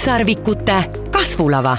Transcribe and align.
ükssarvikute 0.00 0.84
kasvulava. 1.12 1.76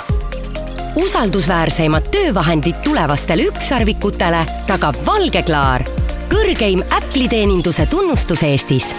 usaldusväärseimad 0.96 2.04
töövahendid 2.12 2.76
tulevastele 2.84 3.44
ükssarvikutele 3.44 4.46
tagab 4.68 4.96
Valge 5.06 5.42
Klaar, 5.44 5.82
kõrgeim 6.30 6.84
Apple'i-teeninduse 6.92 7.86
tunnustus 7.90 8.44
Eestis 8.44 8.96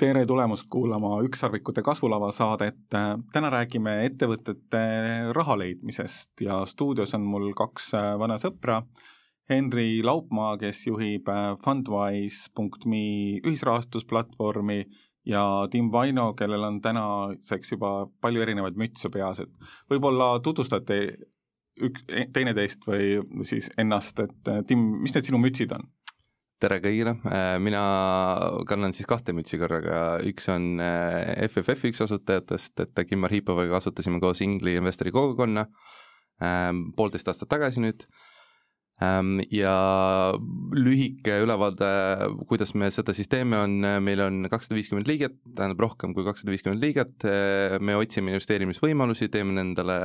tere 0.00 0.26
tulemast 0.26 0.66
kuulama 0.70 1.20
Ükssarvikute 1.22 1.82
kasvulava 1.82 2.32
saadet. 2.32 2.78
täna 3.32 3.50
räägime 3.50 4.04
ettevõtete 4.04 4.80
raha 5.32 5.58
leidmisest 5.58 6.40
ja 6.40 6.64
stuudios 6.66 7.14
on 7.14 7.20
mul 7.20 7.52
kaks 7.54 7.92
vana 8.18 8.38
sõpra. 8.38 8.82
Henri 9.50 10.02
Laupmaa, 10.02 10.56
kes 10.56 10.86
juhib 10.86 11.28
Fundwise.me 11.64 13.04
ühisrahastusplatvormi 13.46 14.84
ja 15.26 15.42
Tim 15.70 15.90
Vaino, 15.92 16.32
kellel 16.38 16.64
on 16.64 16.80
tänaseks 16.82 17.74
juba 17.74 18.06
palju 18.20 18.42
erinevaid 18.44 18.78
mütse 18.80 19.10
peas, 19.12 19.42
et 19.44 19.70
võib-olla 19.90 20.32
tutvustate 20.44 21.00
ük-, 21.80 22.04
teineteist 22.32 22.86
või 22.88 23.20
siis 23.48 23.70
ennast, 23.78 24.20
et 24.24 24.52
Tim, 24.66 24.86
mis 25.04 25.14
need 25.16 25.30
sinu 25.30 25.42
mütsid 25.42 25.76
on? 25.76 25.88
tere 26.60 26.76
kõigile, 26.84 27.14
äh, 27.24 27.54
mina 27.62 27.82
kannan 28.68 28.92
siis 28.92 29.08
kahte 29.08 29.32
mütsi 29.32 29.56
korraga, 29.60 30.18
üks 30.28 30.50
on 30.52 30.74
FFF 31.46 31.86
äh, 31.86 31.88
üks 31.88 32.04
asutajatest, 32.04 32.82
et 32.84 33.00
Kimmar 33.08 33.32
Hiipovaga 33.32 33.78
asutasime 33.78 34.20
koos 34.20 34.42
Ingli 34.44 34.76
investori 34.76 35.12
kogukonna 35.14 35.66
poolteist 36.96 37.28
aastat 37.28 37.50
tagasi 37.52 37.82
nüüd 37.84 38.06
ja 39.00 39.74
lühike 40.76 41.38
ülevaade, 41.40 41.88
kuidas 42.48 42.74
me 42.76 42.90
seda 42.92 43.14
siis 43.16 43.30
teeme, 43.32 43.56
on, 43.56 43.78
meil 44.04 44.20
on 44.20 44.42
kakssada 44.52 44.76
viiskümmend 44.76 45.08
liiget, 45.08 45.38
tähendab 45.56 45.80
rohkem 45.86 46.12
kui 46.16 46.26
kakssada 46.26 46.52
viiskümmend 46.52 46.84
liiget, 46.84 47.24
me 47.80 47.96
otsime 47.96 48.34
investeerimisvõimalusi, 48.34 49.30
teeme 49.32 49.56
nendele 49.56 49.96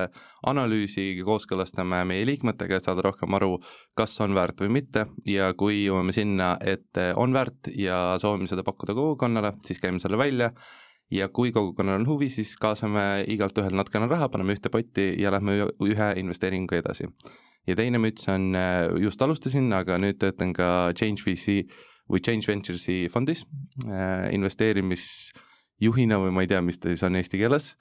analüüsi, 0.48 1.10
kooskõlastame 1.28 2.06
meie 2.08 2.24
liikmetega, 2.30 2.80
et 2.80 2.88
saada 2.88 3.04
rohkem 3.04 3.36
aru, 3.36 3.58
kas 4.00 4.16
on 4.24 4.36
väärt 4.38 4.64
või 4.64 4.72
mitte. 4.80 5.10
Ja 5.28 5.52
kui 5.60 5.82
jõuame 5.84 6.16
sinna, 6.16 6.54
et 6.64 7.02
on 7.20 7.36
väärt 7.36 7.72
ja 7.76 8.16
soovime 8.22 8.48
seda 8.48 8.64
pakkuda 8.64 8.96
kogukonnale, 8.96 9.58
siis 9.68 9.84
käime 9.84 10.00
selle 10.00 10.20
välja. 10.22 10.54
Ja 11.14 11.28
kui 11.30 11.52
kogukonnal 11.54 12.00
on 12.00 12.08
huvi, 12.08 12.32
siis 12.34 12.56
kaasame 12.58 13.26
igalt 13.30 13.60
ühelt 13.60 13.76
natukene 13.76 14.08
raha, 14.10 14.32
paneme 14.32 14.56
ühte 14.56 14.72
potti 14.74 15.12
ja 15.22 15.36
lähme 15.36 15.60
ühe 15.84 16.08
investeeringuga 16.24 16.80
edasi 16.80 17.12
ja 17.68 17.76
teine 17.78 18.00
müts 18.02 18.28
on, 18.32 18.54
äh, 18.56 18.90
just 19.02 19.22
alustasin, 19.22 19.72
aga 19.74 19.98
nüüd 20.02 20.20
töötan 20.22 20.54
ka 20.54 20.94
Change 20.98 21.26
VC 21.26 21.64
või 22.12 22.22
Change 22.22 22.48
Ventures'i 22.52 23.06
fondis 23.10 23.46
äh, 23.88 24.30
investeerimisjuhina 24.36 26.20
või 26.22 26.36
ma 26.36 26.46
ei 26.46 26.52
tea, 26.52 26.62
mis 26.62 26.80
ta 26.80 26.92
siis 26.94 27.06
on 27.08 27.18
eesti 27.18 27.42
keeles, 27.42 27.74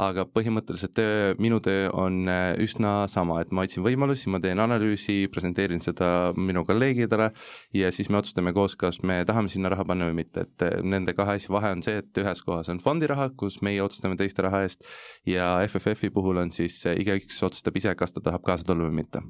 aga 0.00 0.24
põhimõtteliselt 0.26 0.94
töö, 0.96 1.34
minu 1.38 1.60
töö 1.62 1.86
on 1.94 2.24
äh, 2.30 2.56
üsna 2.62 3.04
sama, 3.10 3.38
et 3.44 3.52
ma 3.54 3.62
otsin 3.66 3.84
võimalusi, 3.84 4.26
ma 4.32 4.40
teen 4.42 4.58
analüüsi, 4.62 5.28
presenteerin 5.30 5.82
seda 5.84 6.32
minu 6.34 6.64
kolleegidele 6.66 7.30
ja 7.78 7.92
siis 7.94 8.10
me 8.10 8.18
otsustame 8.18 8.54
koos, 8.56 8.74
kas 8.80 9.00
me 9.06 9.20
tahame 9.26 9.52
sinna 9.52 9.70
raha 9.70 9.86
panna 9.86 10.08
või 10.10 10.18
mitte, 10.24 10.48
et 10.48 10.66
äh, 10.66 10.80
nende 10.82 11.14
kahe 11.14 11.38
asja 11.38 11.54
vahe 11.54 11.70
on 11.76 11.86
see, 11.86 12.02
et 12.02 12.22
ühes 12.24 12.42
kohas 12.46 12.72
on 12.74 12.82
fondi 12.82 13.10
raha, 13.10 13.30
kus 13.38 13.60
meie 13.62 13.82
otsustame 13.84 14.18
teiste 14.18 14.42
raha 14.42 14.64
eest 14.66 14.82
ja 15.30 15.54
FFF-i 15.68 16.10
puhul 16.14 16.42
on 16.42 16.50
siis 16.54 16.80
äh, 16.90 16.98
igaüks 16.98 17.38
otsustab 17.46 17.78
ise, 17.78 17.94
kas 17.94 18.16
ta 18.16 18.24
tahab 18.24 18.42
kaasa 18.46 18.66
tulla 18.66 18.88
või 18.90 18.98
mitte. 19.04 19.22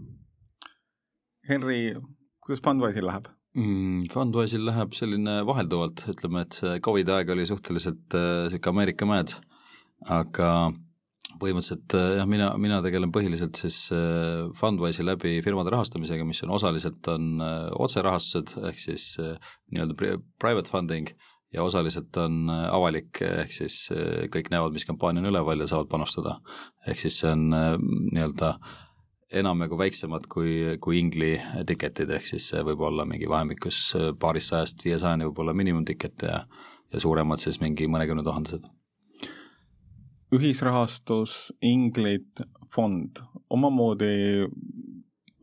Henri, 1.49 1.81
kuidas 2.41 2.65
Fundwise'il 2.65 3.05
läheb? 3.05 3.29
mm,? 3.53 4.07
Fundwise'il 4.13 4.65
läheb 4.65 4.97
selline 4.97 5.43
vahelduvalt, 5.45 6.07
ütleme, 6.09 6.49
et 6.49 6.57
see 6.57 6.79
Covidi 6.81 7.13
aeg 7.13 7.37
oli 7.37 7.45
suhteliselt 7.53 8.17
niisugune 8.17 8.65
äh, 8.65 8.73
Ameerika 8.73 9.09
mäed 9.09 9.37
aga 10.11 10.73
põhimõtteliselt 11.41 11.95
äh, 11.99 12.09
jah, 12.19 12.29
mina, 12.31 12.49
mina 12.61 12.81
tegelen 12.85 13.13
põhiliselt 13.15 13.59
siis 13.59 13.79
äh, 13.95 14.47
Fundwise'i 14.57 15.07
läbi 15.07 15.39
firmade 15.45 15.73
rahastamisega, 15.75 16.27
mis 16.27 16.43
on 16.47 16.55
osaliselt 16.57 17.07
on 17.13 17.43
äh, 17.43 17.69
otserahastused 17.85 18.57
ehk 18.71 18.81
siis 18.81 19.15
nii-öelda 19.19 20.19
private 20.41 20.71
funding 20.71 21.11
ja 21.55 21.63
osaliselt 21.63 22.17
on 22.19 22.49
avalik, 22.51 23.21
ehk 23.23 23.53
siis 23.55 23.77
kõik 24.35 24.49
näevad, 24.51 24.75
mis 24.75 24.87
kampaania 24.89 25.23
on 25.23 25.31
üleval 25.31 25.63
ja 25.63 25.69
saavad 25.71 25.91
panustada. 25.91 26.41
ehk 26.87 26.99
siis 26.99 27.21
see 27.21 27.31
on 27.31 27.47
nii-öelda 27.53 28.57
enamjagu 29.35 29.79
väiksemad 29.79 30.27
kui, 30.31 30.77
kui 30.83 30.99
ingli 30.99 31.37
tiketid, 31.67 32.11
ehk 32.19 32.27
siis 32.27 32.51
see 32.51 32.63
võib 32.67 32.83
olla 32.91 33.07
mingi 33.07 33.31
vahemikus 33.31 33.81
paarist 34.21 34.51
sajast 34.51 34.87
viiesajani 34.87 35.31
võib 35.31 35.45
olla 35.45 35.55
miinimumtiket 35.55 36.27
ja 36.27 36.45
ja 36.93 37.01
suuremad 37.01 37.41
siis 37.43 37.59
mingi 37.63 37.89
mõnekümne 37.91 38.23
tuhandesed 38.23 38.67
ühisrahastus, 40.35 41.53
inglid, 41.63 42.43
fond, 42.73 43.21
omamoodi 43.55 44.45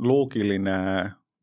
loogiline, 0.02 0.78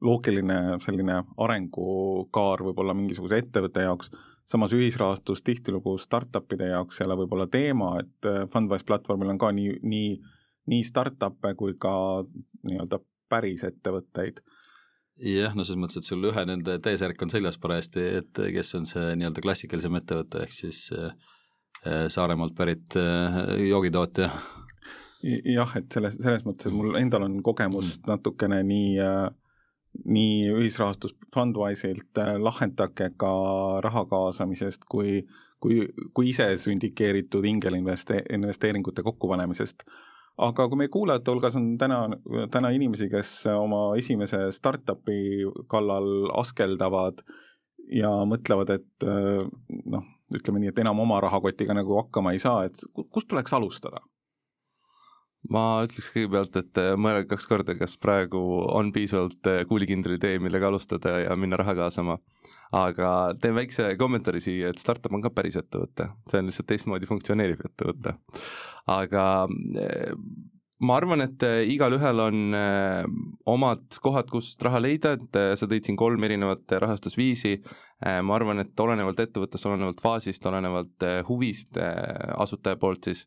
loogiline 0.04 0.58
selline 0.84 1.22
arengukaar 1.44 2.64
võib-olla 2.66 2.96
mingisuguse 2.98 3.38
ettevõtte 3.42 3.86
jaoks, 3.86 4.10
samas 4.48 4.72
ühisrahastus 4.76 5.42
tihtilugu 5.46 5.96
startup'ide 6.00 6.72
jaoks 6.72 7.00
ei 7.00 7.08
ole 7.08 7.18
võib-olla 7.22 7.48
teema, 7.52 7.94
et 8.02 8.28
äh, 8.28 8.44
Fundwise 8.52 8.86
platvormil 8.88 9.34
on 9.34 9.40
ka 9.40 9.52
nii, 9.54 9.78
nii, 9.82 10.14
nii 10.72 10.86
startup'e 10.88 11.54
kui 11.58 11.76
ka 11.80 11.94
nii-öelda 12.68 13.00
päris 13.28 13.64
ettevõtteid. 13.68 14.40
Jah, 15.18 15.54
no 15.58 15.64
selles 15.66 15.80
mõttes, 15.82 15.98
et 15.98 16.06
sul 16.06 16.22
ühe 16.30 16.44
nende 16.46 16.78
T-särk 16.82 17.24
on 17.24 17.32
seljas 17.32 17.58
parajasti, 17.60 18.04
et 18.20 18.40
kes 18.54 18.76
on 18.78 18.86
see 18.86 19.16
nii-öelda 19.18 19.42
klassikalisem 19.44 19.98
ettevõte, 19.98 20.44
ehk 20.46 20.54
siis 20.54 20.84
äh, 20.94 21.10
Saaremaalt 21.86 22.54
pärit 22.58 22.96
äh, 22.96 23.36
joogitootja. 23.68 24.30
jah, 25.44 25.76
et 25.78 25.92
selles, 25.92 26.16
selles 26.22 26.44
mõttes, 26.46 26.68
et 26.68 26.74
mul 26.74 26.96
endal 26.98 27.24
on 27.26 27.38
kogemust 27.42 28.02
mm. 28.02 28.10
natukene 28.12 28.62
nii 28.66 28.96
äh, 29.02 29.28
nii 30.04 30.50
ühisrahastus 30.52 31.14
Fundwise'ilt 31.34 32.20
lahendage 32.42 33.10
ka 33.18 33.30
raha 33.84 34.04
kaasamisest 34.10 34.84
kui, 34.90 35.22
kui, 35.60 35.80
kui 36.14 36.30
ise 36.30 36.50
sündikeeritud 36.60 37.46
ingelinveste-, 37.48 38.24
investeeringute 38.34 39.02
kokkupanemisest. 39.02 39.84
aga 40.38 40.68
kui 40.68 40.78
meie 40.78 40.88
kuulajate 40.92 41.32
hulgas 41.32 41.56
on 41.58 41.72
täna, 41.78 42.04
täna 42.50 42.70
inimesi, 42.70 43.08
kes 43.10 43.32
oma 43.50 43.96
esimese 43.98 44.52
startup'i 44.54 45.48
kallal 45.66 46.30
askeldavad 46.38 47.24
ja 47.90 48.12
mõtlevad, 48.28 48.70
et 48.76 49.08
noh, 49.90 50.04
ütleme 50.34 50.62
nii, 50.62 50.72
et 50.72 50.78
enam 50.84 51.00
oma 51.00 51.20
rahakotiga 51.24 51.76
nagu 51.76 51.96
hakkama 52.02 52.34
ei 52.34 52.42
saa, 52.42 52.64
et 52.68 52.80
kust 53.10 53.28
tuleks 53.30 53.54
alustada? 53.56 54.02
ma 55.54 55.84
ütleks 55.86 56.10
kõigepealt, 56.12 56.56
et 56.60 56.80
äh, 56.82 56.94
mõelge 56.98 57.28
kaks 57.30 57.46
korda, 57.48 57.76
kas 57.78 57.94
praegu 58.02 58.40
on 58.74 58.90
piisavalt 58.92 59.48
äh, 59.48 59.62
kuulikindel 59.70 60.16
idee, 60.16 60.40
millega 60.42 60.68
alustada 60.68 61.14
ja 61.22 61.36
minna 61.38 61.60
raha 61.60 61.76
kaasama. 61.78 62.18
aga 62.74 63.32
teen 63.40 63.54
väikse 63.56 63.94
kommentaari 63.96 64.42
siia, 64.44 64.68
et 64.68 64.82
startup 64.82 65.14
on 65.14 65.22
ka 65.24 65.30
päris 65.32 65.56
ettevõte, 65.56 66.10
see 66.28 66.42
on 66.42 66.50
lihtsalt 66.50 66.68
teistmoodi 66.68 67.08
funktsioneeriv 67.08 67.64
ettevõte. 67.70 68.18
aga 68.98 69.24
äh, 69.46 70.12
ma 70.78 70.96
arvan, 70.98 71.22
et 71.24 71.42
äh, 71.42 71.64
igalühel 71.72 72.22
on 72.22 72.54
äh, 72.54 73.02
omad 73.50 73.98
kohad, 74.02 74.28
kust 74.30 74.62
raha 74.62 74.80
leida, 74.82 75.16
et 75.18 75.38
äh, 75.38 75.52
sa 75.58 75.66
tõid 75.70 75.88
siin 75.88 75.98
kolm 75.98 76.24
erinevat 76.26 76.78
rahastusviisi. 76.84 77.58
ma 77.98 78.36
arvan, 78.36 78.62
et 78.62 78.78
olenevalt 78.78 79.18
ettevõttest, 79.18 79.66
olenevalt 79.66 79.98
faasist, 79.98 80.44
olenevalt 80.46 81.02
huvist 81.26 81.74
asutaja 81.82 82.78
poolt, 82.78 83.08
siis 83.08 83.24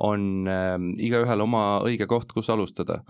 on 0.00 0.48
igaühel 0.96 1.44
oma 1.44 1.82
õige 1.84 2.06
koht, 2.08 2.32
kus 2.32 2.48
alustada. 2.48 3.02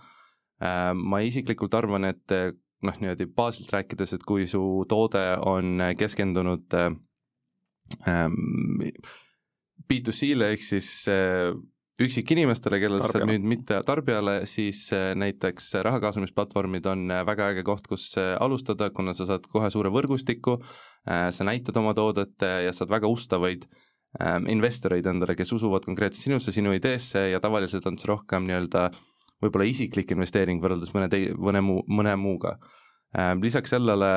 ma 0.58 1.20
isiklikult 1.22 1.74
arvan, 1.78 2.08
et 2.10 2.34
noh, 2.82 2.98
niimoodi 2.98 3.28
baasilt 3.38 3.70
rääkides, 3.70 4.16
et 4.16 4.26
kui 4.26 4.48
su 4.50 4.82
toode 4.88 5.22
on 5.46 5.78
keskendunud 5.94 6.74
B2C-le 9.86 10.50
ehk 10.56 10.66
siis 10.66 10.90
üksikinimestele, 12.02 12.78
kellel 12.80 13.00
sa 13.00 13.24
nüüd 13.24 13.44
mitte 13.48 13.78
tarbijale, 13.86 14.42
siis 14.48 14.82
äh, 14.92 15.14
näiteks 15.16 15.70
raha 15.86 16.00
kaasamisplatvormid 16.04 16.86
on 16.92 17.06
äh, 17.08 17.22
väga 17.28 17.50
äge 17.54 17.64
koht, 17.64 17.88
kus 17.88 18.10
äh, 18.20 18.34
alustada, 18.42 18.90
kuna 18.92 19.14
sa 19.16 19.24
saad 19.28 19.46
kohe 19.52 19.70
suure 19.72 19.92
võrgustiku, 19.94 20.58
sa 21.06 21.44
näitad 21.46 21.76
oma 21.78 21.92
toodet 21.94 22.42
ja 22.42 22.72
saad 22.74 22.90
väga 22.90 23.06
ustavaid 23.06 23.68
investoreid 24.50 25.06
endale, 25.06 25.36
kes 25.38 25.52
usuvad 25.54 25.84
konkreetselt 25.86 26.24
sinusse, 26.24 26.50
sinu 26.50 26.72
ideesse 26.74 27.28
ja 27.30 27.38
tavaliselt 27.38 27.86
on 27.86 27.94
see 28.00 28.08
rohkem 28.10 28.48
nii-öelda 28.48 28.88
võib-olla 29.44 29.68
isiklik 29.70 30.10
investeering 30.16 30.58
võrreldes 30.64 30.90
mõne 30.96 31.06
tei-, 31.12 31.30
mõne 31.38 31.62
muu, 31.62 31.84
mõne 31.86 32.16
muuga. 32.18 32.56
Lisaks 33.38 33.70
sellele 33.70 34.08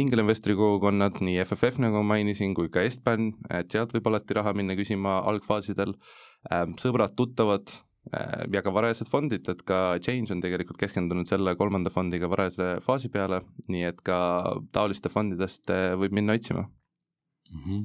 ingelinvestori 0.00 0.56
kogukonnad, 0.56 1.20
nii 1.20 1.42
FFF, 1.44 1.82
nagu 1.84 2.00
ma 2.00 2.14
mainisin, 2.14 2.54
kui 2.56 2.70
ka 2.72 2.86
Estban, 2.88 3.34
et 3.52 3.68
sealt 3.68 3.92
võib 3.94 4.08
alati 4.08 4.38
raha 4.38 4.54
minna 4.56 4.78
küsima 4.78 5.18
algfaasidel 5.28 5.92
sõbrad-tuttavad 6.48 7.70
äh, 8.14 8.44
ja 8.54 8.62
ka 8.64 8.72
varajased 8.74 9.10
fondid, 9.10 9.48
et 9.52 9.62
ka 9.68 9.98
Change 10.02 10.32
on 10.34 10.42
tegelikult 10.42 10.80
keskendunud 10.80 11.28
selle 11.28 11.54
kolmanda 11.58 11.92
fondiga 11.92 12.30
varajase 12.32 12.80
faasi 12.84 13.10
peale, 13.12 13.42
nii 13.68 13.88
et 13.90 14.00
ka 14.06 14.18
taoliste 14.72 15.12
fondidest 15.12 15.70
äh, 15.74 15.92
võib 16.00 16.16
minna 16.16 16.36
otsima 16.38 16.64
mm. 16.64 17.60
-hmm. 17.64 17.84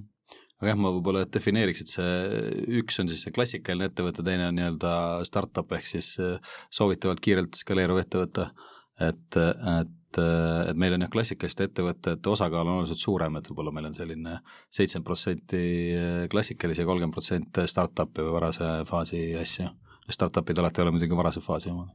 aga 0.62 0.72
jah, 0.72 0.80
ma 0.80 0.94
võib-olla 0.96 1.26
defineeriks, 1.28 1.84
et 1.84 1.94
see 1.98 2.80
üks 2.82 3.02
on 3.04 3.12
siis 3.12 3.26
see 3.26 3.36
klassikaline 3.36 3.92
ettevõte, 3.92 4.24
teine 4.24 4.48
on 4.48 4.56
nii-öelda 4.60 4.96
startup 5.28 5.76
ehk 5.76 5.92
siis 5.92 6.16
soovitavalt 6.72 7.20
kiirelt 7.20 7.60
skaleeruv 7.60 8.00
ettevõte, 8.06 8.50
et, 9.00 9.38
et, 9.38 10.05
et 10.22 10.78
meil 10.80 10.96
on 10.96 11.06
jah, 11.06 11.12
klassikaliste 11.12 11.68
ettevõtete 11.70 12.32
osakaal 12.32 12.66
on 12.66 12.80
oluliselt 12.80 13.02
suurem, 13.02 13.38
et 13.40 13.50
võib-olla 13.50 13.74
meil 13.76 13.90
on 13.90 13.98
selline 13.98 14.40
seitsekümmend 14.70 15.08
protsenti 15.08 15.64
klassikalisi 16.32 16.84
ja 16.84 16.90
kolmkümmend 16.90 17.18
protsenti 17.18 17.68
startup'i 17.70 18.26
või 18.26 18.38
varase 18.40 18.72
faasi 18.90 19.28
asju. 19.42 19.70
Startup'id 20.10 20.60
alati 20.62 20.82
ei 20.82 20.86
ole 20.86 20.98
muidugi 20.98 21.18
varase 21.18 21.42
faasi 21.42 21.72
omad 21.74 21.94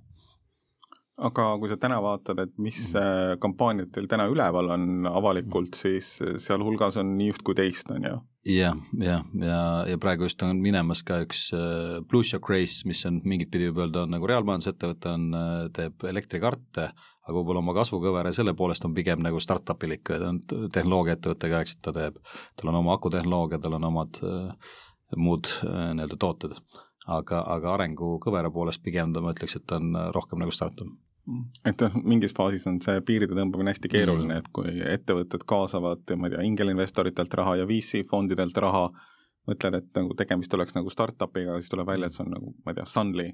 aga 1.20 1.46
kui 1.60 1.70
sa 1.70 1.76
täna 1.80 2.00
vaatad, 2.02 2.40
et 2.42 2.56
mis 2.62 2.78
mm. 2.94 3.38
kampaaniad 3.42 3.92
teil 3.94 4.08
täna 4.10 4.26
üleval 4.30 4.72
on 4.76 5.06
avalikult, 5.10 5.76
siis 5.78 6.16
sealhulgas 6.40 6.98
on 7.00 7.14
nii 7.18 7.34
üht 7.34 7.44
kui 7.46 7.58
teist, 7.58 7.90
on 7.92 8.08
ju? 8.08 8.18
jah, 8.46 8.76
jah, 8.96 9.24
ja, 9.36 9.46
ja, 9.46 9.60
ja 9.90 9.98
praegu 10.00 10.24
just 10.24 10.42
on 10.42 10.62
minemas 10.64 11.02
ka 11.04 11.20
üks 11.26 11.50
äh, 11.56 12.00
Blue 12.08 12.24
Shock 12.24 12.48
Race, 12.48 12.86
mis 12.88 13.02
on 13.08 13.20
mingit 13.28 13.50
pidi 13.52 13.68
võib 13.68 13.82
öelda, 13.84 14.06
on 14.06 14.14
nagu 14.14 14.28
reaalmajandusettevõte, 14.30 15.12
on, 15.12 15.26
äh, 15.36 15.64
teeb 15.76 16.06
elektrikarte, 16.08 16.86
aga 16.96 17.34
võib-olla 17.36 17.60
oma 17.60 17.74
kasvukõvera 17.76 18.32
selle 18.32 18.54
poolest 18.56 18.86
on 18.88 18.94
pigem 18.96 19.20
nagu 19.24 19.42
startup'ilik, 19.44 20.04
ta 20.08 20.30
on 20.32 20.40
tehnoloogiaettevõtte 20.48 21.52
ka, 21.52 21.60
eks, 21.66 21.76
et 21.76 21.82
ta 21.84 21.94
teeb, 21.96 22.16
tal 22.56 22.72
on 22.72 22.80
oma 22.80 22.96
akutehnoloogia, 22.96 23.60
tal 23.60 23.76
on 23.76 23.90
omad 23.90 24.22
äh, 24.24 24.72
muud 25.20 25.52
äh, 25.66 25.90
nii-öelda 25.98 26.16
tooted. 26.20 26.56
aga, 27.10 27.44
aga 27.56 27.74
arengukõvera 27.74 28.52
poolest 28.54 28.82
pigem 28.84 29.12
ta, 29.12 29.20
ma 29.20 29.34
ütleks, 29.34 29.56
et 29.58 29.68
ta 29.68 29.80
on 29.80 29.92
rohkem 30.14 30.40
nagu 30.40 30.52
startup 30.54 30.88
et 31.66 31.84
noh, 31.84 31.96
mingis 32.04 32.34
faasis 32.36 32.66
on 32.70 32.80
see 32.84 33.00
piiride 33.06 33.36
tõmbamine 33.36 33.74
hästi 33.74 33.90
keeruline 33.92 34.34
mm., 34.34 34.42
et 34.42 34.50
kui 34.54 34.74
ettevõtted 34.94 35.46
kaasavad, 35.48 36.04
ma 36.16 36.28
ei 36.28 36.36
tea, 36.36 36.46
ingelinvestoritelt 36.48 37.36
raha 37.40 37.56
ja 37.60 37.68
VC 37.68 38.04
fondidelt 38.10 38.56
raha, 38.64 38.88
mõtled, 39.48 39.78
et 39.80 40.00
nagu 40.00 40.16
tegemist 40.18 40.54
oleks 40.54 40.76
nagu 40.76 40.92
startup'iga, 40.92 41.58
siis 41.60 41.72
tuleb 41.72 41.88
välja, 41.88 42.10
et 42.10 42.16
see 42.16 42.26
on 42.26 42.34
nagu, 42.36 42.54
ma 42.64 42.74
ei 42.74 42.80
tea, 42.80 42.88
Sunly 42.90 43.30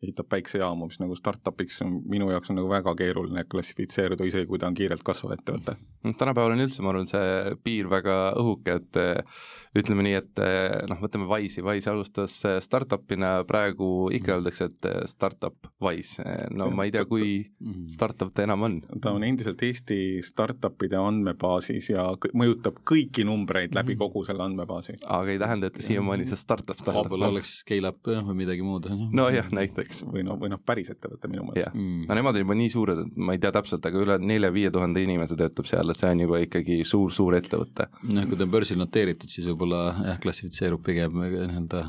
ehitab 0.00 0.30
päiksejaamu, 0.32 0.88
mis 0.88 1.00
nagu 1.00 1.16
startup'iks 1.16 1.82
on 1.84 1.98
minu 2.08 2.30
jaoks 2.32 2.50
on 2.50 2.56
nagu 2.56 2.70
väga 2.70 2.94
keeruline 2.96 3.44
klassifitseeruda, 3.52 4.24
isegi 4.24 4.48
kui 4.48 4.60
ta 4.60 4.70
on 4.70 4.76
kiirelt 4.76 5.02
kasvav 5.04 5.34
ettevõte. 5.36 5.76
tänapäeval 6.06 6.54
on 6.54 6.64
üldse, 6.64 6.80
ma 6.80 6.94
arvan, 6.94 7.08
see 7.10 7.56
piir 7.64 7.90
väga 7.92 8.14
õhuke, 8.40 8.78
et 8.80 9.00
eh, 9.00 9.42
ütleme 9.76 10.06
nii, 10.06 10.14
et 10.16 10.40
eh, 10.40 10.78
noh, 10.88 11.00
võtame 11.02 11.28
Wise'i, 11.28 11.64
Wise 11.66 11.92
alustas 11.92 12.38
eh, 12.48 12.56
startup'ina, 12.64 13.32
praegu 13.48 14.08
ikka 14.16 14.38
öeldakse, 14.38 14.70
et 14.70 14.88
startup 15.12 15.68
Wise, 15.84 16.24
no 16.56 16.70
ja, 16.70 16.76
ma 16.80 16.88
ei 16.88 16.94
tea, 16.96 17.04
kui 17.10 17.28
mhm. 17.44 17.84
startup 17.92 18.32
ta 18.32 18.48
enam 18.48 18.64
on. 18.70 18.80
ta 19.04 19.12
on 19.12 19.26
endiselt 19.28 19.60
Eesti 19.60 20.00
startup'ide 20.24 20.96
andmebaasis 20.96 21.90
ja 21.92 22.08
mõjutab 22.32 22.80
kõiki 22.88 23.26
numbreid 23.28 23.76
läbi 23.76 23.92
mm. 23.92 24.00
kogu 24.00 24.24
selle 24.24 24.46
andmebaasi. 24.46 24.96
aga 25.04 25.34
ei 25.34 25.38
tähenda, 25.42 25.68
et 25.68 25.76
ta 25.76 25.84
siiamaani 25.84 26.24
see 26.30 26.40
startup, 26.40 26.80
startup 26.80 27.04
võib-olla 27.04 27.28
oleks 27.34 27.58
scale-up 27.60 28.08
või 28.08 28.40
midagi 28.46 28.64
muud. 28.64 28.88
nojah, 29.12 29.52
näiteks 29.52 29.89
eks, 29.90 30.04
või 30.06 30.24
noh, 30.26 30.38
või 30.40 30.52
noh, 30.52 30.60
päris 30.64 30.92
ettevõte 30.94 31.30
minu 31.32 31.44
meelest. 31.48 31.74
Mm. 31.74 32.06
no 32.08 32.18
nemad 32.18 32.38
on 32.38 32.44
juba 32.44 32.56
nii 32.60 32.72
suured, 32.72 33.02
et 33.04 33.18
ma 33.20 33.36
ei 33.36 33.42
tea 33.42 33.52
täpselt, 33.54 33.86
aga 33.90 34.04
üle 34.04 34.18
nelja-viie 34.22 34.70
tuhande 34.74 35.02
inimese 35.04 35.38
töötab 35.40 35.68
seal, 35.70 35.90
et 35.92 36.00
see 36.00 36.12
on 36.14 36.24
juba 36.24 36.40
ikkagi 36.46 36.80
suur-suur 36.88 37.38
ettevõte. 37.40 37.90
noh, 38.14 38.28
kui 38.30 38.38
ta 38.38 38.46
on 38.46 38.54
börsil 38.54 38.80
noteeritud, 38.80 39.32
siis 39.32 39.50
võib-olla 39.50 39.82
jah, 40.12 40.22
klassifitseerub 40.22 40.84
pigem 40.86 41.18
nii-öelda 41.20 41.84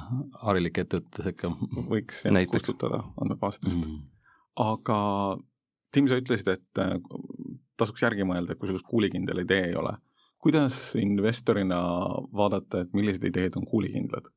harilike 0.47 0.87
ettevõtete 0.87 1.29
sekka. 1.29 1.53
võiks 1.93 2.25
jah, 2.27 2.41
kustutada 2.51 3.05
andmebaasidest 3.21 3.85
mm.. 3.85 4.03
aga 4.65 4.99
Tim, 5.91 6.07
sa 6.07 6.15
ütlesid, 6.21 6.47
et 6.47 6.79
äh, 6.79 6.93
tasuks 7.79 8.03
järgi 8.05 8.23
mõelda, 8.27 8.53
et 8.53 8.59
kui 8.59 8.69
sul 8.69 8.79
kuulikindel 8.87 9.43
idee 9.43 9.67
ei 9.71 9.75
ole. 9.75 9.97
kuidas 10.41 10.95
investorina 10.97 11.77
vaadata, 12.33 12.81
et 12.81 12.93
millised 12.97 13.27
ideed 13.27 13.57
on 13.59 13.65
kuulikindlad? 13.67 14.31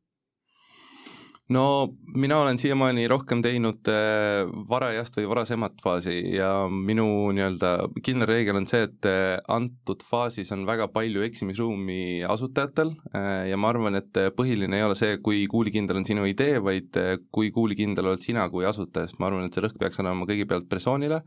No 1.52 1.92
mina 2.14 2.38
olen 2.40 2.58
siiamaani 2.58 3.04
rohkem 3.08 3.42
teinud 3.44 3.88
äh, 3.92 4.48
varajast 4.68 5.18
või 5.18 5.26
varasemat 5.28 5.82
faasi 5.84 6.16
ja 6.38 6.48
minu 6.68 7.06
nii-öelda 7.36 7.72
kindel 8.04 8.30
reegel 8.30 8.60
on 8.62 8.68
see, 8.70 8.86
et 8.88 9.08
äh, 9.08 9.36
antud 9.52 10.04
faasis 10.08 10.52
on 10.56 10.64
väga 10.68 10.88
palju 10.94 11.24
eksimisruumi 11.26 12.24
asutajatel 12.24 12.94
äh, 13.12 13.50
ja 13.50 13.60
ma 13.60 13.72
arvan, 13.74 14.00
et 14.00 14.22
põhiline 14.36 14.80
ei 14.80 14.86
ole 14.86 14.96
see, 14.98 15.18
kui 15.24 15.44
kuulikindel 15.50 16.00
on 16.00 16.08
sinu 16.08 16.24
idee, 16.30 16.60
vaid 16.64 16.96
kui 17.34 17.52
kuulikindel 17.52 18.14
oled 18.14 18.24
sina 18.24 18.48
kui 18.52 18.64
asutaja, 18.68 19.10
sest 19.10 19.20
ma 19.20 19.28
arvan, 19.28 19.48
et 19.48 19.56
see 19.56 19.66
rõhk 19.66 19.76
peaks 19.80 20.00
olema 20.00 20.28
kõigepealt 20.30 20.70
persoonile 20.70 21.24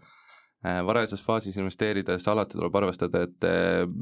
varajases 0.87 1.21
faasis 1.23 1.57
investeerides 1.57 2.27
alati 2.27 2.57
tuleb 2.57 2.75
arvestada, 2.79 3.25
et 3.27 3.47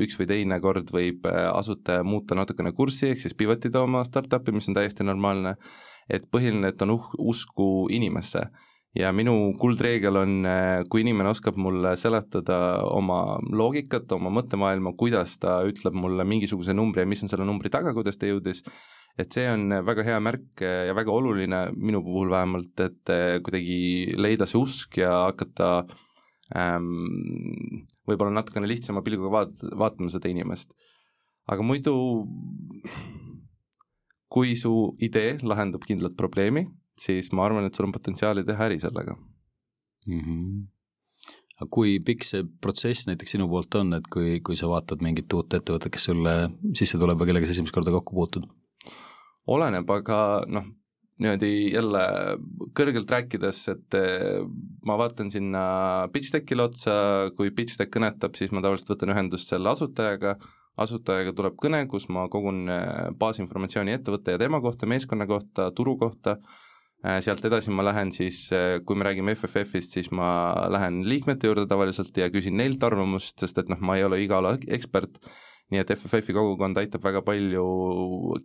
üks 0.06 0.20
või 0.20 0.30
teine 0.30 0.60
kord 0.64 0.90
võib 0.94 1.28
asutaja 1.30 2.04
muuta 2.04 2.38
natukene 2.38 2.72
kurssi, 2.76 3.12
ehk 3.12 3.24
siis 3.24 3.36
pivot 3.38 3.68
ida 3.68 3.84
oma 3.86 4.04
startup'i, 4.08 4.54
mis 4.56 4.70
on 4.72 4.78
täiesti 4.78 5.08
normaalne 5.08 5.56
et 6.10 6.26
põhiline, 6.32 6.70
et 6.70 6.82
on 6.86 6.96
uh-, 6.96 7.12
usku 7.32 7.86
inimesse. 7.94 8.46
Ja 8.96 9.10
minu 9.12 9.34
kuldreegel 9.60 10.22
on, 10.22 10.36
äh, 10.48 10.86
kui 10.88 11.02
inimene 11.04 11.34
oskab 11.34 11.58
mulle 11.60 11.98
seletada 12.00 12.60
oma 12.88 13.36
loogikat, 13.52 14.08
oma 14.16 14.32
mõttemaailma, 14.38 14.96
kuidas 14.96 15.36
ta 15.42 15.58
ütleb 15.68 15.98
mulle 16.00 16.24
mingisuguse 16.28 16.76
numbri 16.76 17.04
ja 17.04 17.10
mis 17.10 17.26
on 17.26 17.32
selle 17.32 17.48
numbri 17.48 17.72
taga, 17.74 17.92
kuidas 17.98 18.16
ta 18.22 18.30
jõudis, 18.30 18.64
et 19.20 19.36
see 19.36 19.50
on 19.52 19.82
väga 19.88 20.06
hea 20.08 20.22
märk 20.24 20.64
ja 20.64 20.96
väga 20.96 21.12
oluline 21.12 21.62
minu 21.76 22.04
puhul 22.06 22.32
vähemalt, 22.32 22.86
et 22.88 23.12
äh, 23.12 23.38
kuidagi 23.44 24.16
leida 24.16 24.48
see 24.48 24.62
usk 24.62 25.02
ja 25.04 25.26
hakata 25.26 25.74
ähm, 26.54 27.86
võib-olla 28.06 28.36
natukene 28.36 28.70
lihtsama 28.70 29.04
pilguga 29.06 29.32
vaat-, 29.40 29.66
vaatama 29.78 30.12
seda 30.14 30.30
inimest. 30.30 30.76
aga 31.50 31.66
muidu 31.66 31.96
kui 34.36 34.56
su 34.60 34.74
idee 35.06 35.38
lahendab 35.46 35.86
kindlat 35.88 36.16
probleemi, 36.18 36.66
siis 37.00 37.32
ma 37.32 37.46
arvan, 37.46 37.68
et 37.68 37.76
sul 37.76 37.88
on 37.88 37.96
potentsiaali 37.96 38.44
teha 38.48 38.66
äri 38.68 38.80
sellega 38.82 39.16
mm. 39.16 40.20
-hmm. 40.20 40.66
aga 41.60 41.70
kui 41.78 42.00
pikk 42.00 42.24
see 42.24 42.44
protsess 42.62 43.08
näiteks 43.08 43.36
sinu 43.36 43.48
poolt 43.52 43.76
on, 43.76 43.94
et 43.94 44.08
kui, 44.12 44.40
kui 44.42 44.56
sa 44.56 44.70
vaatad 44.72 45.02
mingit 45.02 45.34
uut 45.34 45.54
ettevõtet, 45.54 45.92
kes 45.92 46.10
sulle 46.12 46.36
sisse 46.74 46.98
tuleb 46.98 47.20
või 47.20 47.32
kellega 47.32 47.48
sa 47.48 47.56
esimest 47.58 47.76
korda 47.76 47.92
kokku 47.92 48.16
puutud? 48.16 48.48
oleneb, 49.48 49.90
aga 49.90 50.20
noh, 50.48 50.66
niimoodi 51.22 51.72
jälle 51.72 52.02
kõrgelt 52.76 53.12
rääkides, 53.12 53.62
et 53.72 53.98
eh, 53.98 54.44
ma 54.86 54.98
vaatan 55.00 55.32
sinna 55.32 55.64
pitch 56.14 56.34
deck'ile 56.36 56.68
otsa, 56.68 56.98
kui 57.38 57.54
pitch 57.56 57.80
deck 57.80 57.94
kõnetab, 57.94 58.36
siis 58.36 58.52
ma 58.52 58.64
tavaliselt 58.66 58.92
võtan 58.96 59.16
ühendust 59.16 59.52
selle 59.52 59.72
asutajaga. 59.72 60.36
Asutajaga 60.76 61.32
tuleb 61.32 61.56
kõne, 61.56 61.86
kus 61.88 62.10
ma 62.12 62.26
kogun 62.28 62.66
äh, 62.68 63.08
baasinformatsiooni 63.16 63.96
ettevõtte 63.96 64.36
ja 64.36 64.42
tema 64.42 64.60
kohta, 64.64 64.90
meeskonna 64.92 65.24
kohta, 65.30 65.70
turu 65.72 65.96
kohta, 66.02 66.36
äh, 67.00 67.22
sealt 67.24 67.48
edasi 67.48 67.72
ma 67.72 67.86
lähen 67.88 68.12
siis, 68.12 68.50
kui 68.84 69.00
me 69.00 69.08
räägime 69.08 69.38
FFF-ist, 69.38 69.96
siis 69.96 70.12
ma 70.12 70.28
lähen 70.76 71.06
liikmete 71.08 71.48
juurde 71.48 71.64
tavaliselt 71.72 72.20
ja 72.20 72.28
küsin 72.34 72.60
neilt 72.60 72.84
arvamust, 72.84 73.38
sest 73.40 73.64
et 73.64 73.72
noh, 73.72 73.80
ma 73.80 73.96
ei 73.96 74.04
ole 74.04 74.20
iga 74.26 74.42
ala 74.44 74.58
ekspert, 74.68 75.24
nii 75.74 75.82
et 75.82 75.94
FFF-i 75.96 76.36
kogukond 76.36 76.78
aitab 76.78 77.06
väga 77.06 77.24
palju 77.26 77.66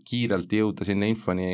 kiirelt 0.09 0.53
jõuda 0.57 0.87
sinna 0.89 1.11
infoni, 1.11 1.51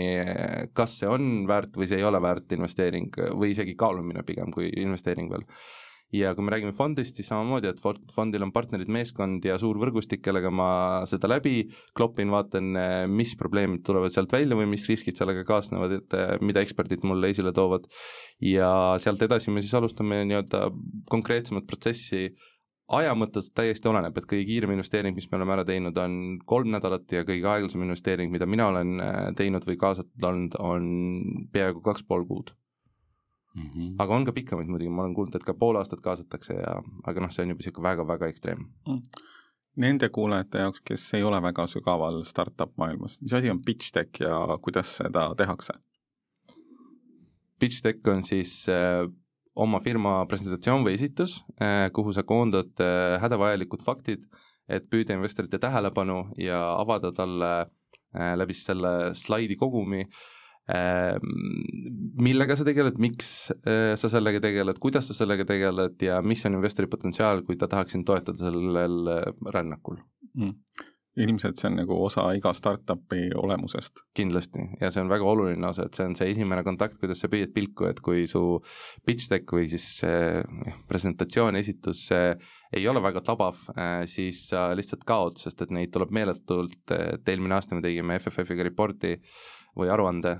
kas 0.76 1.00
see 1.00 1.11
on 1.11 1.46
väärt 1.50 1.75
või 1.78 1.90
see 1.90 1.99
ei 1.99 2.06
ole 2.06 2.20
väärt 2.23 2.54
investeering 2.54 3.18
või 3.35 3.50
isegi 3.54 3.75
kaalumine 3.78 4.23
pigem 4.26 4.54
kui 4.54 4.70
investeering 4.70 5.32
veel 5.32 5.46
ja 6.14 6.32
kui 6.37 6.44
me 6.46 6.52
räägime 6.54 6.73
fondist, 6.76 7.18
siis 7.18 7.28
samamoodi, 7.30 7.70
et 7.70 7.80
fondil 8.14 8.44
on 8.46 8.52
partnerid, 8.54 8.90
meeskond 8.92 9.44
ja 9.46 9.56
suur 9.58 9.78
võrgustik, 9.82 10.23
kellega 10.25 10.52
ma 10.54 10.68
seda 11.08 11.28
läbi 11.30 11.66
klopin, 11.99 12.30
vaatan, 12.30 12.78
mis 13.11 13.35
probleemid 13.38 13.82
tulevad 13.87 14.14
sealt 14.14 14.32
välja 14.32 14.58
või 14.58 14.68
mis 14.70 14.87
riskid 14.90 15.18
sellega 15.18 15.42
kaasnevad, 15.49 15.96
et 15.99 16.18
mida 16.46 16.62
eksperdid 16.62 17.04
mulle 17.06 17.32
esile 17.35 17.52
toovad. 17.56 17.90
ja 18.40 18.68
sealt 19.00 19.23
edasi 19.25 19.50
me 19.50 19.62
siis 19.64 19.75
alustame 19.75 20.23
nii-öelda 20.28 20.68
konkreetsemat 21.11 21.66
protsessi 21.66 22.28
aja 22.88 23.14
mõttes 23.19 23.50
täiesti 23.55 23.88
oleneb, 23.90 24.19
et 24.19 24.28
kõige 24.31 24.47
kiirem 24.47 24.76
investeering, 24.76 25.16
mis 25.16 25.26
me 25.31 25.40
oleme 25.40 25.57
ära 25.57 25.64
teinud, 25.66 25.97
on 25.99 26.38
kolm 26.47 26.71
nädalat 26.75 27.12
ja 27.12 27.25
kõige 27.26 27.49
aeglasem 27.50 27.83
investeering, 27.83 28.31
mida 28.33 28.47
mina 28.47 28.69
olen 28.71 29.00
teinud 29.38 29.66
või 29.66 29.78
kaasatud 29.81 30.28
olnud, 30.31 30.55
on 30.62 30.87
peaaegu 31.52 31.83
kaks 31.87 32.07
pool 32.07 32.26
kuud 32.28 32.52
mm. 33.57 33.71
-hmm. 33.71 33.95
aga 33.99 34.14
on 34.16 34.25
ka 34.25 34.33
pikemaid 34.33 34.69
muidugi, 34.71 34.90
ma 34.90 35.02
olen 35.02 35.14
kuulnud, 35.14 35.35
et 35.35 35.45
ka 35.45 35.55
pool 35.55 35.76
aastat 35.76 36.00
kaasatakse 36.00 36.55
ja, 36.55 36.76
aga 37.05 37.25
noh, 37.25 37.33
see 37.33 37.43
on 37.43 37.55
juba 37.55 37.64
niisugune 37.64 37.88
väga-väga 37.90 38.31
ekstreem 38.35 38.69
mm.. 38.88 39.02
Nende 39.76 40.09
kuulajate 40.09 40.59
jaoks, 40.59 40.81
kes 40.81 41.02
ei 41.19 41.23
ole 41.23 41.37
väga 41.43 41.66
sügaval 41.69 42.23
startup 42.25 42.71
maailmas, 42.81 43.19
mis 43.21 43.33
asi 43.37 43.50
on 43.52 43.59
pitch 43.64 43.93
deck 43.93 44.21
ja 44.21 44.38
kuidas 44.62 44.95
seda 44.97 45.26
tehakse? 45.37 45.75
Pitch 47.61 47.85
deck 47.85 48.09
on 48.09 48.25
siis 48.25 48.69
äh, 48.73 49.05
oma 49.56 49.80
firma 49.84 50.18
presentatsioon 50.30 50.84
või 50.86 50.96
esitus 50.98 51.40
äh,, 51.60 51.88
kuhu 51.96 52.14
sa 52.14 52.26
koondad 52.28 52.72
äh, 52.82 53.16
hädavajalikud 53.22 53.84
faktid, 53.84 54.25
et 54.68 54.88
püüda 54.90 55.16
investorite 55.16 55.60
tähelepanu 55.62 56.22
ja 56.42 56.60
avada 56.76 57.12
talle 57.14 57.52
äh, 57.60 58.32
läbi 58.38 58.56
selle 58.56 59.12
slaidi 59.16 59.58
kogumi 59.58 60.06
millega 62.18 62.56
sa 62.58 62.64
tegeled, 62.66 62.96
miks 62.98 63.28
sa 63.54 64.08
sellega 64.10 64.40
tegeled, 64.42 64.80
kuidas 64.82 65.06
sa 65.06 65.14
sellega 65.14 65.44
tegeled 65.46 66.02
ja 66.02 66.16
mis 66.26 66.42
on 66.48 66.56
investori 66.58 66.90
potentsiaal, 66.90 67.44
kui 67.46 67.54
ta 67.54 67.68
tahaks 67.70 67.94
sind 67.94 68.02
toetada 68.08 68.48
sellel 68.48 68.96
rännakul 69.54 70.00
mm.? 70.34 70.56
Ilmselt 71.16 71.61
see 71.61 71.70
on 71.70 71.78
nagu 71.80 71.96
osa 72.04 72.26
iga 72.37 72.52
startup'i 72.56 73.30
olemusest. 73.37 74.02
kindlasti 74.16 74.66
ja 74.80 74.90
see 74.92 75.02
on 75.04 75.12
väga 75.12 75.25
oluline 75.25 75.68
osa, 75.68 75.87
et 75.87 75.96
see 75.96 76.06
on 76.08 76.14
see 76.18 76.30
esimene 76.35 76.64
kontakt, 76.66 76.99
kuidas 77.00 77.23
sa 77.23 77.30
püüad 77.32 77.52
pilku, 77.54 77.88
et 77.88 78.00
kui 78.04 78.26
su 78.30 78.42
pitch 79.06 79.30
deck 79.32 79.52
või 79.52 79.68
siis 79.73 79.87
see 80.02 80.42
presentatsioon, 80.88 81.56
esitus 81.56 82.06
ei 82.76 82.88
ole 82.88 83.02
väga 83.02 83.23
tabav, 83.25 83.58
äh, 83.76 84.04
siis 84.11 84.42
sa 84.50 84.68
lihtsalt 84.76 85.04
kaod, 85.08 85.38
sest 85.40 85.62
et 85.62 85.75
neid 85.75 85.92
tuleb 85.94 86.12
meeletult, 86.14 86.82
et 86.92 87.28
eelmine 87.32 87.56
aasta 87.56 87.78
me 87.78 87.85
tegime 87.85 88.18
FFF-iga 88.20 88.66
report'i 88.66 89.16
või 89.76 89.90
aruande, 89.92 90.38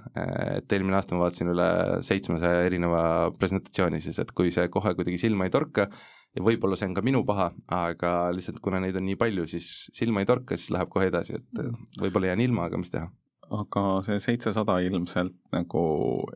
et 0.57 0.73
eelmine 0.73 0.97
aasta 0.97 1.17
ma 1.17 1.27
vaatasin 1.27 1.53
üle 1.53 1.67
seitsmesaja 2.07 2.65
erineva 2.67 3.01
presentatsiooni 3.39 4.01
siis, 4.01 4.19
et 4.23 4.33
kui 4.37 4.53
see 4.55 4.71
kohe 4.73 4.95
kuidagi 4.97 5.21
silma 5.21 5.47
ei 5.47 5.53
torka, 5.53 5.91
ja 6.37 6.45
võib-olla 6.45 6.79
see 6.79 6.89
on 6.91 6.97
ka 6.97 7.05
minu 7.05 7.23
paha, 7.29 7.51
aga 7.73 8.13
lihtsalt 8.37 8.63
kuna 8.65 8.81
neid 8.85 8.97
on 8.97 9.07
nii 9.09 9.19
palju, 9.21 9.47
siis 9.51 9.69
silma 9.97 10.23
ei 10.23 10.29
torka, 10.29 10.57
siis 10.57 10.73
läheb 10.75 10.91
kohe 10.93 11.11
edasi, 11.11 11.41
et 11.41 12.01
võib-olla 12.01 12.33
jään 12.33 12.45
ilma, 12.47 12.71
aga 12.71 12.81
mis 12.81 12.93
teha. 12.95 13.11
aga 13.47 13.83
see 14.03 14.19
seitsesada 14.19 14.81
ilmselt 14.83 15.37
nagu 15.55 15.83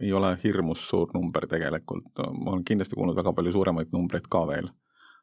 ei 0.00 0.12
ole 0.14 0.28
hirmus 0.44 0.84
suur 0.88 1.10
number 1.14 1.46
tegelikult, 1.50 2.12
ma 2.20 2.52
olen 2.52 2.64
kindlasti 2.64 2.94
kuulnud 2.96 3.18
väga 3.18 3.32
palju 3.32 3.56
suuremaid 3.56 3.90
numbreid 3.96 4.28
ka 4.30 4.44
veel. 4.52 4.70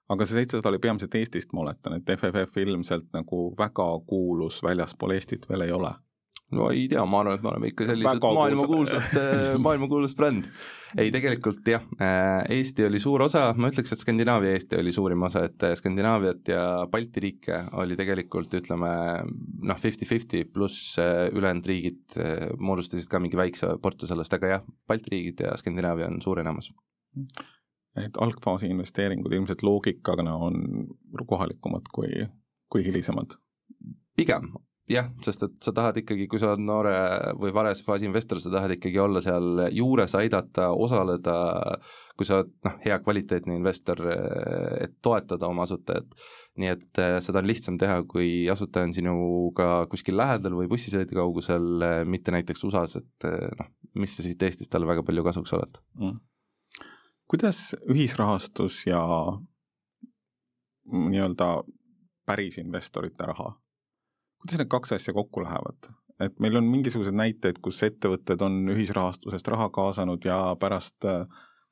aga 0.10 0.26
see 0.26 0.42
seitsesada 0.42 0.74
oli 0.74 0.80
peamiselt 0.80 1.16
Eestist, 1.16 1.54
ma 1.54 1.62
oletan, 1.62 2.00
et 2.00 2.12
FFF 2.18 2.58
ilmselt 2.58 3.08
nagu 3.14 3.54
väga 3.58 3.88
kuulus 4.10 4.64
väljaspool 4.64 5.16
Eestit 5.16 5.50
veel 5.50 5.68
ei 5.68 5.72
ole 5.72 5.94
no 6.56 6.70
ei 6.72 6.88
tea, 6.92 7.04
ma 7.10 7.22
arvan, 7.22 7.38
et 7.38 7.44
me 7.44 7.50
oleme 7.52 7.70
ikka 7.72 7.88
sellised 7.90 8.24
maailmakuulsad, 8.24 9.08
äh, 9.20 9.48
maailmakuulus 9.64 10.14
bränd. 10.16 10.48
ei, 10.98 11.10
tegelikult 11.12 11.68
jah, 11.68 11.84
äh, 12.00 12.46
Eesti 12.56 12.86
oli 12.88 13.02
suur 13.04 13.26
osa, 13.26 13.50
ma 13.60 13.72
ütleks, 13.72 13.92
et 13.92 14.04
Skandinaavia 14.04 14.54
Eesti 14.56 14.80
oli 14.80 14.94
suurim 14.96 15.26
osa, 15.28 15.44
et 15.50 15.66
äh, 15.68 15.76
Skandinaaviat 15.80 16.54
ja 16.54 16.62
Balti 16.92 17.24
riike 17.24 17.60
oli 17.82 17.98
tegelikult 18.00 18.56
ütleme 18.62 18.92
noh, 19.28 19.82
fifty-fifty 19.82 20.46
pluss 20.54 20.96
ülejäänud 21.00 21.68
riigid 21.68 22.18
moodustasid 22.64 23.10
ka 23.12 23.20
mingi 23.24 23.40
väikse 23.40 23.76
portsu 23.84 24.08
sellest, 24.10 24.38
aga 24.38 24.56
jah, 24.56 24.66
Balti 24.88 25.14
riigid 25.18 25.44
ja 25.44 25.58
Skandinaavia 25.60 26.08
on 26.08 26.22
suur 26.24 26.40
enamus. 26.44 26.72
et 27.98 28.18
algfaasi 28.22 28.70
investeeringud 28.70 29.34
ilmselt 29.34 29.64
loogikana 29.66 30.36
on 30.48 30.88
kohalikumad 31.28 31.92
kui, 31.92 32.28
kui 32.70 32.86
hilisemad? 32.86 33.36
pigem, 34.18 34.48
jah, 34.88 35.08
sest 35.24 35.44
et 35.44 35.56
sa 35.64 35.74
tahad 35.76 35.98
ikkagi, 36.00 36.28
kui 36.32 36.40
sa 36.40 36.54
oled 36.54 36.64
noore 36.64 36.94
või 37.40 37.52
varase 37.56 37.84
faasi 37.84 38.08
investor, 38.08 38.40
sa 38.40 38.52
tahad 38.54 38.72
ikkagi 38.78 39.00
olla 39.04 39.22
seal 39.24 39.66
juures, 39.76 40.16
aidata, 40.20 40.70
osaleda, 40.72 41.36
kui 42.16 42.28
sa 42.28 42.40
oled 42.40 42.54
noh, 42.68 42.78
hea 42.86 42.98
kvaliteetne 43.04 43.58
investor, 43.58 44.02
et 44.80 44.96
toetada 45.04 45.50
oma 45.50 45.68
asutajat. 45.68 46.16
nii 46.58 46.72
et 46.72 47.02
eh, 47.04 47.18
seda 47.22 47.44
on 47.44 47.50
lihtsam 47.50 47.76
teha, 47.78 48.00
kui 48.10 48.48
asutaja 48.50 48.88
on 48.88 48.96
sinuga 48.96 49.68
kuskil 49.92 50.18
lähedal 50.18 50.56
või 50.58 50.72
bussisõidu 50.72 51.20
kaugusel, 51.20 51.84
mitte 52.10 52.34
näiteks 52.34 52.64
USA-s, 52.66 53.04
et 53.04 53.30
eh, 53.30 53.52
noh, 53.60 53.70
mis 54.00 54.16
sa 54.16 54.26
siit 54.26 54.42
Eestist 54.48 54.72
talle 54.72 54.88
väga 54.90 55.04
palju 55.04 55.26
kasuks 55.28 55.54
oled 55.58 55.80
mm.. 56.00 56.18
kuidas 57.28 57.76
ühisrahastus 57.92 58.86
ja 58.88 59.04
nii-öelda 60.88 61.48
päris 62.28 62.60
investorite 62.62 63.28
raha 63.28 63.52
kuidas 64.48 64.64
need 64.64 64.72
kaks 64.72 64.96
asja 64.96 65.14
kokku 65.14 65.44
lähevad? 65.44 65.90
et 66.24 66.40
meil 66.42 66.56
on 66.58 66.66
mingisuguseid 66.72 67.14
näiteid, 67.14 67.60
kus 67.62 67.84
ettevõtted 67.86 68.42
on 68.42 68.72
ühisrahastusest 68.74 69.52
raha 69.54 69.68
kaasanud 69.74 70.24
ja 70.26 70.38
pärast, 70.60 71.06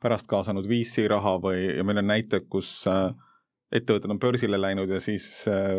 pärast 0.02 0.28
kaasanud 0.30 0.68
VC 0.70 1.08
raha 1.10 1.38
või, 1.42 1.64
ja 1.80 1.86
meil 1.88 2.04
on 2.04 2.12
näited, 2.12 2.46
kus 2.52 2.70
äh, 2.92 3.08
ettevõtted 3.74 4.14
on 4.14 4.22
börsile 4.22 4.60
läinud 4.62 4.92
ja 4.94 5.00
siis 5.02 5.26
äh, 5.50 5.74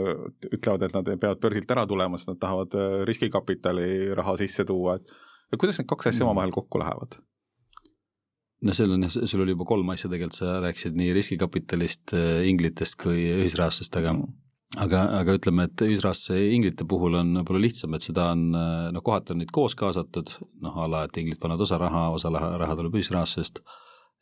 ütlevad, 0.51 0.83
et 0.83 0.97
nad 0.99 1.07
peavad 1.13 1.39
börsilt 1.43 1.71
ära 1.77 1.87
tulema, 1.87 2.19
sest 2.19 2.33
nad 2.33 2.41
tahavad 2.43 2.75
äh, 2.75 2.97
riskikapitali 3.07 4.11
raha 4.19 4.35
sisse 4.43 4.67
tuua, 4.67 4.99
et 4.99 5.15
et 5.53 5.61
kuidas 5.63 5.79
need 5.79 5.87
kaks 5.87 6.11
asja 6.11 6.25
mm. 6.25 6.33
omavahel 6.33 6.57
kokku 6.57 6.83
lähevad? 6.83 7.21
no 8.67 8.75
seal 8.75 8.97
on 8.97 9.07
jah, 9.07 9.15
sul 9.31 9.45
oli 9.45 9.55
juba 9.55 9.69
kolm 9.69 9.95
asja 9.95 10.11
tegelikult, 10.11 10.41
sa 10.41 10.57
rääkisid 10.65 10.99
nii 10.99 11.15
riskikapitalist, 11.15 12.17
inglitest 12.51 12.99
kui 12.99 13.29
ühisrahastust, 13.37 13.95
aga 14.03 14.17
mm 14.17 14.43
aga, 14.75 15.03
aga 15.21 15.37
ütleme, 15.39 15.69
et 15.69 15.87
ühisrahastuse 15.87 16.39
inglite 16.55 16.87
puhul 16.89 17.19
on 17.21 17.33
võib-olla 17.41 17.63
lihtsam, 17.65 17.95
et 17.97 18.07
seda 18.07 18.31
on, 18.35 18.47
noh, 18.51 19.05
kohati 19.05 19.35
on 19.35 19.43
neid 19.43 19.53
koos 19.55 19.77
kaasatud, 19.79 20.33
noh, 20.65 20.79
a 20.83 20.89
la, 20.91 21.05
et 21.07 21.19
inglid 21.23 21.41
panevad 21.43 21.65
osa 21.67 21.79
raha, 21.81 22.09
osa 22.17 22.33
raha 22.35 22.79
tuleb 22.79 22.99
ühisrahastusest 22.99 23.63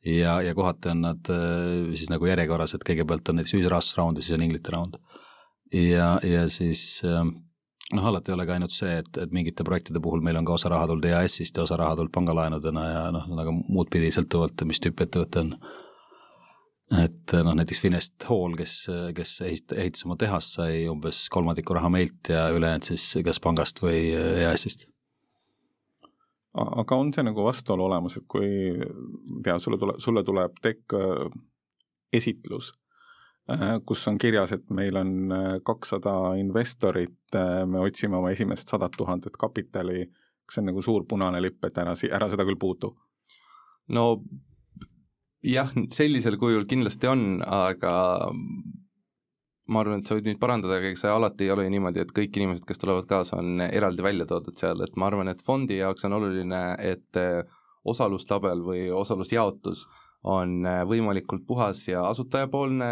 ja, 0.05 0.43
ja 0.43 0.55
kohati 0.55 0.93
on 0.93 1.01
nad 1.07 1.33
äh, 1.33 1.95
siis 1.97 2.11
nagu 2.13 2.29
järjekorras, 2.29 2.77
et 2.77 2.85
kõigepealt 2.87 3.29
on 3.31 3.41
näiteks 3.41 3.57
ühisrahastusraund 3.59 4.21
ja 4.21 4.27
siis 4.27 4.37
on 4.37 4.45
inglite 4.47 4.75
raund. 4.75 5.01
ja, 5.73 6.15
ja 6.23 6.45
siis 6.53 7.01
ähm, 7.09 7.33
noh, 7.95 8.07
alati 8.11 8.33
ei 8.33 8.37
ole 8.37 8.47
ka 8.47 8.57
ainult 8.59 8.75
see, 8.75 8.99
et, 9.01 9.17
et 9.21 9.33
mingite 9.33 9.65
projektide 9.65 10.03
puhul 10.05 10.23
meil 10.25 10.39
on 10.41 10.47
ka 10.49 10.59
osa 10.59 10.73
raha 10.73 10.89
tulnud 10.91 11.09
EAS-ist 11.09 11.57
ja 11.57 11.65
osa 11.65 11.79
raha 11.81 11.97
tulnud 11.97 12.13
pangalaenudena 12.15 12.85
ja 12.91 13.03
noh, 13.15 13.27
nagu 13.37 13.57
muud 13.69 13.91
pidi 13.93 14.13
sõltuvalt, 14.15 14.67
mis 14.69 14.83
tüüpi 14.85 15.09
ettevõte 15.09 15.45
on 15.45 15.55
et 16.93 17.33
noh, 17.45 17.55
näiteks 17.57 17.81
Finest 17.81 18.27
Hall, 18.29 18.57
kes, 18.59 18.75
kes 19.17 19.37
ehit-, 19.47 19.73
ehitas 19.77 20.05
oma 20.05 20.19
tehast, 20.21 20.59
sai 20.59 20.85
umbes 20.91 21.25
kolmandiku 21.33 21.77
raha 21.79 21.89
meilt 21.93 22.29
ja 22.29 22.49
ülejäänud 22.53 22.91
siis 22.91 23.07
kas 23.25 23.41
pangast 23.41 23.81
või 23.83 24.11
EAS-ist. 24.13 24.87
aga 26.55 26.97
on 27.01 27.11
see 27.15 27.25
nagu 27.25 27.45
vastuolu 27.47 27.89
olemas, 27.89 28.19
et 28.21 28.29
kui 28.29 28.77
tea, 29.43 29.59
sulle 29.59 29.81
tuleb, 29.81 29.99
sulle 30.05 30.23
tuleb 30.25 30.61
tekk 30.63 30.99
esitlus, 32.15 32.73
äh, 33.51 33.81
kus 33.87 34.07
on 34.09 34.19
kirjas, 34.19 34.53
et 34.53 34.71
meil 34.71 34.97
on 34.97 35.15
äh, 35.33 35.51
kakssada 35.67 36.35
investorit, 36.41 37.19
äh, 37.35 37.65
me 37.67 37.83
otsime 37.83 38.19
oma 38.21 38.33
esimest 38.35 38.71
sadat 38.71 38.97
tuhandet 38.97 39.39
kapitali, 39.41 40.07
kas 40.45 40.59
see 40.59 40.65
on 40.65 40.71
nagu 40.73 40.83
suur 40.85 41.07
punane 41.09 41.43
lipp, 41.43 41.63
et 41.67 41.79
ära, 41.83 41.97
ära 42.19 42.31
seda 42.33 42.47
küll 42.49 42.61
puutu? 42.61 42.95
no 43.95 44.05
jah, 45.45 45.71
sellisel 45.95 46.39
kujul 46.41 46.67
kindlasti 46.71 47.11
on, 47.11 47.25
aga 47.45 47.95
ma 49.65 49.81
arvan, 49.81 50.01
et 50.01 50.09
sa 50.09 50.17
võid 50.17 50.29
nüüd 50.29 50.41
parandada, 50.41 50.79
aga 50.79 50.91
ega 50.91 51.01
see 51.01 51.13
alati 51.13 51.47
ei 51.47 51.53
ole 51.55 51.67
ju 51.67 51.73
niimoodi, 51.73 52.03
et 52.05 52.15
kõik 52.17 52.37
inimesed, 52.37 52.67
kes 52.69 52.81
tulevad 52.81 53.09
kaasa, 53.09 53.39
on 53.41 53.65
eraldi 53.65 54.05
välja 54.05 54.27
toodud 54.29 54.57
seal, 54.61 54.83
et 54.85 54.97
ma 55.01 55.09
arvan, 55.09 55.31
et 55.33 55.45
fondi 55.45 55.79
jaoks 55.81 56.05
on 56.09 56.19
oluline, 56.19 56.63
et 56.85 57.21
osalustabel 57.85 58.65
või 58.65 58.89
osalusjaotus 58.93 59.87
on 60.25 60.65
võimalikult 60.89 61.45
puhas 61.47 61.83
ja 61.89 62.07
asutajapoolne, 62.09 62.87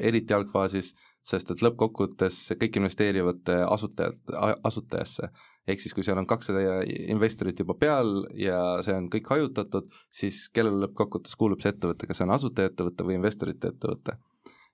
eriti 0.00 0.34
algfaasis, 0.34 0.92
sest 1.26 1.50
et 1.50 1.62
lõppkokkuvõttes 1.62 2.38
kõik 2.58 2.78
investeerivad 2.78 3.50
asutajad, 3.66 4.18
asutajasse. 4.62 5.30
Ehk 5.66 5.82
siis, 5.82 5.94
kui 5.94 6.06
seal 6.06 6.18
on 6.18 6.26
kakssada 6.26 6.80
investorit 6.86 7.58
juba 7.62 7.74
peal 7.78 8.24
ja 8.38 8.58
see 8.86 8.94
on 8.94 9.08
kõik 9.10 9.30
hajutatud, 9.34 9.90
siis 10.10 10.44
kellele 10.54 10.86
lõppkokkuvõttes 10.86 11.38
kuulub 11.38 11.62
see 11.62 11.74
ettevõte, 11.74 12.06
kas 12.06 12.22
see 12.22 12.26
on 12.26 12.36
asutajaettevõte 12.38 13.06
või 13.06 13.18
investorite 13.18 13.74
ettevõte 13.74 14.18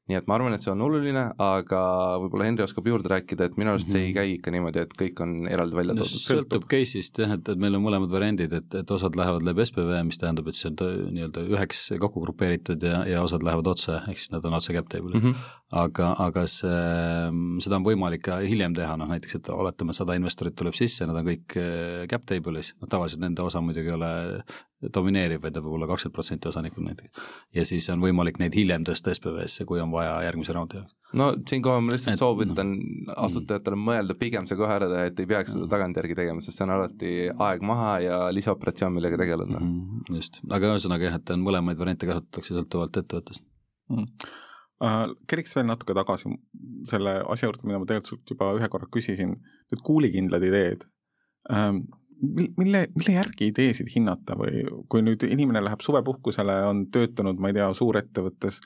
nii 0.09 0.17
et 0.17 0.29
ma 0.29 0.39
arvan, 0.39 0.55
et 0.57 0.65
see 0.65 0.73
on 0.73 0.83
oluline, 0.87 1.25
aga 1.45 1.81
võib-olla 2.23 2.47
Henri 2.49 2.65
oskab 2.65 2.87
juurde 2.89 3.11
rääkida, 3.13 3.51
et 3.51 3.59
minu 3.61 3.75
arust 3.75 3.91
see 3.91 4.07
ei 4.07 4.09
mhm. 4.09 4.17
käi 4.17 4.35
ikka 4.39 4.55
niimoodi, 4.55 4.85
et 4.87 4.95
kõik 4.97 5.21
on 5.25 5.35
eraldi 5.51 5.77
välja 5.77 5.97
toodud 5.99 6.15
no,. 6.17 6.23
sõltub 6.25 6.65
case'ist 6.71 7.21
jah, 7.21 7.35
et, 7.37 7.51
et 7.53 7.61
meil 7.61 7.77
on 7.77 7.85
mõlemad 7.85 8.13
variandid, 8.13 8.55
et, 8.57 8.79
et 8.81 8.95
osad 8.97 9.19
lähevad 9.21 9.45
läbi 9.45 9.67
SPV, 9.69 9.93
mis 10.09 10.21
tähendab, 10.23 10.49
et 10.49 10.57
see 10.57 10.71
on 10.73 10.79
nii-öelda 11.13 11.45
üheks 11.53 11.83
kokku 12.01 12.25
grupeeritud 12.25 12.89
ja, 12.89 13.03
ja 13.09 13.25
osad 13.27 13.45
lähevad 13.45 13.69
otse, 13.75 14.01
ehk 14.09 14.23
siis 14.23 14.33
nad 14.33 14.49
on 14.49 14.57
otse 14.57 14.77
cap 14.77 14.89
table'il 14.89 15.21
mm. 15.21 15.27
-hmm. 15.27 15.53
Aga, 15.77 16.13
aga 16.25 16.45
see, 16.49 16.77
seda 17.65 17.77
on 17.77 17.85
võimalik 17.85 18.23
ka 18.25 18.39
hiljem 18.41 18.73
teha, 18.77 18.95
noh 19.01 19.11
näiteks, 19.11 19.37
et 19.37 19.51
oletame, 19.53 19.93
sada 19.97 20.17
investorit 20.17 20.57
tuleb 20.57 20.77
sisse, 20.77 21.07
nad 21.09 21.19
on 21.21 21.27
kõik 21.29 21.59
eh, 21.61 22.05
cap 22.09 22.25
table'is, 22.29 22.73
noh 22.81 22.89
tavaliselt 22.91 23.21
nende 23.25 23.45
osa 23.45 23.61
muidugi 23.65 23.93
ei 23.93 23.97
ole 23.99 24.13
domineeriv, 24.95 25.43
vaid 25.43 25.57
ta 25.57 25.61
võib 25.61 25.75
olla 25.77 25.89
kakskümmend 25.91 26.15
protsenti 26.15 26.49
osanikul 26.49 26.87
näiteks. 26.87 27.27
ja 27.55 27.65
siis 27.69 27.89
on 27.93 28.01
võimalik 28.01 28.39
neid 28.41 28.55
hiljem 28.57 28.87
tõsta 28.87 29.13
SPV-sse, 29.13 29.67
kui 29.69 29.83
on 29.83 29.93
vaja 29.93 30.23
järgmise 30.25 30.57
raundi 30.57 30.79
jaoks. 30.79 30.95
no 31.21 31.29
siinkohal 31.51 31.85
ma 31.85 31.93
lihtsalt 31.93 32.15
et, 32.15 32.23
soovitan 32.23 32.73
no. 32.79 33.19
asutajatele 33.27 33.81
mõelda 33.91 34.17
pigem 34.17 34.49
see 34.49 34.57
kohe 34.57 34.73
ära 34.73 34.89
teha, 34.89 35.13
et 35.13 35.21
ei 35.21 35.29
peaks 35.29 35.53
seda 35.57 35.69
tagantjärgi 35.75 36.17
tegema, 36.23 36.45
sest 36.45 36.63
see 36.63 36.69
on 36.69 36.77
alati 36.79 37.15
aeg 37.29 37.65
maha 37.75 37.95
ja 38.07 38.25
lisaoperatsioon, 38.33 38.97
millega 38.97 39.21
tegeleda 39.21 39.59
mm. 39.59 39.69
-hmm, 39.69 40.17
just, 40.17 40.41
aga 40.49 40.73
ühesõnaga 40.73 41.11
jah, 41.11 41.21
et 41.21 41.37
on 41.37 41.45
mõlemaid 41.45 41.81
variante 41.81 42.09
kasutatakse 42.09 42.57
sõltuvalt 42.57 43.03
ettevõttest 43.03 43.45
mm. 43.45 43.99
-hmm. 43.99 44.37
Uh, 44.79 45.09
keriks 45.27 45.57
veel 45.57 45.67
natuke 45.67 45.95
tagasi 45.97 46.31
selle 46.87 47.17
asja 47.33 47.49
juurde, 47.49 47.67
mida 47.67 47.81
ma 47.83 47.87
tegelikult 47.89 48.31
juba 48.31 48.53
ühe 48.55 48.69
korra 48.71 48.87
küsisin, 48.95 49.33
need 49.73 49.81
kuulikindlad 49.83 50.45
ideed. 50.47 50.85
Um, 51.51 51.81
mille, 52.59 52.85
mille 52.95 53.15
järgi 53.15 53.49
ideesid 53.51 53.91
hinnata 53.95 54.37
või 54.39 54.63
kui 54.91 55.03
nüüd 55.03 55.25
inimene 55.27 55.63
läheb 55.65 55.83
suvepuhkusele, 55.85 56.61
on 56.71 56.85
töötanud, 56.95 57.41
ma 57.43 57.51
ei 57.51 57.59
tea, 57.59 57.69
suurettevõttes 57.75 58.61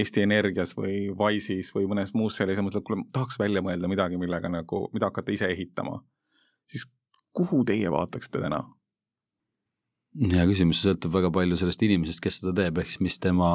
Eesti 0.00 0.24
Energias 0.24 0.74
või 0.76 1.08
Wise'is 1.16 1.72
või 1.76 1.88
mõnes 1.92 2.14
muus 2.16 2.36
sellises, 2.40 2.64
mõtleb, 2.64 2.84
kuule, 2.88 3.04
tahaks 3.12 3.40
välja 3.40 3.64
mõelda 3.64 3.92
midagi, 3.92 4.20
millega 4.20 4.48
nagu, 4.52 4.86
mida 4.92 5.08
hakata 5.08 5.32
ise 5.32 5.48
ehitama, 5.52 6.00
siis 6.68 6.88
kuhu 7.36 7.64
teie 7.68 7.92
vaataksite 7.92 8.40
täna? 8.44 8.64
Hea 10.18 10.46
küsimus, 10.50 10.80
see 10.82 10.90
sõltub 10.90 11.14
väga 11.14 11.32
palju 11.34 11.58
sellest 11.60 11.82
inimesest, 11.86 12.22
kes 12.24 12.40
seda 12.40 12.54
teeb, 12.62 12.78
ehk 12.80 12.90
siis 12.90 13.02
mis 13.04 13.18
tema 13.22 13.50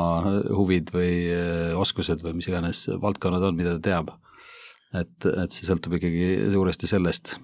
huvid 0.48 0.94
või 0.96 1.14
äh, 1.34 1.74
oskused 1.80 2.24
või 2.24 2.38
mis 2.40 2.48
iganes 2.52 2.86
valdkonnad 3.04 3.50
on, 3.50 3.58
mida 3.60 3.78
ta 3.78 3.90
teab 3.90 4.14
et, 5.00 5.28
et 5.28 5.54
see 5.56 5.68
sõltub 5.68 5.98
ikkagi 5.98 6.52
suuresti 6.54 6.90
sellest. 6.90 7.36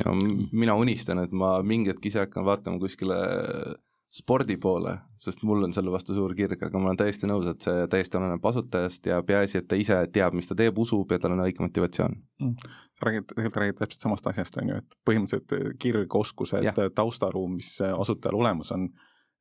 ja 0.00 0.12
mina 0.16 0.74
unistan, 0.78 1.20
et 1.22 1.34
ma 1.34 1.56
mingi 1.62 1.92
hetk 1.92 2.08
ise 2.08 2.24
hakkan 2.24 2.46
vaatama 2.46 2.80
kuskile 2.82 3.18
spordi 4.12 4.56
poole, 4.60 4.92
sest 5.18 5.42
mul 5.46 5.66
on 5.66 5.74
selle 5.74 5.90
vastu 5.92 6.14
suur 6.14 6.32
kirg, 6.38 6.60
aga 6.62 6.78
ma 6.78 6.90
olen 6.90 6.98
täiesti 7.00 7.28
nõus, 7.28 7.48
et 7.50 7.64
see 7.64 7.86
täiesti 7.92 8.18
oleneb 8.18 8.44
asutajast 8.48 9.08
ja 9.10 9.18
peaasi, 9.26 9.60
et 9.60 9.68
ta 9.68 9.78
ise 9.78 9.98
teab, 10.14 10.36
mis 10.38 10.48
ta 10.48 10.56
teeb, 10.58 10.78
usub 10.78 11.12
ja 11.12 11.18
tal 11.22 11.34
on 11.34 11.42
õige 11.44 11.64
motivatsioon. 11.64 12.16
Mm.. 12.42 12.72
sa 12.96 13.08
räägid, 13.08 13.28
tegelikult 13.32 13.60
räägid 13.62 13.78
täpselt 13.80 14.06
samast 14.06 14.28
asjast, 14.30 14.58
on 14.62 14.72
ju, 14.72 14.80
et 14.82 14.98
põhimõtteliselt 15.08 15.78
kirg, 15.82 16.18
oskused, 16.20 16.82
taustaruum, 16.96 17.58
mis 17.60 17.72
asutajal 17.90 18.38
olemas 18.38 18.72
on, 18.76 18.90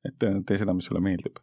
et 0.05 0.17
tee 0.19 0.61
seda, 0.61 0.75
mis 0.75 0.89
sulle 0.89 1.03
meeldib. 1.03 1.39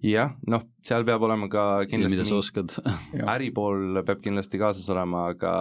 Jah, 0.00 0.30
noh, 0.48 0.62
seal 0.86 1.04
peab 1.04 1.24
olema 1.26 1.50
ka 1.52 1.64
kindlasti 1.84 2.16
mida 2.16 2.24
sa 2.24 2.38
oskad. 2.38 2.72
Äripool 3.34 4.00
peab 4.06 4.22
kindlasti 4.24 4.60
kaasas 4.60 4.86
olema, 4.94 5.26
aga 5.34 5.52